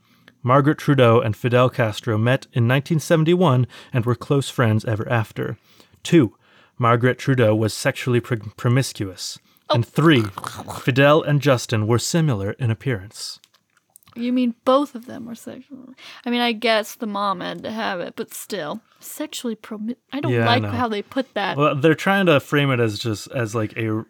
Margaret 0.44 0.78
Trudeau 0.78 1.20
and 1.20 1.36
Fidel 1.36 1.70
Castro 1.70 2.16
met 2.16 2.44
in 2.52 2.68
1971 2.68 3.66
and 3.92 4.06
were 4.06 4.14
close 4.14 4.48
friends 4.48 4.84
ever 4.84 5.08
after. 5.08 5.58
Two, 6.04 6.36
Margaret 6.78 7.18
Trudeau 7.18 7.52
was 7.52 7.74
sexually 7.74 8.20
pr- 8.20 8.36
promiscuous. 8.56 9.40
And 9.70 9.84
oh. 9.84 9.88
three, 9.88 10.22
Fidel 10.84 11.20
and 11.20 11.42
Justin 11.42 11.88
were 11.88 11.98
similar 11.98 12.52
in 12.60 12.70
appearance. 12.70 13.40
You 14.18 14.32
mean 14.32 14.54
both 14.64 14.94
of 14.94 15.06
them 15.06 15.26
were 15.26 15.34
sexual? 15.34 15.94
I 16.24 16.30
mean, 16.30 16.40
I 16.40 16.52
guess 16.52 16.94
the 16.94 17.06
mom 17.06 17.40
had 17.40 17.62
to 17.62 17.70
have 17.70 18.00
it, 18.00 18.14
but 18.16 18.34
still, 18.34 18.80
sexually 19.00 19.56
promi. 19.56 19.96
I 20.12 20.20
don't 20.20 20.32
Yeah, 20.32 20.42
I 20.42 20.46
like 20.46 20.62
know. 20.62 20.70
how 20.70 20.88
they 20.88 21.02
put 21.02 21.32
that. 21.34 21.56
Well, 21.56 21.74
they're 21.74 21.94
trying 21.94 22.26
to 22.26 22.40
frame 22.40 22.70
it 22.70 22.80
as 22.80 22.98
just 22.98 23.30
as 23.32 23.54
like 23.54 23.76
a 23.76 24.04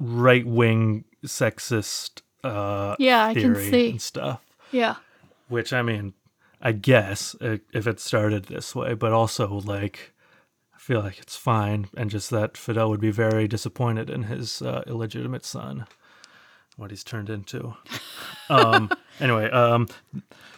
right 0.00 0.46
wing 0.46 1.04
sexist 1.24 2.22
uh, 2.44 2.94
Yeah, 2.98 3.24
I 3.24 3.34
can 3.34 3.54
theory 3.54 3.70
see. 3.70 3.90
and 3.90 4.02
stuff. 4.02 4.40
Yeah. 4.70 4.96
Which 5.48 5.72
I 5.72 5.82
mean, 5.82 6.14
I 6.60 6.72
guess 6.72 7.34
if 7.40 7.86
it 7.86 8.00
started 8.00 8.44
this 8.44 8.74
way, 8.74 8.94
but 8.94 9.12
also 9.12 9.48
like 9.48 10.12
I 10.74 10.78
feel 10.78 11.00
like 11.00 11.18
it's 11.18 11.36
fine, 11.36 11.88
and 11.96 12.10
just 12.10 12.30
that 12.30 12.56
Fidel 12.56 12.90
would 12.90 13.00
be 13.00 13.10
very 13.10 13.48
disappointed 13.48 14.08
in 14.10 14.24
his 14.24 14.62
uh, 14.62 14.84
illegitimate 14.86 15.44
son, 15.44 15.86
what 16.76 16.90
he's 16.90 17.04
turned 17.04 17.30
into. 17.30 17.74
um, 18.50 18.90
anyway, 19.20 19.50
um, 19.50 19.88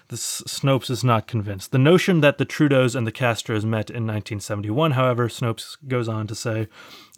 this 0.09 0.41
Snopes 0.43 0.91
is 0.91 1.05
not 1.05 1.27
convinced. 1.27 1.71
The 1.71 1.79
notion 1.79 2.21
that 2.23 2.39
the 2.39 2.47
Trudeaus 2.47 2.97
and 2.97 3.07
the 3.07 3.13
Castros 3.13 3.65
met 3.65 3.91
in 3.91 4.07
1971, 4.07 4.93
however, 4.93 5.29
Snopes 5.29 5.77
goes 5.87 6.09
on 6.09 6.27
to 6.27 6.35
say, 6.35 6.67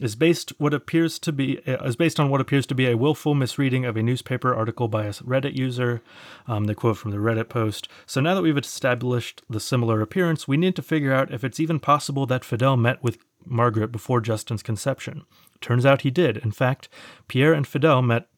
is 0.01 0.17
based 0.17 0.53
what 0.59 0.75
appears 0.75 1.19
to 1.21 1.33
be 1.33 1.61
uh, 1.69 1.85
is 1.85 1.95
based 1.95 2.19
on 2.19 2.31
what 2.31 2.41
appears 2.41 2.67
to 2.67 2.75
be 2.75 2.87
a 2.87 2.97
willful 2.97 3.35
misreading 3.35 3.85
of 3.85 3.97
a 3.97 4.03
newspaper 4.03 4.53
article 4.55 4.89
by 4.89 5.05
a 5.05 5.13
Reddit 5.13 5.57
user. 5.57 6.03
Um, 6.49 6.65
the 6.65 6.75
quote 6.75 6.99
from 6.99 7.13
the 7.13 7.19
Reddit 7.19 7.49
post. 7.49 7.89
So 8.07 8.21
now 8.21 8.35
that 8.35 8.43
we've 8.43 8.59
established 8.59 9.43
the 9.49 9.61
similar 9.61 10.01
appearance, 10.01 10.49
we 10.49 10.57
need 10.57 10.75
to 10.77 10.83
figure 10.83 11.13
out 11.13 11.33
if 11.33 11.45
it's 11.45 11.61
even 11.61 11.79
possible 11.79 12.27
that 12.27 12.45
Fidel 12.45 12.77
met 12.77 13.03
with 13.05 13.19
Margaret 13.47 13.93
before 13.93 14.21
Justin's 14.21 14.63
conception. 14.63 15.23
Turns 15.61 15.87
out 15.87 16.03
he 16.03 16.11
did. 16.11 16.39
In 16.39 16.51
fact, 16.51 16.89
Pierre 17.29 17.53
and 17.53 17.67
Fidel 17.67 18.03
met 18.03 18.29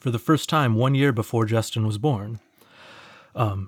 for 0.00 0.10
the 0.10 0.18
first 0.18 0.48
time 0.48 0.74
one 0.74 0.94
year 0.94 1.12
before 1.12 1.44
Justin 1.46 1.86
was 1.86 1.98
born. 1.98 2.40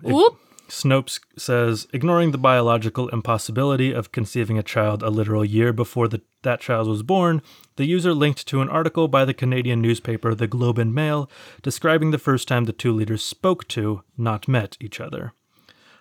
Whoop. 0.02 0.38
Snopes 0.68 1.20
says, 1.36 1.86
ignoring 1.92 2.32
the 2.32 2.38
biological 2.38 3.08
impossibility 3.10 3.92
of 3.92 4.10
conceiving 4.10 4.58
a 4.58 4.64
child 4.64 5.02
a 5.02 5.10
literal 5.10 5.44
year 5.44 5.72
before 5.72 6.08
the, 6.08 6.22
that 6.42 6.60
child 6.60 6.88
was 6.88 7.04
born, 7.04 7.40
the 7.76 7.84
user 7.84 8.12
linked 8.12 8.46
to 8.48 8.60
an 8.60 8.68
article 8.68 9.06
by 9.06 9.24
the 9.24 9.34
Canadian 9.34 9.80
newspaper 9.80 10.34
The 10.34 10.48
Globe 10.48 10.78
and 10.78 10.92
Mail 10.92 11.30
describing 11.62 12.10
the 12.10 12.18
first 12.18 12.48
time 12.48 12.64
the 12.64 12.72
two 12.72 12.92
leaders 12.92 13.22
spoke 13.22 13.68
to, 13.68 14.02
not 14.18 14.48
met, 14.48 14.76
each 14.80 15.00
other. 15.00 15.32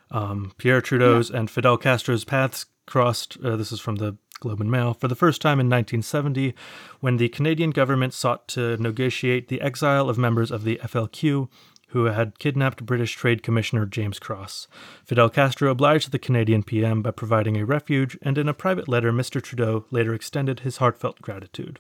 Um, 0.10 0.54
Pierre 0.58 0.82
Trudeau's 0.82 1.30
and 1.30 1.50
Fidel 1.50 1.78
Castro's 1.78 2.26
paths 2.26 2.66
crossed, 2.88 3.38
uh, 3.44 3.56
this 3.56 3.72
is 3.72 3.80
from 3.80 3.98
the 3.98 4.18
Globe 4.40 4.62
and 4.62 4.72
Mail, 4.72 4.94
for 4.94 5.08
the 5.08 5.16
first 5.16 5.42
time 5.42 5.60
in 5.60 5.68
1970 5.68 6.54
when 7.00 7.18
the 7.18 7.30
Canadian 7.30 7.72
government 7.72 8.14
sought 8.14 8.48
to 8.50 8.78
negotiate 8.78 9.48
the 9.48 9.62
exile 9.62 10.10
of 10.10 10.18
members 10.18 10.52
of 10.52 10.64
the 10.64 10.80
FLQ 10.84 11.50
who 11.90 12.06
had 12.06 12.40
kidnapped 12.40 12.86
British 12.86 13.16
Trade 13.16 13.42
Commissioner 13.42 13.86
James 13.86 14.20
Cross. 14.20 14.68
Fidel 15.06 15.30
Castro 15.30 15.72
obliged 15.72 16.12
the 16.12 16.20
Canadian 16.20 16.64
PM 16.64 17.02
by 17.02 17.12
providing 17.12 17.56
a 17.56 17.66
refuge, 17.66 18.18
and 18.22 18.38
in 18.38 18.50
a 18.50 18.54
private 18.54 18.90
letter, 18.90 19.14
Mr. 19.14 19.42
Trudeau 19.42 19.86
later 19.92 20.14
extended 20.14 20.60
his 20.60 20.78
heartfelt 20.78 21.22
gratitude. 21.22 21.80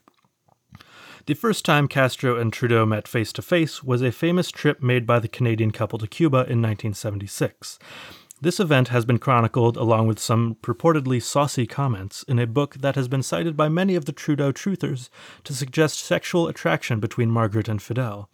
The 1.25 1.33
first 1.33 1.65
time 1.65 1.87
Castro 1.87 2.39
and 2.39 2.53
Trudeau 2.53 2.85
met 2.85 3.07
face 3.07 3.33
to 3.33 3.41
face 3.41 3.83
was 3.83 4.01
a 4.03 4.11
famous 4.11 4.51
trip 4.51 4.81
made 4.81 5.07
by 5.07 5.19
the 5.19 5.27
Canadian 5.27 5.71
couple 5.71 5.97
to 5.99 6.07
Cuba 6.07 6.37
in 6.37 6.61
1976. 6.61 7.79
This 8.41 8.59
event 8.59 8.89
has 8.89 9.05
been 9.05 9.17
chronicled 9.17 9.77
along 9.77 10.07
with 10.07 10.19
some 10.19 10.57
purportedly 10.61 11.21
saucy 11.21 11.65
comments 11.65 12.23
in 12.23 12.37
a 12.37 12.45
book 12.45 12.75
that 12.75 12.95
has 12.95 13.07
been 13.07 13.23
cited 13.23 13.55
by 13.55 13.69
many 13.69 13.95
of 13.95 14.05
the 14.05 14.11
Trudeau 14.11 14.51
truthers 14.51 15.09
to 15.45 15.53
suggest 15.53 15.99
sexual 15.99 16.47
attraction 16.47 16.99
between 16.99 17.31
Margaret 17.31 17.69
and 17.69 17.81
Fidel. 17.81 18.29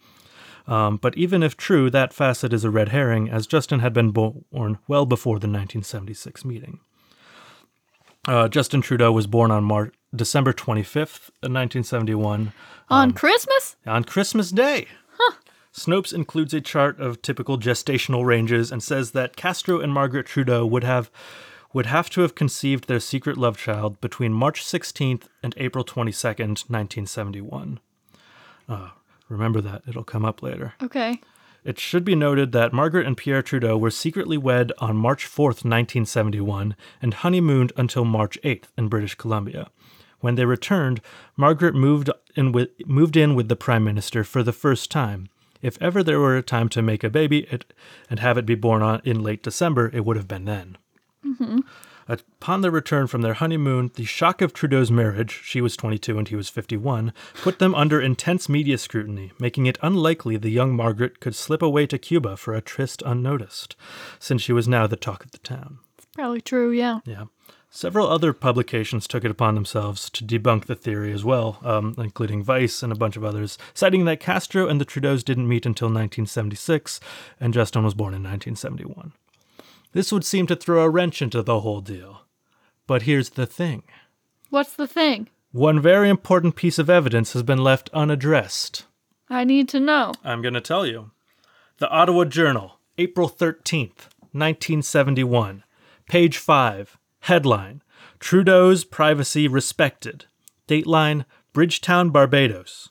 Um, 0.66 0.96
but 0.96 1.16
even 1.16 1.42
if 1.42 1.56
true, 1.56 1.88
that 1.90 2.12
facet 2.12 2.52
is 2.52 2.64
a 2.64 2.70
red 2.70 2.90
herring, 2.90 3.30
as 3.30 3.46
Justin 3.46 3.80
had 3.80 3.92
been 3.92 4.10
born 4.10 4.78
well 4.86 5.06
before 5.06 5.36
the 5.38 5.46
1976 5.48 6.44
meeting. 6.44 6.80
Uh, 8.28 8.48
Justin 8.48 8.82
Trudeau 8.82 9.10
was 9.10 9.26
born 9.26 9.50
on 9.50 9.64
Mar- 9.64 9.92
December 10.14 10.52
25th, 10.52 11.30
1971, 11.40 12.52
On 12.88 13.12
Christmas? 13.12 13.76
on 13.86 14.04
Christmas 14.04 14.50
Day. 14.50 14.86
Snopes 15.72 16.12
includes 16.12 16.52
a 16.52 16.60
chart 16.60 17.00
of 17.00 17.22
typical 17.22 17.58
gestational 17.58 18.24
ranges 18.24 18.70
and 18.70 18.82
says 18.82 19.12
that 19.12 19.36
Castro 19.36 19.80
and 19.80 19.92
Margaret 19.92 20.26
Trudeau 20.26 20.66
would 20.66 20.84
have 20.84 21.10
would 21.72 21.86
have 21.86 22.10
to 22.10 22.20
have 22.20 22.34
conceived 22.34 22.86
their 22.86 23.00
secret 23.00 23.38
love 23.38 23.56
child 23.56 23.98
between 24.02 24.32
March 24.32 24.62
16th 24.62 25.22
and 25.42 25.54
April 25.56 25.84
22nd, 25.84 26.68
1971. 26.68 27.80
Uh, 28.68 28.90
remember 29.30 29.62
that, 29.62 29.82
it'll 29.88 30.04
come 30.04 30.24
up 30.24 30.42
later. 30.42 30.74
Okay. 30.82 31.18
It 31.64 31.78
should 31.78 32.04
be 32.04 32.14
noted 32.14 32.52
that 32.52 32.72
Margaret 32.72 33.06
and 33.06 33.16
Pierre 33.16 33.40
Trudeau 33.40 33.78
were 33.78 33.90
secretly 33.90 34.36
wed 34.36 34.72
on 34.78 34.96
March 34.96 35.24
4th, 35.26 35.64
1971, 35.64 36.76
and 37.00 37.14
honeymooned 37.14 37.72
until 37.76 38.04
March 38.04 38.36
8th 38.44 38.64
in 38.76 38.88
British 38.88 39.14
Columbia. 39.14 39.70
When 40.20 40.34
they 40.34 40.44
returned, 40.44 41.00
Margaret 41.36 41.74
moved 41.74 42.10
in 42.36 42.52
with, 42.52 42.70
moved 42.86 43.16
in 43.16 43.34
with 43.34 43.48
the 43.48 43.56
Prime 43.56 43.84
Minister 43.84 44.24
for 44.24 44.42
the 44.42 44.52
first 44.52 44.90
time. 44.90 45.28
If 45.62 45.80
ever 45.80 46.02
there 46.02 46.20
were 46.20 46.36
a 46.36 46.42
time 46.42 46.68
to 46.70 46.82
make 46.82 47.04
a 47.04 47.10
baby 47.10 47.46
it, 47.50 47.72
and 48.10 48.20
have 48.20 48.36
it 48.36 48.44
be 48.44 48.56
born 48.56 48.82
on, 48.82 49.00
in 49.04 49.22
late 49.22 49.42
December, 49.42 49.90
it 49.94 50.04
would 50.04 50.16
have 50.16 50.28
been 50.28 50.44
then. 50.44 50.76
Mm-hmm. 51.24 51.60
Upon 52.08 52.60
their 52.62 52.70
return 52.70 53.06
from 53.06 53.22
their 53.22 53.34
honeymoon, 53.34 53.92
the 53.94 54.04
shock 54.04 54.42
of 54.42 54.52
Trudeau's 54.52 54.90
marriage, 54.90 55.40
she 55.44 55.60
was 55.60 55.76
22 55.76 56.18
and 56.18 56.28
he 56.28 56.36
was 56.36 56.48
51, 56.48 57.12
put 57.36 57.60
them 57.60 57.74
under 57.74 58.00
intense 58.00 58.48
media 58.48 58.76
scrutiny, 58.76 59.30
making 59.38 59.66
it 59.66 59.78
unlikely 59.82 60.36
the 60.36 60.50
young 60.50 60.74
Margaret 60.74 61.20
could 61.20 61.36
slip 61.36 61.62
away 61.62 61.86
to 61.86 61.98
Cuba 61.98 62.36
for 62.36 62.54
a 62.54 62.60
tryst 62.60 63.02
unnoticed, 63.06 63.76
since 64.18 64.42
she 64.42 64.52
was 64.52 64.66
now 64.66 64.88
the 64.88 64.96
talk 64.96 65.24
of 65.24 65.30
the 65.30 65.38
town. 65.38 65.78
Probably 66.14 66.40
true, 66.40 66.70
yeah. 66.70 67.00
Yeah. 67.04 67.24
Several 67.70 68.06
other 68.06 68.34
publications 68.34 69.06
took 69.08 69.24
it 69.24 69.30
upon 69.30 69.54
themselves 69.54 70.10
to 70.10 70.24
debunk 70.24 70.66
the 70.66 70.74
theory 70.74 71.10
as 71.10 71.24
well, 71.24 71.58
um, 71.64 71.94
including 71.96 72.42
Vice 72.42 72.82
and 72.82 72.92
a 72.92 72.96
bunch 72.96 73.16
of 73.16 73.24
others, 73.24 73.56
citing 73.72 74.04
that 74.04 74.20
Castro 74.20 74.68
and 74.68 74.78
the 74.78 74.84
Trudeaus 74.84 75.24
didn't 75.24 75.48
meet 75.48 75.64
until 75.64 75.86
1976, 75.88 77.00
and 77.40 77.54
Justin 77.54 77.82
was 77.82 77.94
born 77.94 78.12
in 78.12 78.22
1971. 78.22 79.12
This 79.92 80.12
would 80.12 80.24
seem 80.24 80.46
to 80.48 80.56
throw 80.56 80.82
a 80.82 80.90
wrench 80.90 81.22
into 81.22 81.42
the 81.42 81.60
whole 81.60 81.80
deal. 81.80 82.22
But 82.86 83.02
here's 83.02 83.30
the 83.30 83.46
thing 83.46 83.84
What's 84.50 84.74
the 84.74 84.86
thing? 84.86 85.28
one 85.50 85.80
very 85.80 86.10
important 86.10 86.56
piece 86.56 86.78
of 86.78 86.90
evidence 86.90 87.32
has 87.32 87.42
been 87.42 87.64
left 87.64 87.88
unaddressed. 87.94 88.84
I 89.30 89.44
need 89.44 89.66
to 89.70 89.80
know. 89.80 90.12
I'm 90.22 90.42
going 90.42 90.54
to 90.54 90.60
tell 90.60 90.84
you. 90.86 91.10
The 91.78 91.88
Ottawa 91.88 92.24
Journal, 92.24 92.78
April 92.98 93.30
13th, 93.30 94.08
1971. 94.32 95.64
Page 96.12 96.36
5. 96.36 96.98
Headline 97.20 97.82
Trudeau's 98.18 98.84
privacy 98.84 99.48
respected. 99.48 100.26
Dateline 100.68 101.24
Bridgetown, 101.54 102.10
Barbados. 102.10 102.90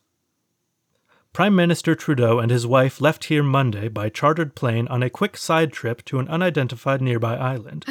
Prime 1.32 1.56
Minister 1.56 1.94
Trudeau 1.94 2.40
and 2.40 2.50
his 2.50 2.66
wife 2.66 3.00
left 3.00 3.26
here 3.26 3.44
Monday 3.44 3.90
by 3.90 4.10
chartered 4.10 4.56
plane 4.56 4.88
on 4.88 5.04
a 5.04 5.10
quick 5.12 5.38
side 5.38 5.72
trip 5.72 6.04
to 6.06 6.18
an 6.18 6.28
unidentified 6.30 7.00
nearby 7.00 7.36
island. 7.36 7.86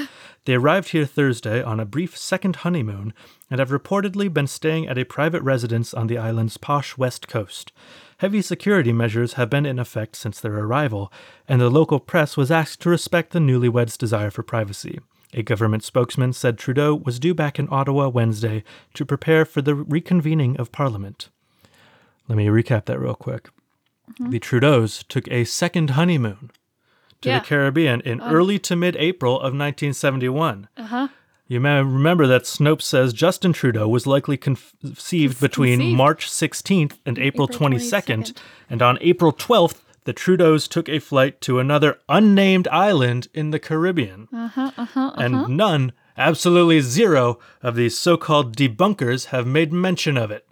They 0.46 0.54
arrived 0.54 0.88
here 0.88 1.06
Thursday 1.06 1.62
on 1.62 1.78
a 1.78 1.84
brief 1.84 2.18
second 2.18 2.56
honeymoon 2.56 3.14
and 3.48 3.60
have 3.60 3.70
reportedly 3.70 4.34
been 4.34 4.48
staying 4.48 4.88
at 4.88 4.98
a 4.98 5.04
private 5.04 5.42
residence 5.42 5.94
on 5.94 6.08
the 6.08 6.18
island's 6.18 6.56
posh 6.56 6.98
west 6.98 7.28
coast. 7.28 7.70
Heavy 8.18 8.42
security 8.42 8.92
measures 8.92 9.34
have 9.34 9.48
been 9.48 9.64
in 9.64 9.78
effect 9.78 10.16
since 10.16 10.40
their 10.40 10.58
arrival, 10.58 11.12
and 11.46 11.60
the 11.60 11.70
local 11.70 12.00
press 12.00 12.36
was 12.36 12.50
asked 12.50 12.80
to 12.80 12.90
respect 12.90 13.30
the 13.30 13.38
newlyweds' 13.38 13.96
desire 13.96 14.32
for 14.32 14.42
privacy. 14.42 14.98
A 15.32 15.42
government 15.42 15.84
spokesman 15.84 16.32
said 16.32 16.58
Trudeau 16.58 16.94
was 16.94 17.18
due 17.20 17.34
back 17.34 17.58
in 17.58 17.68
Ottawa 17.70 18.08
Wednesday 18.08 18.64
to 18.94 19.04
prepare 19.04 19.44
for 19.44 19.62
the 19.62 19.76
reconvening 19.76 20.58
of 20.58 20.72
Parliament. 20.72 21.28
Let 22.28 22.36
me 22.36 22.46
recap 22.46 22.86
that 22.86 22.98
real 23.00 23.14
quick. 23.14 23.50
The 24.18 24.40
Trudeaus 24.40 25.04
took 25.06 25.28
a 25.30 25.44
second 25.44 25.90
honeymoon 25.90 26.50
to 27.20 27.28
Yeah. 27.28 27.38
the 27.38 27.44
Caribbean 27.46 28.00
in 28.00 28.20
early 28.20 28.58
to 28.60 28.74
mid 28.74 28.96
April 28.96 29.36
of 29.36 29.52
1971. 29.54 30.68
Uh 30.76 30.82
huh. 30.84 31.08
You 31.46 31.60
may 31.60 31.78
remember 31.82 32.26
that 32.28 32.42
Snopes 32.42 32.82
says 32.82 33.12
Justin 33.12 33.52
Trudeau 33.52 33.88
was 33.88 34.06
likely 34.06 34.36
conceived 34.36 35.40
between 35.40 35.78
conceived. 35.78 35.96
March 35.96 36.28
16th 36.30 36.94
and 37.06 37.18
April, 37.18 37.48
April 37.52 37.70
22nd, 37.70 38.32
22nd. 38.32 38.36
and 38.68 38.82
on 38.82 38.98
April 39.00 39.32
12th, 39.32 39.80
the 40.05 40.14
Trudeaus 40.14 40.68
took 40.68 40.88
a 40.88 40.98
flight 40.98 41.40
to 41.42 41.59
another 41.59 41.98
unnamed 42.09 42.66
island 42.68 43.28
in 43.34 43.51
the 43.51 43.59
Caribbean. 43.59 44.28
Uh-huh, 44.32 44.70
uh-huh, 44.76 45.12
And 45.18 45.48
none, 45.57 45.92
absolutely 46.16 46.80
zero, 46.80 47.38
of 47.62 47.74
these 47.76 47.98
so 47.98 48.16
called 48.16 48.57
debunkers 48.57 49.26
have 49.26 49.46
made 49.46 49.72
mention 49.72 50.16
of 50.16 50.30
it. 50.30 50.46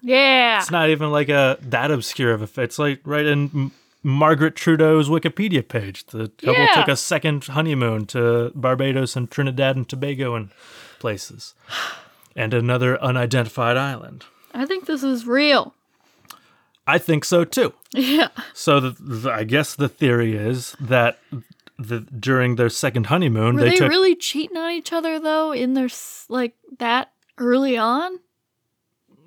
Yeah. 0.00 0.58
It's 0.60 0.70
not 0.70 0.90
even 0.90 1.10
like 1.10 1.28
a 1.28 1.56
that 1.62 1.90
obscure 1.90 2.32
of 2.32 2.42
a. 2.42 2.44
f- 2.44 2.58
It's 2.58 2.78
like 2.78 3.00
right 3.04 3.24
in 3.24 3.50
M- 3.54 3.72
Margaret 4.02 4.54
Trudeau's 4.54 5.08
Wikipedia 5.08 5.66
page. 5.66 6.04
The 6.06 6.28
couple 6.28 6.52
Yeah. 6.54 6.74
took 6.74 6.88
a 6.88 6.96
second 6.96 7.44
honeymoon 7.44 8.04
to 8.08 8.52
Barbados 8.54 9.16
and 9.16 9.30
Trinidad 9.30 9.76
and 9.76 9.88
Tobago 9.88 10.34
and 10.34 10.50
places, 10.98 11.54
and 12.36 12.52
another 12.52 13.00
unidentified 13.02 13.78
island. 13.78 14.24
I 14.52 14.66
think 14.66 14.84
this 14.86 15.02
is 15.02 15.26
real. 15.26 15.74
I 16.86 16.98
think 16.98 17.24
so 17.24 17.44
too. 17.44 17.72
Yeah. 17.92 18.28
So 18.52 18.80
the, 18.80 18.90
the, 19.00 19.30
I 19.32 19.44
guess 19.44 19.74
the 19.74 19.88
theory 19.88 20.36
is 20.36 20.76
that 20.80 21.18
the 21.78 22.00
during 22.00 22.56
their 22.56 22.68
second 22.68 23.06
honeymoon 23.06 23.54
Were 23.56 23.62
they, 23.62 23.70
they, 23.70 23.76
took 23.76 23.88
really 23.88 24.14
cheating 24.16 24.56
on 24.56 24.70
each 24.72 24.92
other 24.92 25.18
though 25.18 25.52
in 25.52 25.74
their 25.74 25.88
like 26.28 26.54
that 26.78 27.12
early 27.38 27.76
on? 27.76 28.18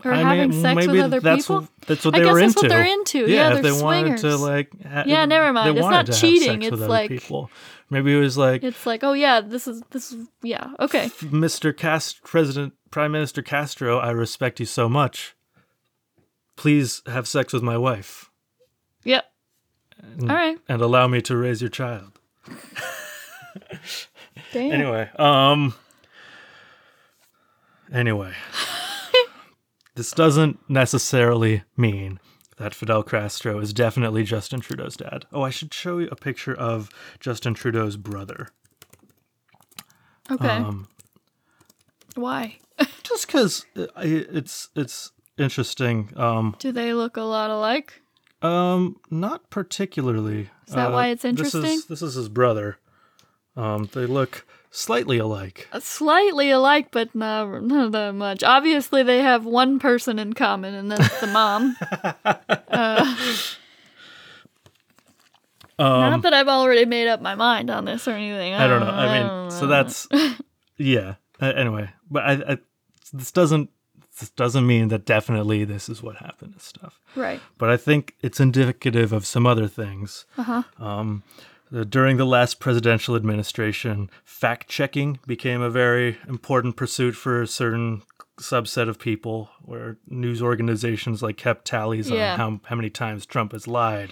or 0.06 0.14
I 0.14 0.18
having 0.22 0.52
mean, 0.52 0.62
sex 0.62 0.88
with 0.88 1.00
other 1.00 1.20
that's 1.20 1.44
people? 1.44 1.62
What, 1.62 1.70
that's 1.88 2.06
what 2.06 2.16
I 2.16 2.20
they 2.20 2.26
guess 2.26 2.34
were 2.34 2.40
that's 2.42 2.56
into. 2.56 2.62
what 2.62 2.70
they're 2.70 2.86
into. 2.86 3.32
Yeah, 3.32 3.48
if 3.56 3.62
they're 3.64 3.74
they 3.74 3.84
wanted 3.84 4.18
to 4.18 4.38
swingers. 4.38 4.42
like. 4.42 4.84
Ha- 4.84 5.04
Yeah, 5.06 5.26
never 5.26 5.52
mind. 5.54 5.78
It's 5.78 5.88
not 5.88 6.12
cheating, 6.12 6.62
it's 6.62 6.78
like- 6.78 7.10
people. 7.10 7.50
Maybe 7.90 8.14
it 8.14 8.20
was 8.20 8.38
like 8.38 8.64
It's 8.64 8.86
like, 8.86 9.06
oh 9.06 9.14
yeah, 9.14 9.40
this 9.40 9.66
is 9.66 9.82
this 9.92 10.12
is 10.12 10.28
yeah, 10.44 10.72
okay. 10.78 11.08
Mr. 11.22 11.76
Cast 11.76 12.22
President 12.22 12.74
Prime 12.92 13.14
Minister 13.14 13.42
Castro, 13.42 13.98
I 13.98 14.12
respect 14.12 14.60
you 14.60 14.66
so 14.66 14.90
much. 14.90 15.37
Please 16.58 17.02
have 17.06 17.28
sex 17.28 17.54
with 17.54 17.64
my 17.64 17.78
wife 17.78 18.30
Yep. 19.06 19.26
All 20.22 20.28
right. 20.28 20.58
and 20.68 20.82
allow 20.82 21.08
me 21.08 21.22
to 21.22 21.38
raise 21.38 21.62
your 21.62 21.70
child. 21.70 22.20
Damn. 24.54 24.72
Anyway, 24.72 25.10
um 25.18 25.74
anyway. 27.92 28.34
this 29.96 30.12
doesn't 30.12 30.60
necessarily 30.70 31.64
mean 31.76 32.20
that 32.58 32.74
Fidel 32.74 33.04
Castro 33.04 33.60
is 33.60 33.72
definitely 33.74 34.24
Justin 34.24 34.60
Trudeau's 34.62 34.98
dad. 34.98 35.26
Oh, 35.32 35.44
I 35.44 35.50
should 35.52 35.74
show 35.74 36.00
you 36.00 36.08
a 36.12 36.16
picture 36.16 36.54
of 36.56 36.90
Justin 37.20 37.54
Trudeau's 37.54 37.98
brother. 37.98 38.50
Okay. 40.32 40.48
Um 40.50 40.88
Why? 42.16 42.58
just 43.04 43.28
cuz 43.28 43.66
it's 43.76 44.70
it's 44.76 45.12
interesting. 45.38 46.12
Um 46.16 46.56
Do 46.60 46.72
they 46.72 46.94
look 46.94 47.18
a 47.18 47.22
lot 47.24 47.50
alike? 47.50 48.02
Um, 48.42 48.98
not 49.10 49.50
particularly. 49.50 50.50
Is 50.68 50.74
that 50.76 50.90
Uh, 50.90 50.94
why 50.94 51.08
it's 51.08 51.24
This 51.24 51.30
interesting? 51.30 51.64
is, 51.64 51.86
this 51.86 52.02
is 52.04 52.14
his 52.14 52.30
brother. 52.30 52.78
Um, 53.56 53.90
they 53.94 54.06
look 54.06 54.46
slightly 54.70 55.18
alike. 55.18 55.68
Uh, 55.74 55.80
Slightly 55.80 56.52
alike, 56.52 56.90
but 56.92 57.16
not, 57.16 57.64
not 57.64 57.92
that 57.94 58.14
much. 58.14 58.44
Obviously, 58.44 59.02
they 59.02 59.24
have 59.24 59.46
one 59.46 59.80
person 59.80 60.20
in 60.20 60.34
common, 60.34 60.76
and 60.76 60.92
that's 60.92 61.20
the 61.20 61.26
mom. 61.26 61.76
uh, 62.70 63.16
not 65.80 66.22
that 66.22 66.34
I've 66.34 66.48
already 66.48 66.86
made 66.86 67.08
up 67.08 67.22
my 67.22 67.34
mind 67.36 67.70
on 67.70 67.86
this 67.86 68.08
or 68.08 68.12
anything. 68.12 68.54
Um, 68.54 68.62
I 68.62 68.68
don't 68.68 68.80
know. 68.82 68.92
I 68.92 69.18
mean, 69.20 69.28
don't 69.28 69.52
so 69.52 69.68
that's 69.68 70.08
yeah. 70.78 71.16
Uh, 71.42 71.54
anyway, 71.56 71.90
but 72.10 72.24
I, 72.24 72.32
I 72.54 72.58
this 73.14 73.32
doesn't 73.32 73.70
this 74.20 74.30
doesn't 74.30 74.66
mean 74.66 74.88
that 74.90 75.06
definitely 75.06 75.64
this 75.64 75.90
is 75.90 76.02
what 76.02 76.18
happened 76.18 76.54
and 76.54 76.62
stuff. 76.62 77.00
right. 77.16 77.40
But 77.58 77.70
I 77.70 77.78
think 77.78 78.16
it's 78.22 78.40
indicative 78.40 79.14
of 79.14 79.26
some 79.26 79.46
other 79.46 79.68
things. 79.68 80.26
Uh-huh. 80.38 80.64
Um, 80.80 81.24
uh, 81.76 81.84
during 81.84 82.18
the 82.18 82.26
last 82.26 82.60
presidential 82.60 83.16
administration, 83.16 84.10
fact 84.24 84.70
checking 84.70 85.20
became 85.28 85.62
a 85.62 85.70
very 85.70 86.18
important 86.28 86.78
pursuit 86.78 87.14
for 87.16 87.46
certain 87.46 88.04
subset 88.38 88.88
of 88.90 89.00
people, 89.00 89.50
where 89.62 89.98
news 90.08 90.42
organizations 90.42 91.22
like 91.22 91.38
kept 91.38 91.66
tallies 91.66 92.10
Yeah. 92.10 92.34
on 92.34 92.40
how, 92.40 92.60
how 92.70 92.76
many 92.76 92.90
times 92.90 93.26
Trump 93.26 93.52
has 93.52 93.68
lied, 93.68 94.12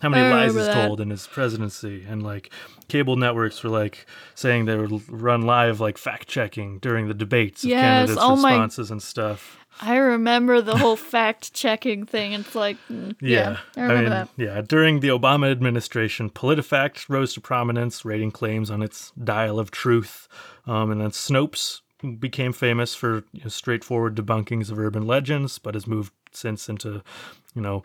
how 0.00 0.08
many 0.08 0.28
lies 0.28 0.54
he's 0.54 0.66
that. 0.66 0.86
told 0.86 1.00
in 1.00 1.10
his 1.10 1.26
presidency, 1.26 2.04
and 2.08 2.22
like 2.22 2.50
cable 2.88 3.16
networks 3.16 3.62
were 3.62 3.70
like 3.70 4.06
saying 4.34 4.64
they 4.64 4.76
would 4.76 5.08
run 5.08 5.42
live 5.42 5.80
like 5.80 5.98
fact 5.98 6.26
checking 6.28 6.78
during 6.80 7.08
the 7.08 7.14
debates 7.14 7.62
of 7.64 7.70
candidates' 7.70 8.20
oh 8.20 8.36
my- 8.36 8.50
responses 8.52 8.90
and 8.90 9.02
stuff. 9.02 9.56
I 9.82 9.96
remember 9.96 10.60
the 10.60 10.76
whole 10.76 10.96
fact 10.96 11.54
checking 11.54 12.04
thing. 12.04 12.32
It's 12.32 12.54
like, 12.54 12.76
mm, 12.90 13.14
yeah, 13.20 13.58
I 13.76 13.80
remember 13.82 14.02
mean, 14.02 14.10
that. 14.10 14.28
Yeah, 14.36 14.60
during 14.60 15.00
the 15.00 15.08
Obama 15.08 15.50
administration, 15.50 16.28
PolitiFact 16.28 17.08
rose 17.08 17.32
to 17.34 17.40
prominence, 17.40 18.04
rating 18.04 18.30
claims 18.32 18.70
on 18.70 18.82
its 18.82 19.12
dial 19.12 19.58
of 19.58 19.70
truth. 19.70 20.28
Um, 20.66 20.90
and 20.90 21.00
then 21.00 21.10
Snopes 21.12 21.80
became 22.18 22.52
famous 22.52 22.94
for 22.94 23.24
you 23.32 23.42
know, 23.42 23.48
straightforward 23.48 24.14
debunkings 24.14 24.70
of 24.70 24.78
urban 24.78 25.06
legends, 25.06 25.58
but 25.58 25.74
has 25.74 25.86
moved 25.86 26.12
since 26.32 26.68
into, 26.68 27.02
you 27.54 27.62
know, 27.62 27.82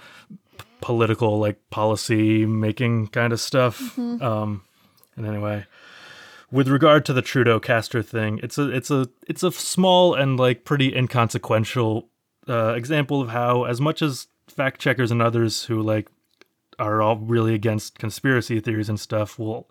p- 0.57 0.65
political, 0.81 1.39
like 1.39 1.69
policy 1.69 2.45
making 2.45 3.07
kind 3.07 3.33
of 3.33 3.39
stuff. 3.39 3.79
Mm-hmm. 3.95 4.23
Um, 4.23 4.63
and 5.15 5.25
anyway, 5.25 5.65
with 6.51 6.67
regard 6.67 7.05
to 7.05 7.13
the 7.13 7.21
Trudeau 7.21 7.59
Castro 7.59 8.01
thing, 8.01 8.39
it's 8.43 8.57
a 8.57 8.69
it's 8.69 8.91
a 8.91 9.09
it's 9.27 9.43
a 9.43 9.51
small 9.51 10.13
and 10.13 10.37
like 10.37 10.63
pretty 10.63 10.95
inconsequential 10.95 12.09
uh, 12.47 12.73
example 12.75 13.21
of 13.21 13.29
how, 13.29 13.63
as 13.63 13.81
much 13.81 14.01
as 14.01 14.27
fact 14.47 14.79
checkers 14.79 15.11
and 15.11 15.21
others 15.21 15.65
who 15.65 15.81
like 15.81 16.07
are 16.79 17.01
all 17.01 17.17
really 17.17 17.53
against 17.53 17.97
conspiracy 17.99 18.59
theories 18.59 18.89
and 18.89 18.99
stuff 18.99 19.37
will, 19.39 19.69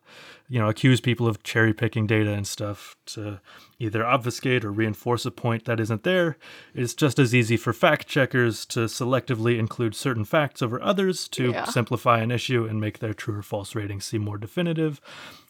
you 0.48 0.58
know, 0.58 0.68
accuse 0.68 1.00
people 1.00 1.26
of 1.26 1.42
cherry 1.42 1.72
picking 1.72 2.06
data 2.06 2.30
and 2.32 2.46
stuff 2.46 2.96
to 3.06 3.40
either 3.78 4.04
obfuscate 4.06 4.64
or 4.64 4.72
reinforce 4.72 5.26
a 5.26 5.30
point 5.30 5.64
that 5.64 5.80
isn't 5.80 6.02
there. 6.04 6.36
It's 6.74 6.94
just 6.94 7.18
as 7.18 7.34
easy 7.34 7.56
for 7.56 7.72
fact 7.72 8.06
checkers 8.06 8.64
to 8.66 8.80
selectively 8.80 9.58
include 9.58 9.94
certain 9.94 10.24
facts 10.24 10.62
over 10.62 10.80
others 10.82 11.28
to 11.30 11.50
Yeah. 11.50 11.64
simplify 11.64 12.20
an 12.20 12.30
issue 12.30 12.64
and 12.64 12.80
make 12.80 12.98
their 13.00 13.14
true 13.14 13.38
or 13.38 13.42
false 13.42 13.74
rating 13.74 14.00
seem 14.00 14.22
more 14.22 14.38
definitive, 14.38 15.00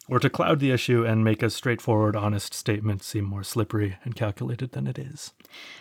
or 0.07 0.19
to 0.19 0.29
cloud 0.29 0.59
the 0.59 0.71
issue 0.71 1.03
and 1.05 1.23
make 1.23 1.41
a 1.41 1.49
straightforward, 1.49 2.15
honest 2.15 2.53
statement 2.53 3.03
seem 3.03 3.25
more 3.25 3.43
slippery 3.43 3.97
and 4.03 4.15
calculated 4.15 4.71
than 4.71 4.87
it 4.87 4.99
is. 4.99 5.33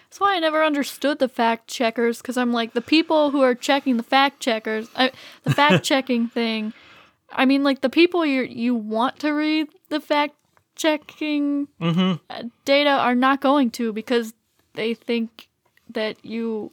That's 0.08 0.20
why 0.20 0.36
I 0.36 0.38
never 0.40 0.64
understood 0.64 1.18
the 1.18 1.28
fact 1.28 1.68
checkers 1.68 2.22
because 2.22 2.36
I'm 2.36 2.52
like 2.52 2.72
the 2.72 2.80
people 2.80 3.30
who 3.30 3.42
are 3.42 3.54
checking 3.54 3.96
the 3.96 4.02
fact 4.02 4.40
checkers, 4.40 4.88
I, 4.96 5.10
the 5.42 5.52
fact 5.52 5.84
checking 5.90 6.28
thing. 6.28 6.72
I 7.30 7.44
mean, 7.44 7.64
like 7.64 7.80
the 7.80 7.90
people 7.90 8.24
you 8.24 8.42
you 8.42 8.74
want 8.74 9.18
to 9.20 9.30
read 9.30 9.68
the 9.88 10.00
fact 10.00 10.34
checking 10.76 11.68
Mm-hmm. 11.80 12.14
uh, 12.30 12.42
data 12.64 12.90
are 12.90 13.14
not 13.14 13.40
going 13.40 13.70
to 13.72 13.92
because 13.92 14.32
they 14.74 14.94
think 14.94 15.48
that 15.90 16.24
you 16.24 16.72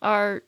are 0.00 0.42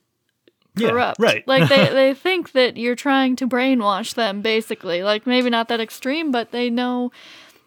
corrupt. 0.78 1.18
Yeah, 1.20 1.26
right. 1.26 1.48
like 1.48 1.68
they, 1.68 1.88
they 1.92 2.14
think 2.14 2.52
that 2.52 2.76
you're 2.76 2.96
trying 2.96 3.36
to 3.36 3.48
brainwash 3.48 4.14
them 4.14 4.42
basically. 4.42 5.02
Like 5.02 5.26
maybe 5.26 5.50
not 5.50 5.68
that 5.68 5.80
extreme, 5.80 6.30
but 6.30 6.50
they 6.50 6.70
know 6.70 7.12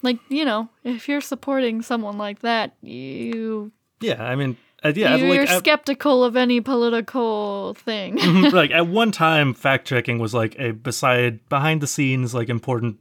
like, 0.02 0.20
you 0.30 0.46
know, 0.46 0.70
if 0.84 1.08
you're 1.10 1.22
supporting 1.22 1.82
someone 1.82 2.18
like 2.18 2.40
that, 2.40 2.76
you 2.82 3.72
yeah, 4.00 4.24
I 4.24 4.36
mean, 4.36 4.58
uh, 4.84 4.94
yeah, 4.96 5.16
you're 5.16 5.42
like, 5.42 5.50
at- 5.50 5.60
skeptical 5.60 6.24
of 6.24 6.36
any 6.36 6.62
political 6.62 7.74
thing. 7.76 8.16
like 8.52 8.72
at 8.72 8.88
one 8.88 9.12
time 9.12 9.54
fact 9.54 9.88
checking 9.88 10.20
was 10.20 10.34
like 10.34 10.58
a 10.60 10.72
beside 10.72 11.48
behind 11.50 11.82
the 11.82 11.88
scenes 11.88 12.34
like 12.34 12.50
important 12.50 12.98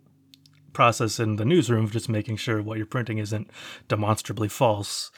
process 0.72 1.18
in 1.18 1.36
the 1.36 1.44
newsroom 1.44 1.84
of 1.84 1.92
just 1.92 2.08
making 2.08 2.36
sure 2.36 2.60
what 2.60 2.76
you're 2.76 2.86
printing 2.86 3.18
isn't 3.18 3.50
demonstrably 3.88 4.48
false 4.48 5.10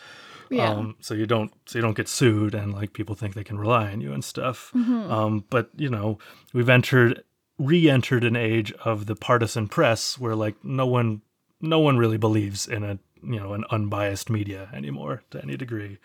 yeah. 0.50 0.70
um, 0.70 0.96
so 1.00 1.14
you 1.14 1.26
don't 1.26 1.52
so 1.66 1.78
you 1.78 1.82
don't 1.82 1.96
get 1.96 2.08
sued 2.08 2.54
and 2.54 2.72
like 2.72 2.92
people 2.92 3.14
think 3.14 3.34
they 3.34 3.44
can 3.44 3.58
rely 3.58 3.90
on 3.92 4.00
you 4.00 4.12
and 4.12 4.24
stuff 4.24 4.72
um, 4.74 5.44
but 5.50 5.70
you 5.76 5.88
know 5.88 6.18
we've 6.52 6.68
entered 6.68 7.22
re-entered 7.58 8.24
an 8.24 8.36
age 8.36 8.72
of 8.84 9.06
the 9.06 9.16
partisan 9.16 9.66
press 9.68 10.18
where 10.18 10.34
like 10.36 10.54
no 10.64 10.86
one 10.86 11.22
no 11.60 11.80
one 11.80 11.98
really 11.98 12.16
believes 12.18 12.66
in 12.68 12.84
a 12.84 12.98
you 13.22 13.38
know 13.40 13.52
an 13.52 13.64
unbiased 13.70 14.30
media 14.30 14.68
anymore 14.72 15.22
to 15.30 15.42
any 15.42 15.56
degree 15.56 15.98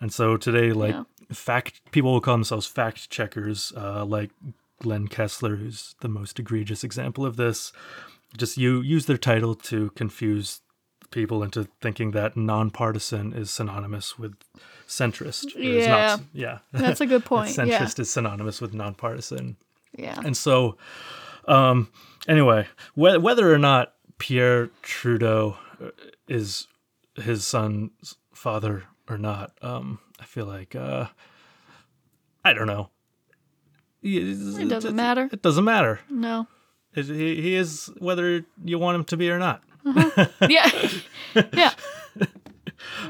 and 0.00 0.12
so 0.12 0.36
today 0.36 0.72
like 0.72 0.94
Yeah. 0.94 1.04
fact 1.32 1.80
people 1.90 2.12
will 2.12 2.20
call 2.20 2.34
themselves 2.34 2.66
fact 2.66 3.10
checkers 3.10 3.72
uh, 3.76 4.04
like 4.04 4.30
glenn 4.80 5.08
kessler 5.08 5.56
who's 5.56 5.94
the 6.00 6.08
most 6.08 6.38
egregious 6.38 6.84
example 6.84 7.26
of 7.26 7.36
this 7.36 7.72
just 8.36 8.56
you 8.56 8.80
use 8.80 9.06
their 9.06 9.16
title 9.18 9.54
to 9.54 9.90
confuse 9.90 10.60
people 11.14 11.42
into 11.42 11.68
thinking 11.80 12.10
that 12.10 12.36
nonpartisan 12.36 13.32
is 13.32 13.50
synonymous 13.50 14.18
with 14.18 14.34
centrist. 14.86 15.54
Yeah. 15.56 15.86
not, 15.86 16.20
yeah. 16.34 16.58
That's 16.72 17.00
a 17.00 17.06
good 17.12 17.24
point. 17.24 17.56
That 17.56 17.68
yeah. 17.68 17.80
centrist 17.80 18.00
is 18.00 18.10
synonymous 18.10 18.60
with 18.60 18.74
nonpartisan. 18.74 19.56
Yeah. 19.96 20.20
And 20.22 20.36
so, 20.36 20.76
um, 21.46 21.88
anyway, 22.28 22.66
wh- 22.94 23.22
whether 23.22 23.52
or 23.52 23.58
not 23.58 23.94
Pierre 24.18 24.68
Trudeau 24.82 25.56
uh, 25.80 25.90
is 26.28 26.66
his 27.14 27.46
son's 27.46 28.16
father 28.34 28.84
or 29.08 29.16
not, 29.16 29.52
um, 29.62 30.00
I 30.20 30.24
feel 30.24 30.46
like, 30.46 30.74
uh, 30.74 31.06
I 32.44 32.52
don't 32.52 32.66
know. 32.66 32.90
It 34.02 34.68
doesn't 34.68 34.96
matter. 34.96 35.30
It 35.32 35.40
doesn't 35.40 35.64
matter. 35.64 36.00
No. 36.10 36.46
He, 36.94 37.02
he 37.02 37.54
is 37.54 37.90
whether 37.98 38.44
you 38.62 38.78
want 38.78 38.96
him 38.96 39.04
to 39.04 39.16
be 39.16 39.30
or 39.30 39.38
not. 39.38 39.62
Yeah. 39.84 40.70
yeah. 41.52 41.72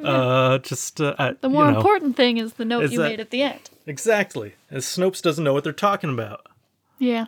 Uh, 0.03 0.59
just 0.59 1.01
uh, 1.01 1.35
The 1.41 1.49
more 1.49 1.67
you 1.67 1.71
know, 1.73 1.77
important 1.77 2.17
thing 2.17 2.39
is 2.39 2.55
the 2.55 2.65
note 2.65 2.85
Is 2.85 2.93
you 2.93 2.99
that- 2.99 3.09
made 3.09 3.21
at 3.21 3.31
the 3.31 3.43
end. 3.43 3.71
exactly. 3.87 4.55
As 4.71 4.85
Snopes 4.85 5.23
doesn't 5.23 5.45
know 5.45 5.53
what 5.53 5.65
they're 5.65 5.73
talking 5.73 6.11
about, 6.11 6.47
Yeah. 6.99 7.27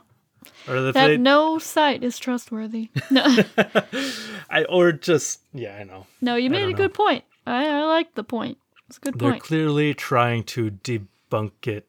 or 0.68 0.80
That 0.80 0.94
they, 0.94 1.16
no 1.16 1.58
site 1.58 2.02
is 2.02 2.18
trustworthy. 2.18 2.90
No. 3.10 3.24
I, 4.50 4.64
or 4.68 4.92
just 4.92 5.40
yeah, 5.52 5.76
I 5.76 5.84
know. 5.84 6.06
No, 6.20 6.36
you 6.36 6.50
made 6.50 6.64
a 6.64 6.70
know. 6.70 6.76
good 6.76 6.94
point. 6.94 7.24
I, 7.46 7.66
I 7.68 7.84
like 7.84 8.14
the 8.14 8.24
point. 8.24 8.58
It's 8.88 8.98
a 8.98 9.00
good 9.00 9.18
point. 9.18 9.32
They're 9.34 9.40
clearly 9.40 9.94
trying 9.94 10.44
to 10.44 10.70
debunk 10.70 11.66
it 11.66 11.86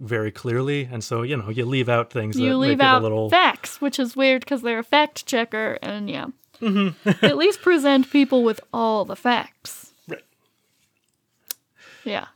very 0.00 0.30
clearly, 0.32 0.88
and 0.90 1.02
so 1.02 1.22
you 1.22 1.36
know 1.36 1.48
you 1.48 1.64
leave 1.64 1.88
out 1.88 2.10
things 2.12 2.36
that 2.36 2.42
you 2.42 2.56
leave 2.56 2.78
make 2.78 2.86
out 2.86 2.96
it 2.96 3.00
a 3.00 3.02
little. 3.02 3.30
facts, 3.30 3.80
which 3.80 3.98
is 3.98 4.16
weird 4.16 4.40
because 4.44 4.62
they're 4.62 4.78
a 4.80 4.84
fact 4.84 5.26
checker, 5.26 5.78
and 5.82 6.08
yeah. 6.10 6.26
Mm-hmm. 6.62 7.08
At 7.24 7.36
least 7.36 7.60
present 7.60 8.10
people 8.10 8.44
with 8.44 8.60
all 8.72 9.04
the 9.04 9.16
facts. 9.16 9.92
Right. 10.08 10.22
Yeah. 12.04 12.26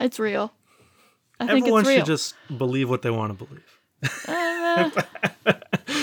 It's 0.00 0.18
real. 0.18 0.52
I 1.40 1.46
think 1.46 1.58
Everyone 1.62 1.80
it's 1.80 1.88
real. 1.88 1.98
should 1.98 2.06
just 2.06 2.34
believe 2.56 2.88
what 2.88 3.02
they 3.02 3.10
want 3.10 3.38
to 3.38 3.44
believe. 3.44 3.80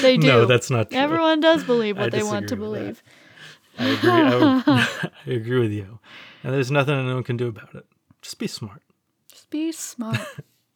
they 0.01 0.18
do. 0.18 0.28
No, 0.28 0.45
that's 0.45 0.70
not 0.70 0.89
true. 0.89 0.99
Everyone 0.99 1.39
does 1.39 1.64
believe 1.64 1.97
I 1.97 2.01
what 2.03 2.12
they 2.12 2.24
want 2.24 2.47
to 2.49 2.55
believe. 2.55 3.01
I 3.80 3.86
agree. 3.88 4.09
I, 4.12 4.36
would- 4.36 4.64
I 5.28 5.32
agree 5.32 5.59
with 5.59 5.72
you. 5.72 5.99
And 6.43 6.53
there's 6.53 6.72
nothing 6.72 6.95
anyone 6.95 7.24
can 7.24 7.38
do 7.38 7.47
about 7.47 7.74
it. 7.76 7.86
Just 8.22 8.38
be 8.39 8.47
smart. 8.47 8.82
Just 9.32 9.49
be 9.49 9.72
smart. 9.72 10.20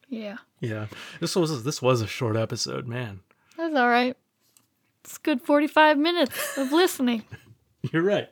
yeah, 0.08 0.38
Yeah. 0.60 0.86
This 1.20 1.36
was 1.36 1.64
this 1.64 1.80
was 1.82 2.00
a 2.00 2.06
short 2.06 2.36
episode, 2.36 2.86
man. 2.86 3.20
that's 3.56 3.74
all 3.76 3.88
right. 3.88 4.16
It's 5.06 5.16
a 5.18 5.20
good 5.20 5.40
45 5.40 5.98
minutes 5.98 6.58
of 6.58 6.72
listening. 6.72 7.22
You're 7.92 8.02
right. 8.02 8.28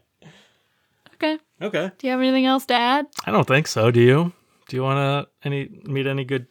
Okay. 1.15 1.39
Okay. 1.63 1.93
Do 1.97 2.07
you 2.07 2.11
have 2.11 2.21
anything 2.21 2.47
else 2.47 2.67
to 2.67 2.75
add? 2.75 3.07
I 3.25 3.31
don't 3.31 3.47
think 3.47 3.69
so. 3.69 3.93
Do 3.93 4.01
you? 4.01 4.33
Do 4.69 4.77
you 4.77 4.83
want 4.83 4.99
to 4.99 5.47
any 5.49 5.81
meet 5.85 6.09
any 6.09 6.25
good 6.25 6.49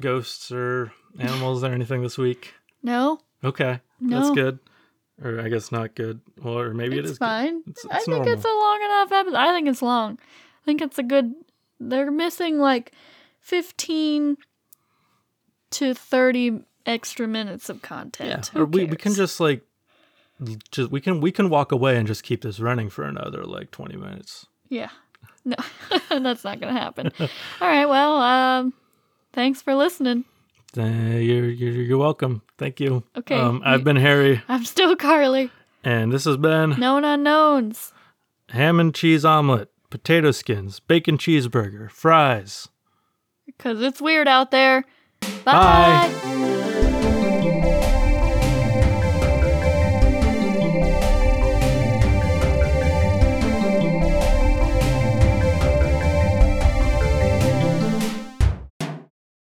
ghosts 0.00 0.50
or 0.50 0.90
animals 1.20 1.62
or 1.62 1.68
anything 1.72 2.02
this 2.02 2.18
week? 2.18 2.52
No, 2.82 3.20
Okay, 3.44 3.78
No. 4.00 4.18
that's 4.18 4.34
good. 4.34 4.58
Or 5.22 5.40
I 5.40 5.48
guess 5.48 5.70
not 5.70 5.94
good. 5.94 6.20
Well, 6.42 6.58
or 6.58 6.74
maybe 6.74 6.96
it 6.96 7.00
it's 7.04 7.12
is. 7.12 7.18
good. 7.18 7.24
fine. 7.26 7.60
It's- 7.68 7.86
I 7.90 7.96
it's 7.98 8.06
think 8.06 8.26
it's 8.26 8.44
a 8.44 8.48
long 8.48 8.82
enough 8.84 9.12
episode. 9.12 9.36
I 9.36 9.52
think 9.52 9.68
it's 9.68 9.82
long. 9.82 10.18
I 10.18 10.64
think 10.64 10.82
it's 10.82 10.98
a 10.98 11.02
good. 11.04 11.32
They're 11.78 12.10
missing 12.10 12.58
like 12.58 12.92
15 13.40 14.36
to 15.70 15.94
30 15.94 16.62
extra 16.86 17.26
minutes 17.28 17.68
of 17.68 17.82
content. 17.82 18.46
Who 18.48 18.60
Or 18.62 18.64
we, 18.66 18.84
we 18.84 18.96
can 18.96 19.14
just 19.14 19.40
like 19.40 19.62
just 20.70 20.90
we 20.90 21.00
can 21.00 21.20
we 21.20 21.30
can 21.32 21.50
walk 21.50 21.72
away 21.72 21.96
and 21.96 22.06
just 22.06 22.22
keep 22.22 22.42
this 22.42 22.60
running 22.60 22.88
for 22.90 23.04
another 23.04 23.44
like 23.44 23.70
20 23.70 23.96
minutes. 23.96 24.46
Yeah. 24.68 24.90
No, 25.44 25.56
that's 26.10 26.44
not 26.44 26.60
going 26.60 26.74
to 26.74 26.80
happen. 26.80 27.10
All 27.20 27.68
right. 27.68 27.86
Well, 27.86 28.16
um, 28.20 28.72
thanks 29.32 29.62
for 29.62 29.74
listening. 29.74 30.24
Uh, 30.76 30.82
you're, 30.84 31.48
you're 31.48 31.72
you're 31.82 31.98
welcome. 31.98 32.42
Thank 32.58 32.78
you. 32.78 33.02
Okay, 33.16 33.34
Um, 33.38 33.60
I've 33.64 33.82
been 33.82 33.96
Harry, 33.96 34.40
I'm 34.48 34.64
still 34.64 34.94
Carly. 34.96 35.50
and 35.82 36.12
this 36.12 36.24
has 36.26 36.36
been 36.36 36.78
Known 36.78 37.04
unknowns. 37.04 37.92
ham 38.50 38.78
and 38.78 38.94
cheese 38.94 39.24
omelet, 39.24 39.68
potato 39.90 40.30
skins, 40.30 40.78
bacon 40.78 41.18
cheeseburger, 41.18 41.90
fries. 41.90 42.68
Because 43.46 43.82
it's 43.82 44.00
weird 44.00 44.28
out 44.28 44.52
there. 44.52 44.84
Bye. 45.44 46.08
Bye. 46.14 46.36